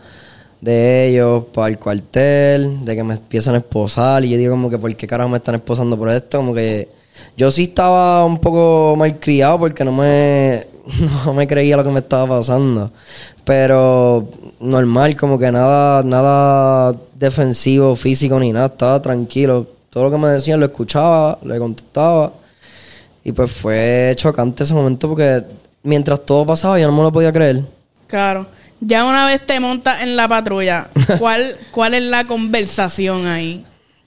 de 0.60 1.08
ellos 1.08 1.46
para 1.54 1.70
el 1.70 1.80
cuartel, 1.80 2.84
de 2.86 2.96
que 2.96 3.04
me 3.04 3.16
empiezan 3.16 3.56
a 3.56 3.60
esposar 3.60 4.24
y 4.26 4.30
yo 4.30 4.38
digo 4.38 4.52
como 4.52 4.70
que 4.70 4.78
¿por 4.78 4.94
qué 4.96 5.08
carajo 5.08 5.30
me 5.30 5.38
están 5.38 5.56
esposando 5.56 5.98
por 5.98 6.10
esto? 6.10 6.38
Como 6.38 6.54
que 6.54 6.90
yo 7.38 7.50
sí 7.50 7.64
estaba 7.64 8.26
un 8.26 8.40
poco 8.40 8.96
mal 8.98 9.20
criado 9.20 9.60
porque 9.60 9.84
no 9.84 9.92
me, 9.92 10.68
no 11.26 11.34
me 11.34 11.48
creía 11.48 11.78
lo 11.78 11.84
que 11.84 11.92
me 11.92 12.00
estaba 12.00 12.38
pasando. 12.38 12.92
Pero 13.44 14.30
normal, 14.60 15.16
como 15.16 15.38
que 15.40 15.52
nada, 15.52 16.04
nada 16.04 16.96
defensivo, 17.16 17.96
físico 17.96 18.40
ni 18.40 18.52
nada, 18.52 18.68
estaba 18.68 19.02
tranquilo. 19.02 19.68
Todo 19.90 20.06
lo 20.06 20.12
que 20.12 20.18
me 20.18 20.30
decían 20.30 20.60
lo 20.60 20.66
escuchaba, 20.66 21.40
le 21.44 21.58
contestaba. 21.58 22.34
Y 23.24 23.32
pues 23.32 23.52
fue 23.52 24.14
chocante 24.16 24.64
ese 24.64 24.74
momento 24.74 25.08
porque 25.08 25.44
mientras 25.84 26.26
todo 26.26 26.46
pasaba 26.46 26.80
yo 26.80 26.88
no 26.88 26.96
me 26.96 27.04
lo 27.04 27.12
podía 27.12 27.32
creer. 27.32 27.64
Claro. 28.08 28.48
Ya 28.80 29.06
una 29.06 29.26
vez 29.26 29.46
te 29.46 29.60
montas 29.60 30.04
en 30.04 30.18
la 30.18 30.28
patrulla, 30.28 30.90
¿cuál, 31.20 31.58
¿cuál 31.72 31.94
es 31.94 32.04
la 32.04 32.26
conversación 32.26 33.28
ahí? 33.28 33.66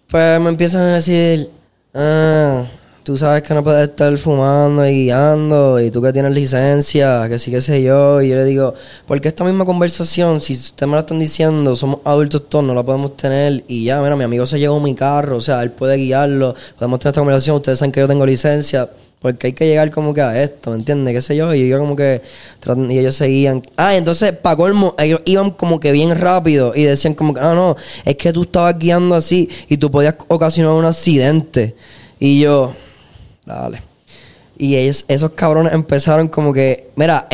Pues 0.08 0.38
me 0.40 0.50
empiezan 0.50 0.82
a 0.82 0.94
decir, 0.96 1.50
ah, 1.94 2.64
tú 3.02 3.16
sabes 3.16 3.42
que 3.42 3.54
no 3.54 3.64
puedes 3.64 3.88
estar 3.88 4.16
fumando 4.18 4.86
y 4.86 5.04
guiando, 5.04 5.80
y 5.80 5.90
tú 5.90 6.02
que 6.02 6.12
tienes 6.12 6.34
licencia, 6.34 7.28
que 7.28 7.38
sí, 7.38 7.50
que 7.50 7.60
sé 7.60 7.82
yo. 7.82 8.20
Y 8.20 8.28
yo 8.28 8.36
le 8.36 8.44
digo, 8.44 8.74
porque 9.06 9.28
esta 9.28 9.44
misma 9.44 9.64
conversación, 9.64 10.40
si 10.40 10.54
ustedes 10.54 10.88
me 10.88 10.96
la 10.96 11.00
están 11.00 11.20
diciendo, 11.20 11.74
somos 11.74 12.00
adultos 12.04 12.48
todos, 12.48 12.64
no 12.64 12.74
la 12.74 12.82
podemos 12.82 13.16
tener. 13.16 13.64
Y 13.68 13.84
ya, 13.84 14.00
mira, 14.02 14.14
mi 14.14 14.24
amigo 14.24 14.44
se 14.44 14.58
llevó 14.58 14.78
mi 14.78 14.94
carro, 14.94 15.36
o 15.36 15.40
sea, 15.40 15.62
él 15.62 15.70
puede 15.70 15.96
guiarlo, 15.96 16.54
podemos 16.76 16.98
tener 16.98 17.10
esta 17.12 17.20
conversación, 17.20 17.56
ustedes 17.56 17.78
saben 17.78 17.92
que 17.92 18.00
yo 18.00 18.08
tengo 18.08 18.26
licencia. 18.26 18.90
Porque 19.26 19.48
hay 19.48 19.52
que 19.54 19.66
llegar 19.66 19.90
como 19.90 20.14
que 20.14 20.20
a 20.20 20.40
esto, 20.40 20.70
¿me 20.70 20.76
entiendes? 20.76 21.12
¿Qué 21.12 21.20
sé 21.20 21.34
yo? 21.34 21.52
Y 21.52 21.68
yo 21.68 21.80
como 21.80 21.96
que... 21.96 22.22
Y 22.88 22.96
ellos 22.96 23.16
seguían... 23.16 23.60
Ah, 23.76 23.96
entonces, 23.96 24.30
para 24.30 24.54
colmo, 24.54 24.94
ellos 25.00 25.20
iban 25.24 25.50
como 25.50 25.80
que 25.80 25.90
bien 25.90 26.16
rápido. 26.16 26.72
Y 26.76 26.84
decían 26.84 27.14
como 27.14 27.34
que... 27.34 27.40
Ah, 27.40 27.52
no, 27.52 27.74
es 28.04 28.14
que 28.14 28.32
tú 28.32 28.42
estabas 28.42 28.78
guiando 28.78 29.16
así 29.16 29.50
y 29.68 29.78
tú 29.78 29.90
podías 29.90 30.14
ocasionar 30.28 30.74
un 30.74 30.84
accidente. 30.84 31.74
Y 32.20 32.38
yo... 32.38 32.72
Dale. 33.44 33.82
Y 34.56 34.76
ellos, 34.76 35.04
esos 35.08 35.32
cabrones 35.32 35.72
empezaron 35.74 36.28
como 36.28 36.52
que... 36.52 36.90
Mira, 36.94 37.26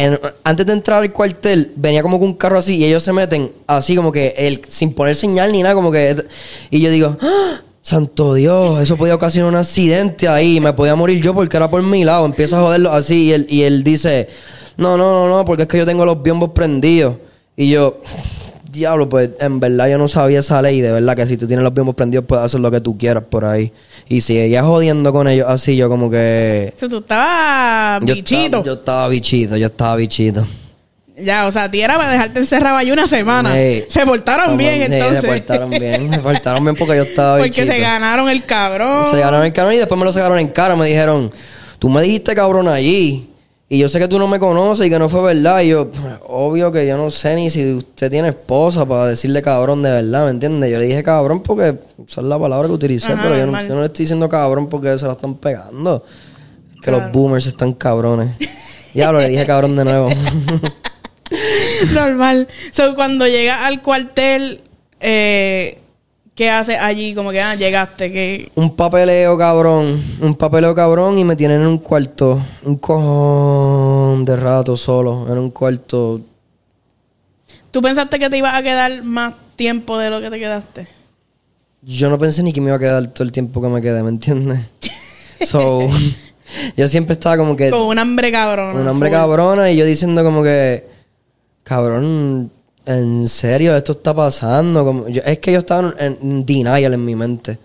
antes 0.45 0.64
de 0.64 0.72
entrar 0.72 1.03
al 1.03 1.12
cuartel, 1.12 1.72
venía 1.76 2.01
como 2.03 2.18
que 2.18 2.24
un 2.24 2.32
carro 2.32 2.57
así 2.57 2.76
y 2.76 2.86
ellos 2.86 3.03
se 3.03 3.12
meten 3.12 3.53
así 3.66 3.95
como 3.95 4.11
que... 4.12 4.34
El, 4.38 4.62
sin 4.66 4.95
poner 4.95 5.14
señal 5.14 5.53
ni 5.53 5.62
nada, 5.62 5.74
como 5.74 5.93
que... 5.93 6.24
Y 6.70 6.80
yo 6.80 6.90
digo... 6.90 7.18
"Ah". 7.20 7.61
Santo 7.82 8.34
Dios, 8.34 8.80
eso 8.80 8.96
podía 8.96 9.16
ocasionar 9.16 9.50
un 9.50 9.56
accidente 9.56 10.28
ahí. 10.28 10.60
Me 10.60 10.72
podía 10.72 10.94
morir 10.94 11.20
yo 11.22 11.34
porque 11.34 11.56
era 11.56 11.68
por 11.68 11.82
mi 11.82 12.04
lado. 12.04 12.24
Empiezo 12.24 12.56
a 12.56 12.62
joderlo 12.62 12.92
así 12.92 13.24
y 13.24 13.32
él, 13.32 13.46
y 13.50 13.62
él 13.62 13.82
dice, 13.82 14.28
no, 14.76 14.96
no, 14.96 15.26
no, 15.26 15.36
no, 15.36 15.44
porque 15.44 15.62
es 15.62 15.68
que 15.68 15.78
yo 15.78 15.84
tengo 15.84 16.04
los 16.04 16.22
biombos 16.22 16.50
prendidos. 16.50 17.16
Y 17.56 17.70
yo, 17.70 18.00
diablo, 18.70 19.08
pues 19.08 19.30
en 19.40 19.58
verdad 19.58 19.88
yo 19.90 19.98
no 19.98 20.06
sabía 20.06 20.38
esa 20.40 20.62
ley. 20.62 20.80
De 20.80 20.92
verdad 20.92 21.16
que 21.16 21.26
si 21.26 21.36
tú 21.36 21.48
tienes 21.48 21.64
los 21.64 21.74
biombos 21.74 21.96
prendidos 21.96 22.24
puedes 22.24 22.44
hacer 22.44 22.60
lo 22.60 22.70
que 22.70 22.80
tú 22.80 22.96
quieras 22.96 23.24
por 23.28 23.44
ahí. 23.44 23.72
Y 24.08 24.20
seguía 24.20 24.62
jodiendo 24.62 25.12
con 25.12 25.26
ellos 25.26 25.46
así, 25.48 25.74
yo 25.76 25.88
como 25.88 26.08
que... 26.08 26.72
Sea, 26.76 26.88
tú 26.88 26.98
estabas 26.98 28.00
Yo 28.04 28.14
bichito. 28.14 28.44
estaba, 28.44 28.64
yo 28.64 28.72
estaba 28.74 29.08
bichito, 29.08 29.56
yo 29.56 29.66
estaba 29.66 29.96
bichito. 29.96 30.46
Ya, 31.16 31.46
o 31.46 31.52
sea, 31.52 31.64
a 31.64 31.70
ti 31.70 31.80
era 31.80 31.96
para 31.98 32.10
dejarte 32.10 32.38
encerrado 32.40 32.76
ahí 32.76 32.90
una 32.90 33.06
semana. 33.06 33.52
Se 33.88 34.06
portaron 34.06 34.56
bien, 34.56 34.86
sí, 34.86 34.92
entonces. 34.94 35.20
Se 35.20 35.26
portaron 35.28 35.70
bien, 35.70 36.10
se 36.10 36.18
portaron 36.20 36.64
bien 36.64 36.74
porque 36.76 36.96
yo 36.96 37.02
estaba 37.02 37.36
Porque 37.38 37.50
bichito. 37.50 37.72
se 37.72 37.78
ganaron 37.80 38.28
el 38.30 38.44
cabrón. 38.44 39.08
Se 39.08 39.18
ganaron 39.18 39.44
el 39.44 39.52
cabrón 39.52 39.74
y 39.74 39.78
después 39.78 39.98
me 39.98 40.04
lo 40.06 40.12
sacaron 40.12 40.38
en 40.38 40.48
cara. 40.48 40.74
Me 40.74 40.86
dijeron, 40.86 41.30
tú 41.78 41.88
me 41.90 42.00
dijiste 42.02 42.34
cabrón 42.34 42.66
allí. 42.68 43.28
Y 43.68 43.78
yo 43.78 43.88
sé 43.88 43.98
que 43.98 44.06
tú 44.08 44.18
no 44.18 44.28
me 44.28 44.38
conoces 44.38 44.86
y 44.86 44.90
que 44.90 44.98
no 44.98 45.08
fue 45.08 45.22
verdad. 45.22 45.60
Y 45.62 45.68
yo, 45.68 45.90
obvio 46.26 46.70
que 46.72 46.86
yo 46.86 46.96
no 46.96 47.08
sé 47.10 47.34
ni 47.36 47.48
si 47.50 47.72
usted 47.74 48.10
tiene 48.10 48.28
esposa 48.28 48.84
para 48.86 49.06
decirle 49.06 49.40
cabrón 49.42 49.82
de 49.82 49.90
verdad, 49.90 50.24
¿me 50.24 50.30
entiendes? 50.30 50.70
Yo 50.70 50.78
le 50.78 50.86
dije 50.86 51.02
cabrón 51.02 51.42
porque 51.42 51.78
esa 52.06 52.20
es 52.20 52.26
la 52.26 52.38
palabra 52.38 52.68
que 52.68 52.74
utilicé, 52.74 53.12
Ajá, 53.12 53.20
pero 53.22 53.34
yo 53.34 53.40
no, 53.40 53.46
normal. 53.46 53.68
yo 53.68 53.74
no 53.74 53.80
le 53.80 53.86
estoy 53.86 54.02
diciendo 54.04 54.28
cabrón 54.28 54.68
porque 54.68 54.98
se 54.98 55.06
la 55.06 55.12
están 55.12 55.34
pegando. 55.36 56.04
Que 56.82 56.90
Claro. 56.90 57.00
los 57.04 57.12
boomers 57.12 57.46
están 57.46 57.72
cabrones. 57.74 58.30
Diablo, 58.92 59.20
le 59.20 59.28
dije 59.30 59.46
cabrón 59.46 59.74
de 59.76 59.84
nuevo. 59.84 60.08
Normal. 61.94 62.48
So, 62.70 62.94
cuando 62.94 63.26
llegas 63.26 63.58
al 63.64 63.82
cuartel, 63.82 64.60
eh, 65.00 65.78
¿qué 66.34 66.50
haces 66.50 66.78
allí? 66.78 67.14
Como 67.14 67.30
que, 67.30 67.40
ah, 67.40 67.54
llegaste, 67.54 68.12
que... 68.12 68.50
un 68.54 68.74
papeleo 68.74 69.36
cabrón. 69.36 70.02
Un 70.20 70.34
papeleo 70.34 70.74
cabrón 70.74 71.18
y 71.18 71.24
me 71.24 71.36
tienen 71.36 71.62
en 71.62 71.66
un 71.66 71.78
cuarto. 71.78 72.40
Un 72.64 72.76
cojón 72.76 74.24
de 74.24 74.36
rato 74.36 74.76
solo. 74.76 75.26
En 75.30 75.38
un 75.38 75.50
cuarto 75.50 76.20
¿Tú 77.72 77.80
pensaste 77.80 78.18
que 78.18 78.28
te 78.28 78.36
ibas 78.36 78.54
a 78.54 78.62
quedar 78.62 79.02
más 79.02 79.34
tiempo 79.56 79.96
de 79.96 80.10
lo 80.10 80.20
que 80.20 80.28
te 80.28 80.38
quedaste? 80.38 80.86
Yo 81.80 82.10
no 82.10 82.18
pensé 82.18 82.42
ni 82.42 82.52
que 82.52 82.60
me 82.60 82.66
iba 82.66 82.76
a 82.76 82.78
quedar 82.78 83.06
todo 83.06 83.24
el 83.24 83.32
tiempo 83.32 83.62
que 83.62 83.68
me 83.68 83.80
quedé, 83.80 84.02
¿me 84.02 84.10
entiendes? 84.10 84.60
So, 85.44 85.88
yo 86.76 86.86
siempre 86.86 87.14
estaba 87.14 87.36
como 87.36 87.56
que 87.56 87.68
Con 87.68 87.80
un 87.80 87.98
hambre 87.98 88.30
cabrón. 88.30 88.76
un 88.76 88.86
hombre 88.86 89.10
cabrona 89.10 89.72
y 89.72 89.76
yo 89.76 89.84
diciendo 89.84 90.22
como 90.22 90.44
que, 90.44 90.86
cabrón, 91.76 92.50
en 92.84 93.28
serio, 93.28 93.74
esto 93.76 93.92
está 93.92 94.12
pasando. 94.14 94.84
Como, 94.84 95.08
yo- 95.08 95.22
es 95.24 95.38
que 95.38 95.52
yo 95.52 95.58
estaba 95.60 95.94
en, 95.98 96.18
en 96.20 96.44
denial 96.46 96.92
en 96.94 97.04
mi 97.04 97.14
mente. 97.14 97.58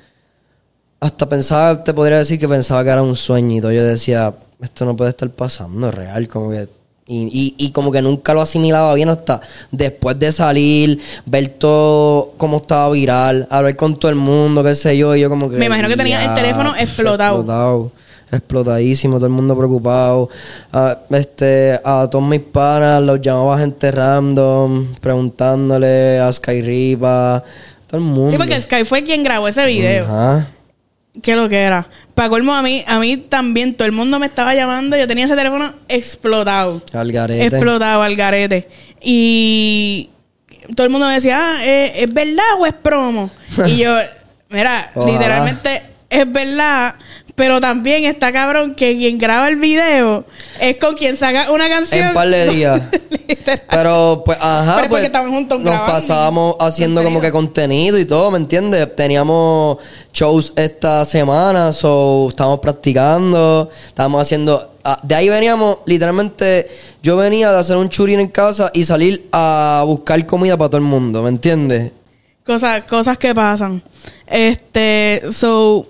Hasta 0.99 1.27
pensaba, 1.27 1.83
te 1.83 1.93
podría 1.93 2.17
decir 2.19 2.39
que 2.39 2.47
pensaba 2.47 2.83
que 2.83 2.89
era 2.89 3.01
un 3.03 3.15
sueño 3.15 3.57
y 3.57 3.61
todo. 3.61 3.71
Yo 3.71 3.83
decía, 3.83 4.33
esto 4.61 4.85
no 4.85 4.95
puede 4.95 5.09
estar 5.11 5.29
pasando, 5.29 5.89
es 5.89 5.93
real, 5.95 6.27
como 6.27 6.49
que... 6.51 6.67
Y, 7.09 7.29
y, 7.31 7.65
y 7.67 7.71
como 7.71 7.89
que 7.89 8.01
nunca 8.01 8.33
lo 8.33 8.41
asimilaba 8.41 8.93
bien 8.93 9.07
hasta 9.07 9.39
después 9.71 10.19
de 10.19 10.29
salir, 10.33 10.99
ver 11.25 11.47
todo 11.57 12.33
cómo 12.37 12.57
estaba 12.57 12.89
viral, 12.89 13.47
hablar 13.49 13.77
con 13.77 13.97
todo 13.97 14.09
el 14.09 14.17
mundo, 14.17 14.61
qué 14.61 14.75
sé 14.75 14.97
yo, 14.97 15.15
y 15.15 15.21
yo 15.21 15.29
como 15.29 15.49
que... 15.49 15.55
Me 15.55 15.67
imagino 15.67 15.87
que 15.87 15.95
tenías 15.95 16.21
el 16.25 16.35
teléfono 16.35 16.75
explotado, 16.77 17.91
explotadísimo, 18.31 19.15
todo 19.17 19.27
el 19.27 19.31
mundo 19.31 19.57
preocupado. 19.57 20.29
A, 20.73 20.99
este, 21.11 21.79
a 21.83 22.07
todos 22.09 22.27
mis 22.27 22.41
panas 22.41 23.01
los 23.01 23.21
llamaba 23.21 23.59
gente 23.59 23.91
random, 23.91 24.93
preguntándole 25.01 26.19
a 26.19 26.31
Skyripa, 26.31 27.43
todo 27.87 27.99
el 27.99 28.05
mundo. 28.07 28.31
Sí, 28.31 28.37
porque 28.37 28.59
Sky 28.59 28.83
fue 28.83 29.03
quien 29.03 29.23
grabó 29.23 29.47
ese 29.47 29.65
video. 29.65 30.05
Ajá. 30.05 30.47
¿Qué 31.21 31.35
lo 31.35 31.49
que 31.49 31.59
era? 31.59 31.87
Para 32.13 32.29
colmo, 32.29 32.53
a 32.53 32.61
mí, 32.61 32.83
a 32.87 32.99
mí 32.99 33.17
también 33.17 33.73
todo 33.73 33.87
el 33.87 33.91
mundo 33.91 34.19
me 34.19 34.27
estaba 34.27 34.53
llamando. 34.53 34.95
Yo 34.97 35.07
tenía 35.07 35.25
ese 35.25 35.35
teléfono 35.35 35.73
explotado. 35.87 36.81
Al 36.93 37.11
garete. 37.11 37.45
Explotado 37.47 38.03
al 38.03 38.15
garete. 38.15 38.67
Y 39.01 40.09
todo 40.75 40.85
el 40.85 40.91
mundo 40.91 41.07
me 41.07 41.13
decía, 41.13 41.39
ah, 41.41 41.65
¿es, 41.65 41.91
es 41.95 42.13
verdad 42.13 42.45
o 42.59 42.65
es 42.65 42.73
promo? 42.73 43.31
y 43.65 43.77
yo, 43.83 43.95
mira, 44.49 44.91
Ojalá. 44.93 45.11
literalmente 45.11 45.81
es 46.09 46.31
verdad. 46.31 46.95
Pero 47.37 47.61
también 47.61 48.03
está 48.05 48.33
cabrón 48.33 48.73
que 48.73 48.97
quien 48.97 49.19
graba 49.19 49.47
el 49.47 49.57
video 49.57 50.25
es 50.59 50.77
con 50.77 50.95
quien 50.95 51.15
saca 51.15 51.51
una 51.51 51.69
canción. 51.69 52.07
En 52.07 52.13
par 52.15 52.27
de 52.27 52.47
días. 52.51 52.81
Pero, 53.69 54.23
pues, 54.25 54.39
ajá, 54.41 54.63
Pero 54.63 54.71
es 54.71 54.75
pues, 54.75 54.87
porque 54.89 55.05
estaban 55.05 55.29
juntos 55.31 55.59
nos 55.59 55.69
grabando. 55.71 55.93
pasábamos 55.93 56.55
haciendo 56.59 57.03
como 57.03 57.21
que 57.21 57.31
contenido 57.31 57.99
y 57.99 58.05
todo, 58.05 58.31
¿me 58.31 58.39
entiendes? 58.39 58.95
Teníamos 58.95 59.77
shows 60.11 60.51
esta 60.55 61.05
semana, 61.05 61.71
so, 61.73 62.25
estábamos 62.29 62.59
practicando, 62.59 63.69
estábamos 63.85 64.19
haciendo... 64.19 64.73
ah, 64.83 64.99
de 65.03 65.13
ahí 65.13 65.29
veníamos, 65.29 65.77
literalmente, 65.85 66.67
yo 67.03 67.17
venía 67.17 67.51
de 67.51 67.59
hacer 67.59 67.77
un 67.77 67.89
churín 67.89 68.19
en 68.19 68.29
casa 68.29 68.71
y 68.73 68.83
salir 68.83 69.29
a 69.31 69.83
buscar 69.85 70.25
comida 70.25 70.57
para 70.57 70.69
todo 70.69 70.79
el 70.79 70.87
mundo, 70.87 71.21
¿me 71.21 71.29
entiendes? 71.29 71.91
Cosas, 72.43 72.81
cosas 72.85 73.15
que 73.19 73.35
pasan. 73.35 73.83
Este, 74.25 75.21
so, 75.31 75.85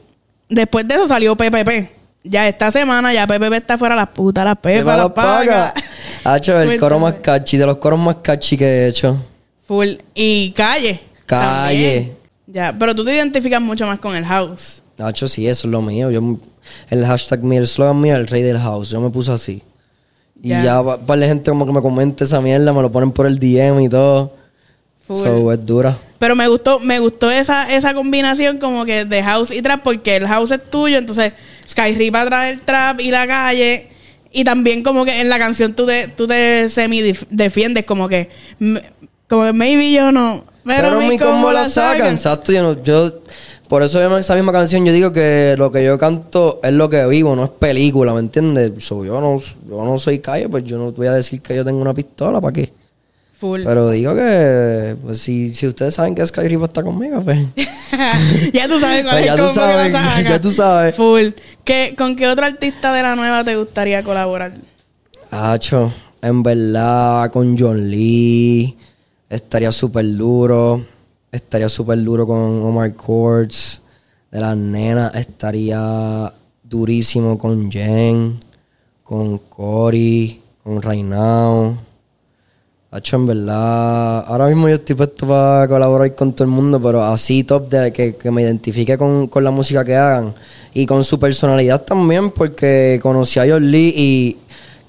después 0.49 0.87
de 0.87 0.95
eso 0.95 1.07
salió 1.07 1.35
PPP. 1.35 1.91
Ya 2.23 2.47
esta 2.47 2.71
semana 2.71 3.13
ya 3.13 3.25
PPP 3.25 3.53
está 3.53 3.77
fuera 3.77 3.95
las 3.95 4.09
putas, 4.09 4.43
las 4.43 4.57
pepas, 4.57 4.97
las 4.97 5.11
pagas. 5.11 5.73
Hacho, 6.25 6.59
el 6.59 6.77
coro 6.79 6.99
más 6.99 7.15
catchy, 7.21 7.57
de 7.57 7.65
los 7.65 7.77
coros 7.77 7.99
más 7.99 8.17
catchy 8.21 8.57
que 8.57 8.65
he 8.65 8.87
hecho. 8.87 9.17
Full. 9.65 9.91
Y 10.13 10.51
calle. 10.51 10.99
Calle. 11.25 11.67
también. 11.67 12.17
Ya, 12.47 12.75
pero 12.77 12.93
tú 12.95 13.05
te 13.05 13.13
identificas 13.13 13.61
mucho 13.61 13.85
más 13.85 13.99
con 13.99 14.15
el 14.15 14.25
house. 14.25 14.81
Nacho, 14.97 15.27
sí, 15.27 15.47
eso 15.47 15.67
es 15.67 15.71
lo 15.71 15.81
mío. 15.81 16.09
Yo, 16.11 16.21
el 16.89 17.05
hashtag 17.05 17.43
mío, 17.43 17.59
el 17.61 17.67
slogan 17.67 17.99
mío, 18.01 18.15
el 18.15 18.27
rey 18.27 18.41
del 18.41 18.57
house. 18.57 18.89
Yo 18.89 18.99
me 18.99 19.09
puse 19.09 19.31
así. 19.31 19.63
Y 20.41 20.49
Ya. 20.49 20.63
ya, 20.63 20.83
pa- 20.83 20.97
par 20.97 21.19
de 21.19 21.27
gente 21.27 21.49
como 21.51 21.65
que 21.65 21.71
me 21.71 21.81
comenta 21.81 22.23
esa 22.23 22.41
mierda, 22.41 22.73
me 22.73 22.81
lo 22.81 22.91
ponen 22.91 23.11
por 23.11 23.25
el 23.25 23.37
DM 23.39 23.81
y 23.83 23.89
todo. 23.89 24.33
Full. 25.07 25.17
So, 25.17 25.51
es 25.53 25.65
dura. 25.65 25.97
Pero 26.19 26.35
me 26.35 26.47
gustó, 26.47 26.79
me 26.79 26.99
gustó 26.99 27.31
esa, 27.31 27.73
esa 27.73 27.93
combinación 27.93 28.57
como 28.57 28.83
que 28.83 29.05
de 29.05 29.23
house 29.23 29.51
y 29.51 29.61
trap, 29.61 29.81
porque 29.83 30.17
el 30.17 30.27
house 30.27 30.51
es 30.51 30.69
tuyo, 30.69 30.97
entonces 30.97 31.33
Skyripa 31.67 32.25
trae 32.25 32.51
el 32.53 32.61
trap 32.61 32.99
y 32.99 33.11
la 33.11 33.25
calle. 33.25 33.89
Y 34.31 34.43
también 34.43 34.83
como 34.83 35.05
que 35.05 35.21
en 35.21 35.29
la 35.29 35.39
canción 35.39 35.73
tú 35.73 35.85
te, 35.85 36.09
tú 36.09 36.27
te 36.27 36.67
semi 36.67 37.01
defiendes, 37.29 37.85
como 37.85 38.09
que 38.09 38.29
como 39.29 39.43
que 39.45 39.53
maybe 39.53 39.91
yo 39.91 40.11
no. 40.11 40.43
Pero, 40.65 40.99
Pero, 40.99 41.01
mi 41.01 41.17
combo 41.17 41.51
la 41.53 41.69
sacan. 41.69 42.13
Exacto, 42.13 42.51
yo 42.51 42.61
no, 42.61 42.83
yo... 42.83 43.21
Por 43.69 43.83
eso 43.83 43.99
yo 43.99 44.09
en 44.09 44.19
esa 44.19 44.33
misma 44.33 44.53
canción 44.53 44.85
yo 44.85 44.93
digo 44.93 45.11
que 45.11 45.55
lo 45.57 45.71
que 45.71 45.83
yo 45.83 45.97
canto 45.97 46.61
es 46.63 46.71
lo 46.71 46.89
que 46.89 47.05
vivo, 47.05 47.35
no 47.35 47.43
es 47.43 47.49
película, 47.49 48.13
¿me 48.13 48.19
entiendes? 48.19 48.71
So, 48.79 49.03
yo, 49.03 49.19
no, 49.19 49.41
yo 49.69 49.83
no 49.83 49.97
soy 49.97 50.19
calle, 50.19 50.47
pues 50.47 50.63
yo 50.63 50.77
no 50.77 50.93
voy 50.93 51.07
a 51.07 51.13
decir 51.13 51.41
que 51.41 51.53
yo 51.53 51.65
tengo 51.65 51.81
una 51.81 51.93
pistola, 51.93 52.39
¿para 52.39 52.53
qué? 52.53 52.71
Full. 53.39 53.63
Pero 53.63 53.91
digo 53.91 54.15
que, 54.15 54.95
pues 55.03 55.21
si, 55.21 55.53
si 55.53 55.67
ustedes 55.67 55.93
saben 55.93 56.15
que 56.15 56.25
Sky 56.25 56.47
Ripa 56.47 56.65
está 56.65 56.81
conmigo, 56.81 57.21
pues... 57.21 57.39
ya 58.53 58.67
tú 58.67 58.79
sabes 58.79 59.03
cuál 59.03 59.15
Pues 59.15 59.25
es 59.25 59.31
el 59.31 59.39
combo 59.39 59.53
que 59.53 59.91
sabes, 59.91 60.23
ya 60.27 60.41
tú 60.41 60.51
sabes. 60.51 60.95
Full. 60.95 61.27
¿Qué, 61.63 61.93
¿Con 61.95 62.15
qué 62.15 62.27
otro 62.27 62.45
artista 62.45 62.91
de 62.93 63.03
la 63.03 63.15
nueva 63.15 63.43
te 63.43 63.55
gustaría 63.55 64.01
colaborar? 64.01 64.53
Hacho, 65.29 65.93
en 66.21 66.41
verdad, 66.41 67.29
con 67.31 67.55
John 67.57 67.91
Lee 67.91 68.75
estaría 69.29 69.71
súper 69.71 70.15
duro. 70.15 70.83
Estaría 71.31 71.69
súper 71.69 72.03
duro 72.03 72.25
con 72.25 72.39
Omar 72.63 72.95
Courts. 72.95 73.81
De 74.31 74.39
las 74.39 74.57
nenas 74.57 75.13
estaría 75.13 76.33
durísimo 76.63 77.37
con 77.37 77.71
Jen, 77.71 78.39
con 79.03 79.37
Cory, 79.37 80.41
con 80.63 80.81
Rainao. 80.81 81.86
Hacho, 82.97 83.15
en 83.17 83.27
verdad, 83.27 84.25
ahora 84.27 84.47
mismo 84.47 84.67
yo 84.67 84.73
estoy 84.75 84.95
puesto 84.95 85.27
para 85.27 85.67
colaborar 85.67 86.15
con 86.15 86.33
todo 86.33 86.45
el 86.45 86.49
mundo, 86.49 86.81
pero 86.81 87.03
así 87.03 87.43
top 87.43 87.69
de 87.69 87.93
que, 87.93 88.15
que 88.15 88.31
me 88.31 88.41
identifique 88.41 88.97
con, 88.97 89.27
con 89.27 89.43
la 89.43 89.51
música 89.51 89.85
que 89.85 89.95
hagan 89.95 90.33
y 90.73 90.87
con 90.87 91.03
su 91.03 91.19
personalidad 91.19 91.83
también, 91.83 92.31
porque 92.31 92.99
conocí 93.03 93.39
a 93.39 93.45
John 93.47 93.69
Lee 93.69 93.93
y 93.95 94.37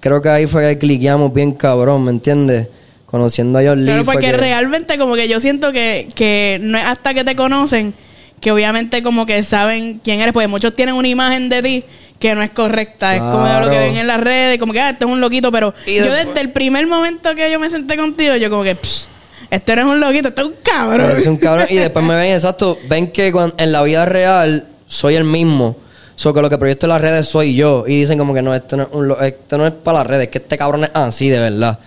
creo 0.00 0.22
que 0.22 0.30
ahí 0.30 0.46
fue 0.46 0.70
que 0.70 0.78
cliqueamos 0.78 1.34
bien 1.34 1.52
cabrón, 1.52 2.04
¿me 2.04 2.10
entiendes? 2.10 2.68
Conociendo 3.04 3.58
a 3.58 3.62
John 3.62 3.80
Lee. 3.84 3.90
Claro, 3.92 4.04
porque 4.06 4.26
que- 4.30 4.32
realmente 4.38 4.96
como 4.96 5.14
que 5.14 5.28
yo 5.28 5.38
siento 5.38 5.70
que, 5.70 6.08
que 6.14 6.58
no 6.62 6.78
es 6.78 6.84
hasta 6.84 7.12
que 7.12 7.24
te 7.24 7.36
conocen 7.36 7.92
que 8.40 8.52
obviamente 8.52 9.02
como 9.02 9.26
que 9.26 9.42
saben 9.42 10.00
quién 10.02 10.20
eres, 10.20 10.32
porque 10.32 10.48
muchos 10.48 10.74
tienen 10.74 10.94
una 10.94 11.08
imagen 11.08 11.48
de 11.50 11.62
ti 11.62 11.84
que 12.18 12.34
no 12.34 12.42
es 12.42 12.50
correcta, 12.50 13.14
es 13.14 13.20
como 13.20 13.46
lo 13.60 13.70
que 13.70 13.78
ven 13.78 13.96
en 13.96 14.06
las 14.06 14.20
redes, 14.20 14.58
como 14.58 14.72
que 14.72 14.80
ah, 14.80 14.90
esto 14.90 15.06
es 15.06 15.12
un 15.12 15.20
loquito, 15.20 15.52
pero 15.52 15.72
Y 15.86 15.96
yo 15.96 16.04
después- 16.04 16.26
desde 16.28 16.40
el 16.40 16.52
primer 16.52 16.86
momento 16.86 17.34
que 17.34 17.50
yo 17.50 17.60
me 17.60 17.70
senté 17.70 17.96
contigo, 17.96 18.34
yo 18.36 18.50
como 18.50 18.64
que, 18.64 18.74
"Psh, 18.74 19.06
este 19.50 19.76
no 19.76 19.82
es 19.82 19.88
un 19.88 20.00
loquito, 20.00 20.28
este 20.28 20.40
es 20.42 20.46
un 20.48 20.54
cabrón. 20.62 21.10
Es 21.16 21.26
un 21.26 21.36
cabrón. 21.36 21.66
Y 21.70 21.76
después 21.76 22.04
me 22.04 22.14
ven, 22.16 22.34
exacto, 22.34 22.76
ven 22.88 23.10
que 23.12 23.30
cuan- 23.32 23.54
en 23.56 23.70
la 23.72 23.82
vida 23.82 24.04
real 24.04 24.66
soy 24.86 25.14
el 25.14 25.24
mismo. 25.24 25.76
So 26.16 26.34
que 26.34 26.42
lo 26.42 26.50
que 26.50 26.58
proyecto 26.58 26.86
en 26.86 26.90
las 26.90 27.00
redes 27.00 27.28
soy 27.28 27.54
yo. 27.54 27.84
Y 27.86 28.00
dicen 28.00 28.18
como 28.18 28.34
que 28.34 28.42
no, 28.42 28.52
esto 28.52 28.76
no 28.76 28.82
es, 28.82 28.88
un 28.90 29.06
lo- 29.06 29.20
esto 29.20 29.56
no 29.56 29.66
es 29.68 29.72
para 29.72 29.98
las 29.98 30.06
redes, 30.08 30.28
que 30.28 30.38
este 30.38 30.58
cabrón 30.58 30.82
es 30.84 30.90
así, 30.92 31.28
de 31.28 31.38
verdad. 31.38 31.78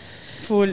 Full. 0.47 0.69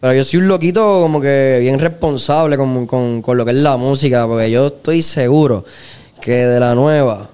Pero 0.00 0.12
yo 0.14 0.24
soy 0.24 0.40
un 0.40 0.48
loquito 0.48 1.00
como 1.00 1.20
que 1.20 1.58
bien 1.60 1.78
responsable 1.78 2.56
con, 2.56 2.86
con, 2.86 3.22
con 3.22 3.36
lo 3.36 3.44
que 3.44 3.52
es 3.52 3.56
la 3.58 3.76
música, 3.76 4.26
porque 4.26 4.50
yo 4.50 4.66
estoy 4.66 5.02
seguro 5.02 5.64
que 6.20 6.32
de 6.32 6.58
la 6.60 6.74
nueva, 6.74 7.28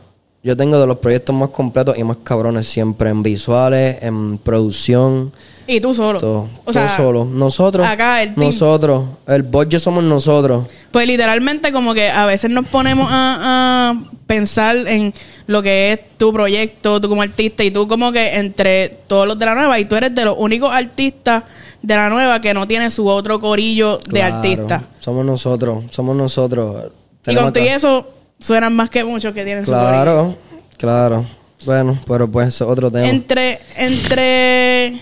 yo 0.45 0.55
tengo 0.55 0.79
de 0.79 0.87
los 0.87 0.99
proyectos 0.99 1.35
más 1.35 1.49
completos 1.49 1.97
y 1.97 2.05
más 2.05 2.19
cabrones 2.23 2.69
siempre 2.69 3.09
en 3.09 3.23
visuales, 3.23 3.97
en 4.03 4.37
producción. 4.37 5.33
Y 5.67 5.81
tú 5.81 5.95
solo. 5.95 6.21
Todo, 6.21 6.51
o 6.67 6.73
sea, 6.73 6.95
solo. 6.95 7.25
Nosotros. 7.25 7.87
acá 7.87 8.23
el 8.23 8.35
team. 8.35 8.49
Nosotros. 8.49 9.07
El 9.27 9.43
budget 9.43 9.81
somos 9.81 10.05
nosotros. 10.05 10.67
Pues 10.91 11.07
literalmente 11.07 11.73
como 11.73 11.95
que 11.95 12.11
a 12.11 12.27
veces 12.27 12.51
nos 12.51 12.67
ponemos 12.67 13.09
a, 13.11 13.95
a 13.97 14.03
pensar 14.27 14.77
en 14.77 15.15
lo 15.47 15.63
que 15.63 15.93
es 15.93 16.19
tu 16.19 16.31
proyecto, 16.31 17.01
tú 17.01 17.09
como 17.09 17.23
artista 17.23 17.65
y 17.65 17.71
tú 17.71 17.89
como 17.89 18.13
que 18.13 18.35
entre 18.35 18.91
todos 19.07 19.27
los 19.27 19.39
de 19.39 19.47
la 19.47 19.55
nueva 19.55 19.79
y 19.79 19.87
tú 19.87 19.97
eres 19.97 20.15
de 20.15 20.27
los 20.27 20.37
únicos 20.39 20.71
artistas 20.71 21.45
de 21.81 21.97
la 21.97 22.11
nueva 22.11 22.43
que 22.43 22.53
no 22.53 22.69
tiene 22.69 22.91
su 22.91 23.09
otro 23.09 23.41
corillo 23.41 23.99
de 24.11 24.23
artistas. 24.23 24.83
Somos 24.99 25.25
nosotros. 25.25 25.85
Somos 25.91 26.15
nosotros. 26.15 26.93
Y 27.27 27.35
con 27.35 27.51
todo 27.51 27.65
eso 27.65 28.09
suenan 28.39 28.75
más 28.75 28.91
que 28.91 29.05
muchos 29.05 29.33
que 29.33 29.45
tienen 29.45 29.65
su 29.65 29.73
corillo. 29.73 29.89
Claro, 29.89 30.37
claro. 30.77 31.27
Bueno, 31.65 31.99
pero 32.07 32.31
pues 32.31 32.49
eso 32.49 32.65
es 32.65 32.71
otro 32.71 32.91
tema. 32.91 33.09
Entre, 33.09 33.61
entre 33.77 35.01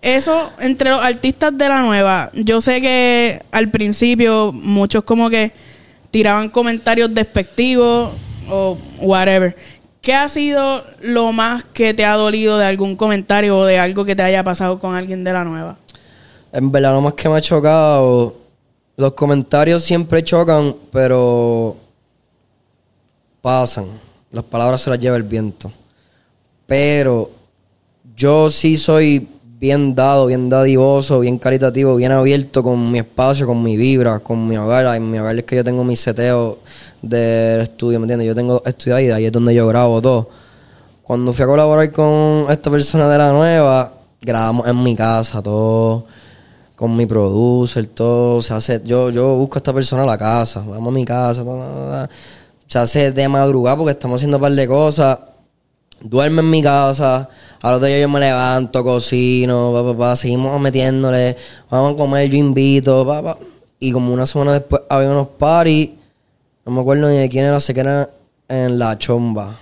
eso, 0.00 0.50
entre 0.60 0.90
los 0.90 1.02
artistas 1.02 1.56
de 1.56 1.68
la 1.68 1.82
nueva, 1.82 2.30
yo 2.34 2.60
sé 2.60 2.80
que 2.80 3.42
al 3.50 3.70
principio 3.70 4.52
muchos 4.52 5.04
como 5.04 5.28
que 5.28 5.52
tiraban 6.10 6.48
comentarios 6.48 7.12
despectivos 7.12 8.10
o 8.48 8.78
whatever. 9.00 9.56
¿Qué 10.00 10.14
ha 10.14 10.28
sido 10.28 10.84
lo 11.00 11.32
más 11.32 11.64
que 11.64 11.94
te 11.94 12.04
ha 12.04 12.14
dolido 12.14 12.58
de 12.58 12.66
algún 12.66 12.96
comentario 12.96 13.56
o 13.56 13.64
de 13.64 13.78
algo 13.78 14.04
que 14.04 14.16
te 14.16 14.22
haya 14.22 14.42
pasado 14.42 14.78
con 14.78 14.94
alguien 14.96 15.22
de 15.22 15.32
la 15.32 15.44
nueva? 15.44 15.76
En 16.52 16.70
verdad, 16.70 16.92
lo 16.92 17.00
más 17.00 17.14
que 17.14 17.28
me 17.28 17.36
ha 17.36 17.40
chocado, 17.40 18.36
los 18.96 19.12
comentarios 19.12 19.84
siempre 19.84 20.22
chocan, 20.24 20.74
pero 20.90 21.76
pasan. 23.42 23.86
Las 24.30 24.44
palabras 24.44 24.80
se 24.80 24.88
las 24.88 24.98
lleva 24.98 25.16
el 25.16 25.24
viento. 25.24 25.70
Pero 26.66 27.30
yo 28.16 28.48
sí 28.48 28.78
soy 28.78 29.28
bien 29.60 29.94
dado, 29.94 30.26
bien 30.26 30.48
dadivoso, 30.48 31.20
bien 31.20 31.38
caritativo, 31.38 31.94
bien 31.96 32.12
abierto 32.12 32.62
con 32.62 32.90
mi 32.90 32.98
espacio, 33.00 33.46
con 33.46 33.62
mi 33.62 33.76
vibra, 33.76 34.20
con 34.20 34.48
mi 34.48 34.56
hogar. 34.56 34.96
En 34.96 35.10
mi 35.10 35.18
hogar 35.18 35.38
es 35.38 35.44
que 35.44 35.56
yo 35.56 35.64
tengo 35.64 35.84
mi 35.84 35.96
seteo 35.96 36.60
del 37.02 37.60
estudio, 37.60 38.00
¿me 38.00 38.04
entiendes? 38.04 38.26
Yo 38.26 38.34
tengo 38.34 38.62
estudio 38.64 38.96
ahí, 38.96 39.10
ahí 39.10 39.26
es 39.26 39.32
donde 39.32 39.54
yo 39.54 39.66
grabo 39.68 40.00
todo. 40.00 40.30
Cuando 41.02 41.32
fui 41.32 41.42
a 41.42 41.46
colaborar 41.46 41.92
con 41.92 42.46
esta 42.48 42.70
persona 42.70 43.08
de 43.08 43.18
la 43.18 43.32
nueva, 43.32 43.92
grabamos 44.20 44.66
en 44.66 44.82
mi 44.82 44.96
casa 44.96 45.42
todo, 45.42 46.06
con 46.74 46.96
mi 46.96 47.06
producer, 47.06 47.86
todo. 47.88 48.40
Se 48.40 48.54
hace, 48.54 48.80
yo, 48.84 49.10
yo 49.10 49.36
busco 49.36 49.56
a 49.56 49.58
esta 49.58 49.74
persona 49.74 50.04
a 50.04 50.06
la 50.06 50.16
casa, 50.16 50.60
vamos 50.60 50.88
a 50.88 50.94
mi 50.94 51.04
casa, 51.04 51.44
ta, 51.44 51.50
ta, 51.50 52.08
ta. 52.08 52.10
Se 52.72 52.78
hace 52.78 53.12
de 53.12 53.28
madrugada 53.28 53.76
porque 53.76 53.90
estamos 53.90 54.16
haciendo 54.16 54.38
un 54.38 54.40
par 54.40 54.52
de 54.52 54.66
cosas. 54.66 55.18
Duerme 56.00 56.40
en 56.40 56.50
mi 56.50 56.62
casa, 56.62 57.28
al 57.60 57.74
otro 57.74 57.86
día 57.86 58.00
yo 58.00 58.08
me 58.08 58.18
levanto, 58.18 58.82
cocino, 58.82 59.94
pa, 59.98 60.16
seguimos 60.16 60.58
metiéndole, 60.58 61.36
vamos 61.70 61.92
a 61.92 61.96
comer, 61.98 62.30
yo 62.30 62.38
invito, 62.38 63.06
pa, 63.06 63.22
pa. 63.22 63.38
Y 63.78 63.92
como 63.92 64.14
una 64.14 64.24
semana 64.24 64.54
después 64.54 64.80
había 64.88 65.10
unos 65.10 65.28
parties, 65.28 65.90
no 66.64 66.72
me 66.72 66.80
acuerdo 66.80 67.10
ni 67.10 67.18
de 67.18 67.28
quién 67.28 67.44
era, 67.44 67.60
sé 67.60 67.74
que 67.74 67.80
era 67.80 68.08
en 68.48 68.78
La 68.78 68.96
Chomba. 68.96 69.58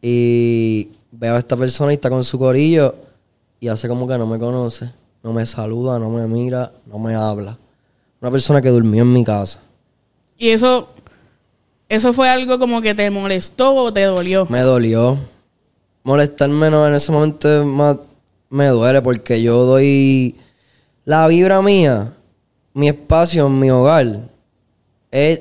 Y 0.00 0.88
veo 1.12 1.34
a 1.34 1.38
esta 1.38 1.58
persona 1.58 1.92
y 1.92 1.96
está 1.96 2.08
con 2.08 2.24
su 2.24 2.38
corillo 2.38 2.94
y 3.60 3.68
hace 3.68 3.86
como 3.86 4.08
que 4.08 4.16
no 4.16 4.26
me 4.26 4.38
conoce, 4.38 4.90
no 5.22 5.34
me 5.34 5.44
saluda, 5.44 5.98
no 5.98 6.08
me 6.08 6.26
mira, 6.26 6.72
no 6.86 6.98
me 6.98 7.14
habla. 7.14 7.58
Una 8.22 8.30
persona 8.30 8.62
que 8.62 8.70
durmió 8.70 9.02
en 9.02 9.12
mi 9.12 9.24
casa. 9.24 9.60
Y 10.38 10.48
eso, 10.48 10.88
eso 11.88 12.12
fue 12.12 12.28
algo 12.28 12.58
como 12.58 12.80
que 12.80 12.94
te 12.94 13.10
molestó 13.10 13.74
o 13.74 13.92
te 13.92 14.02
dolió. 14.02 14.46
Me 14.46 14.60
dolió. 14.60 15.18
Molestarme 16.02 16.70
no, 16.70 16.86
en 16.86 16.94
ese 16.94 17.12
momento 17.12 17.64
más 17.64 17.96
me 18.48 18.68
duele 18.68 19.02
porque 19.02 19.42
yo 19.42 19.64
doy 19.64 20.36
la 21.04 21.26
vibra 21.26 21.62
mía, 21.62 22.12
mi 22.74 22.88
espacio, 22.88 23.48
mi 23.48 23.70
hogar. 23.70 24.20
Es, 25.10 25.40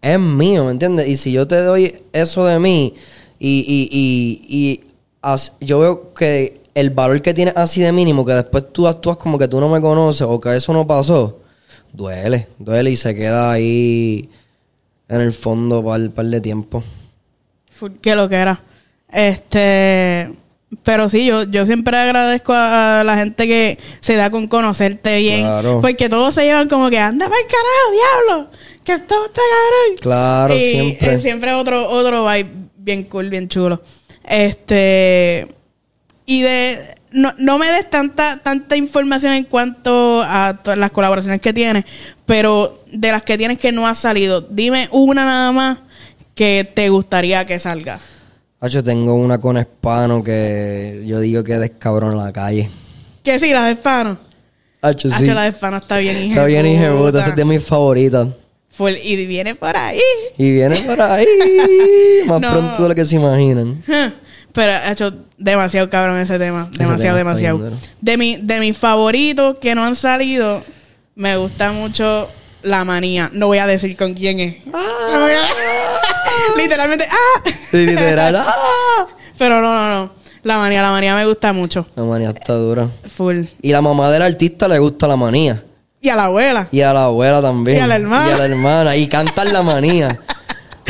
es 0.00 0.20
mío, 0.20 0.64
¿me 0.64 0.72
entiendes? 0.72 1.08
Y 1.08 1.16
si 1.16 1.32
yo 1.32 1.46
te 1.46 1.60
doy 1.60 2.02
eso 2.12 2.44
de 2.44 2.58
mí 2.58 2.94
y, 3.38 3.64
y, 3.66 3.88
y, 3.90 4.80
y 5.60 5.66
yo 5.66 5.80
veo 5.80 6.14
que 6.14 6.60
el 6.74 6.90
valor 6.90 7.20
que 7.20 7.34
tienes 7.34 7.56
así 7.56 7.80
de 7.80 7.92
mínimo, 7.92 8.24
que 8.24 8.32
después 8.32 8.72
tú 8.72 8.86
actúas 8.86 9.16
como 9.16 9.38
que 9.38 9.48
tú 9.48 9.60
no 9.60 9.68
me 9.68 9.80
conoces 9.80 10.22
o 10.22 10.40
que 10.40 10.56
eso 10.56 10.72
no 10.72 10.86
pasó, 10.86 11.38
duele, 11.92 12.48
duele 12.58 12.90
y 12.90 12.96
se 12.96 13.14
queda 13.14 13.52
ahí 13.52 14.28
en 15.12 15.20
el 15.20 15.32
fondo 15.32 15.84
para 15.84 16.08
par 16.10 16.26
de 16.26 16.40
tiempo. 16.40 16.82
Que 18.00 18.14
lo 18.16 18.28
que 18.28 18.36
era. 18.36 18.62
Este, 19.10 20.32
pero 20.82 21.08
sí, 21.08 21.26
yo, 21.26 21.42
yo 21.44 21.66
siempre 21.66 21.96
agradezco 21.96 22.52
a, 22.54 23.00
a 23.00 23.04
la 23.04 23.18
gente 23.18 23.46
que 23.46 23.78
se 24.00 24.16
da 24.16 24.30
con 24.30 24.46
conocerte 24.46 25.18
bien. 25.18 25.42
Claro. 25.42 25.80
Porque 25.82 26.08
todos 26.08 26.34
se 26.34 26.44
llevan 26.44 26.68
como 26.68 26.88
que 26.90 26.98
anda 26.98 27.28
para 27.28 27.40
el 27.40 27.46
carajo, 27.46 27.92
diablo. 27.92 28.50
Que 28.84 28.92
esto 28.92 29.14
está 29.26 29.40
cabrón. 29.40 29.98
Claro, 30.00 30.54
Y 30.54 30.60
siempre. 30.60 31.14
es 31.14 31.22
siempre 31.22 31.52
otro, 31.52 31.88
otro 31.88 32.24
vibe 32.24 32.50
bien 32.76 33.04
cool, 33.04 33.28
bien 33.28 33.48
chulo. 33.48 33.82
Este. 34.24 35.46
Y 36.24 36.42
de. 36.42 36.94
No, 37.12 37.32
no 37.38 37.58
me 37.58 37.66
des 37.66 37.88
tanta, 37.90 38.40
tanta 38.42 38.76
información 38.76 39.34
en 39.34 39.44
cuanto 39.44 40.22
a 40.22 40.58
todas 40.62 40.78
las 40.78 40.90
colaboraciones 40.90 41.40
que 41.40 41.52
tienes, 41.52 41.84
pero 42.26 42.82
de 42.90 43.10
las 43.12 43.22
que 43.22 43.36
tienes 43.38 43.58
que 43.58 43.72
no 43.72 43.86
ha 43.86 43.94
salido, 43.94 44.40
dime 44.40 44.88
una 44.92 45.24
nada 45.24 45.52
más 45.52 45.78
que 46.34 46.70
te 46.74 46.88
gustaría 46.88 47.44
que 47.44 47.58
salga. 47.58 47.98
Tengo 48.84 49.14
una 49.14 49.38
con 49.38 49.58
hispano 49.58 50.22
que 50.22 51.02
yo 51.04 51.18
digo 51.20 51.42
que 51.42 51.58
descabrón 51.58 52.12
en 52.12 52.18
la 52.18 52.32
calle. 52.32 52.70
Que 53.24 53.38
sí, 53.40 53.52
la 53.52 53.64
de 53.64 53.72
Hispano. 53.72 54.18
Hacho, 54.80 55.10
sí. 55.10 55.26
La 55.26 55.42
de 55.42 55.48
Hispano 55.50 55.78
está 55.78 55.98
bien, 55.98 56.16
hija. 56.16 56.28
Está 56.28 56.44
bien, 56.44 56.66
hija 56.66 56.92
esa 57.08 57.30
es 57.30 57.36
de 57.36 57.44
mis 57.44 57.62
favoritas. 57.64 58.28
Y 59.02 59.26
viene 59.26 59.54
por 59.54 59.76
ahí. 59.76 60.00
Y 60.38 60.52
viene 60.52 60.80
por 60.82 61.00
ahí. 61.00 61.26
Más 62.26 62.40
No. 62.40 62.50
pronto 62.50 62.82
de 62.84 62.88
lo 62.88 62.94
que 62.94 63.04
se 63.04 63.16
imaginan. 63.16 63.82
Pero 64.52 64.72
ha 64.72 64.92
hecho 64.92 65.12
demasiado 65.38 65.88
cabrón 65.88 66.18
ese 66.18 66.38
tema. 66.38 66.68
Ese 66.72 66.82
Demasiado, 66.82 67.16
tema 67.18 67.30
demasiado. 67.34 67.70
De, 68.00 68.16
mi, 68.16 68.36
de 68.36 68.60
mis 68.60 68.76
favoritos 68.76 69.58
que 69.58 69.74
no 69.74 69.84
han 69.84 69.94
salido, 69.94 70.62
me 71.14 71.36
gusta 71.36 71.72
mucho 71.72 72.28
La 72.62 72.84
Manía. 72.84 73.30
No 73.32 73.46
voy 73.46 73.58
a 73.58 73.66
decir 73.66 73.96
con 73.96 74.12
quién 74.14 74.40
es. 74.40 74.66
No 74.66 75.20
voy 75.20 75.32
a- 75.32 76.56
Literalmente, 76.56 77.06
¡ah! 77.10 77.50
Sí, 77.70 77.86
literal. 77.86 78.36
¡ah! 78.36 79.06
Pero 79.38 79.60
no, 79.60 79.72
no, 79.72 79.94
no. 80.04 80.12
La 80.42 80.58
Manía, 80.58 80.82
La 80.82 80.90
Manía 80.90 81.14
me 81.14 81.24
gusta 81.24 81.52
mucho. 81.52 81.86
La 81.94 82.02
manía 82.02 82.30
está 82.30 82.54
dura. 82.54 82.88
Full. 83.16 83.44
Y 83.62 83.72
la 83.72 83.80
mamá 83.80 84.10
del 84.10 84.22
artista 84.22 84.66
le 84.68 84.78
gusta 84.78 85.06
la 85.06 85.16
manía. 85.16 85.62
Y 86.00 86.08
a 86.08 86.16
la 86.16 86.24
abuela. 86.24 86.68
Y 86.72 86.80
a 86.80 86.92
la 86.92 87.04
abuela 87.04 87.40
también. 87.40 87.78
Y 87.78 87.80
a 87.80 87.86
la 87.86 87.96
hermana. 87.96 88.28
Y 88.28 88.32
a 88.32 88.36
la 88.38 88.44
hermana. 88.46 88.96
Y 88.96 89.06
cantan 89.08 89.52
la 89.52 89.62
manía. 89.62 90.18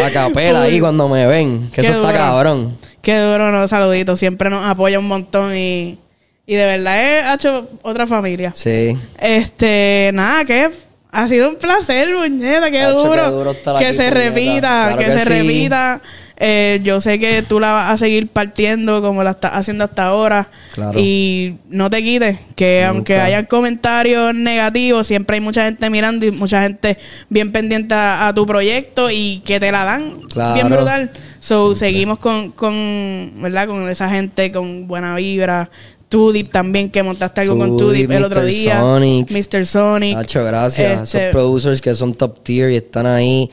A 0.02 0.10
capela 0.10 0.62
ahí 0.62 0.80
cuando 0.80 1.06
me 1.06 1.26
ven. 1.26 1.68
Que 1.70 1.82
Qué 1.82 1.88
eso 1.88 2.00
está 2.00 2.14
cabrón. 2.16 2.78
Qué 3.02 3.18
duro, 3.18 3.50
no, 3.50 3.66
saludito. 3.68 4.16
Siempre 4.16 4.48
nos 4.48 4.64
apoya 4.64 4.98
un 4.98 5.08
montón 5.08 5.56
y, 5.56 5.98
y 6.46 6.54
de 6.54 6.66
verdad 6.66 6.94
ha 7.30 7.34
hecho 7.34 7.68
otra 7.82 8.06
familia. 8.06 8.52
Sí. 8.54 8.96
Este, 9.20 10.10
nada, 10.14 10.44
que 10.44 10.70
ha 11.10 11.28
sido 11.28 11.50
un 11.50 11.56
placer, 11.56 12.08
muñeca, 12.16 12.70
qué 12.70 12.80
Hacho, 12.82 12.96
qué 13.02 13.08
duro. 13.08 13.30
duro 13.30 13.52
que 13.52 13.70
aquí, 13.70 13.94
se 13.96 14.08
puñeta. 14.08 14.10
repita, 14.14 14.60
Claro 14.60 14.98
que, 14.98 15.04
que 15.04 15.10
se 15.12 15.24
repita. 15.24 16.00
Eh, 16.44 16.80
yo 16.82 17.00
sé 17.00 17.20
que 17.20 17.42
tú 17.42 17.60
la 17.60 17.70
vas 17.72 17.90
a 17.90 17.96
seguir 17.96 18.26
partiendo 18.26 19.00
como 19.00 19.22
la 19.22 19.30
estás 19.32 19.52
haciendo 19.52 19.84
hasta 19.84 20.06
ahora. 20.06 20.48
Claro. 20.74 20.98
Y 20.98 21.56
no 21.68 21.88
te 21.90 22.02
quites, 22.02 22.36
que 22.56 22.78
Nunca. 22.80 22.88
aunque 22.88 23.16
hayan 23.20 23.44
comentarios 23.46 24.34
negativos, 24.34 25.06
siempre 25.06 25.34
hay 25.36 25.40
mucha 25.40 25.64
gente 25.66 25.88
mirando 25.90 26.26
y 26.26 26.30
mucha 26.32 26.60
gente 26.62 26.98
bien 27.28 27.52
pendiente 27.52 27.94
a, 27.94 28.26
a 28.26 28.34
tu 28.34 28.44
proyecto 28.46 29.08
y 29.10 29.40
que 29.44 29.60
te 29.60 29.70
la 29.70 29.84
dan 29.84 30.18
Claro. 30.32 30.54
bien 30.54 30.68
brutal. 30.68 31.12
So, 31.42 31.74
seguimos 31.74 32.20
con, 32.20 32.52
con, 32.52 33.32
¿verdad? 33.38 33.66
Con 33.66 33.88
esa 33.88 34.08
gente 34.08 34.52
con 34.52 34.86
buena 34.86 35.16
vibra. 35.16 35.68
Tudip 36.08 36.52
también, 36.52 36.88
que 36.88 37.02
montaste 37.02 37.40
algo 37.40 37.58
con 37.58 37.76
Tudip, 37.76 38.08
el 38.12 38.22
otro 38.22 38.42
Mr. 38.42 38.46
día. 38.46 38.80
Sonic. 38.80 39.28
Mr. 39.28 39.66
Sonic. 39.66 40.16
Hacho, 40.18 40.44
gracias. 40.44 41.02
Este- 41.02 41.18
Esos 41.18 41.32
producers 41.32 41.80
que 41.80 41.94
son 41.96 42.14
top 42.14 42.44
tier 42.44 42.70
y 42.70 42.76
están 42.76 43.06
ahí. 43.06 43.50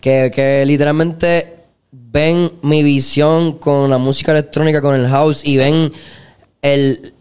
Que, 0.00 0.32
que 0.34 0.64
literalmente 0.66 1.54
ven 1.92 2.50
mi 2.62 2.82
visión 2.82 3.52
con 3.58 3.88
la 3.88 3.98
música 3.98 4.32
electrónica, 4.32 4.80
con 4.82 4.96
el 4.96 5.06
house 5.06 5.44
y 5.44 5.58
ven 5.58 5.92
el, 6.60 7.12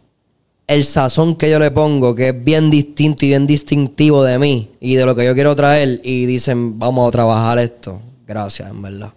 el 0.65 0.84
sazón 0.84 1.36
que 1.36 1.51
yo 1.51 1.59
le 1.59 1.70
pongo, 1.70 2.15
que 2.15 2.30
es 2.30 2.43
bien 2.43 2.72
distinto 2.72 3.24
y 3.26 3.30
bien 3.30 3.45
distintivo 3.45 4.24
de 4.24 4.39
mí 4.39 4.70
y 4.80 4.95
de 4.95 5.05
lo 5.05 5.15
que 5.15 5.26
yo 5.26 5.36
quiero 5.36 5.55
traer. 5.55 6.01
Y 6.03 6.26
dicen, 6.26 6.80
vamos 6.80 7.07
a 7.07 7.11
trabajar 7.11 7.59
esto. 7.59 7.99
Gracias, 8.26 8.72
en 8.72 8.82
verdad. 8.82 9.13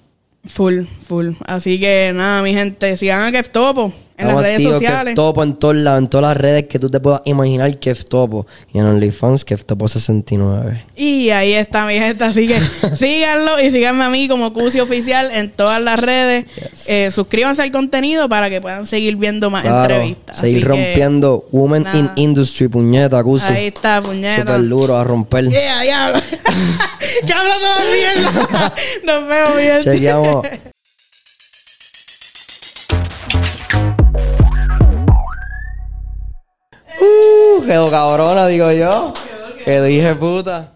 Full, 0.47 0.85
full. 1.07 1.33
Así 1.47 1.79
que 1.79 2.13
nada, 2.15 2.43
mi 2.43 2.55
gente, 2.55 2.97
sigan 2.97 3.23
a 3.23 3.33
Kev 3.33 3.51
Topo 3.51 3.93
En 4.21 4.27
las 4.29 4.37
redes 4.43 4.63
sociales. 4.63 5.15
Topo 5.15 5.43
en 5.43 5.55
todas 5.57 5.77
las 6.13 6.37
redes 6.37 6.67
que 6.67 6.79
tú 6.79 6.89
te 6.91 7.01
puedas 7.01 7.23
imaginar, 7.25 7.79
Kef 7.79 8.05
Topo. 8.05 8.47
Y 8.73 8.79
en 8.79 8.87
OnlyFans, 8.87 9.45
Kef 9.45 9.65
Topo 9.65 9.89
69. 9.89 10.85
Y 10.97 11.31
ahí 11.31 11.53
está 11.55 11.87
mi 11.87 11.95
gente, 11.99 12.25
así 12.25 12.47
que 12.47 12.61
síganlo 12.97 13.61
y 13.61 13.71
síganme 13.71 14.05
a 14.05 14.11
mí 14.11 14.29
como 14.29 14.53
Cusi 14.53 14.81
Oficial 14.81 15.31
en 15.33 15.51
todas 15.51 15.81
las 15.83 16.01
redes. 16.01 16.45
Eh, 16.87 17.11
suscríbanse 17.11 17.63
al 17.63 17.71
contenido 17.73 18.29
para 18.29 18.51
que 18.51 18.61
puedan 18.61 18.87
seguir 18.87 19.17
viendo 19.17 19.51
más 19.51 19.63
Claro, 19.63 19.95
entrevistas. 19.95 20.39
seguir 20.39 20.57
Así 20.59 20.63
que, 20.65 20.69
rompiendo 20.69 21.45
Women 21.53 21.87
in. 21.95 22.11
Industry, 22.17 22.69
puñeta, 22.69 23.23
Cusi. 23.23 23.53
Ahí 23.53 23.67
está, 23.67 24.03
puñeta. 24.03 24.43
Súper 24.43 24.69
duro 24.69 24.97
a 24.97 25.05
romper. 25.05 25.49
Yeah, 25.49 25.81
diablo. 25.83 26.21
¡Que 27.27 27.33
hablo 27.33 27.51
de 27.61 27.97
mierda! 27.97 28.75
Nos 29.05 29.29
vemos 29.29 29.57
bien. 29.57 29.83
Chequeamos. 29.83 30.47
Uh, 37.01 37.65
quedó 37.65 37.91
cabrona, 37.91 38.47
digo 38.47 38.71
yo. 38.73 39.13
Que 39.65 39.81
dije 39.83 40.15
puta. 40.15 40.71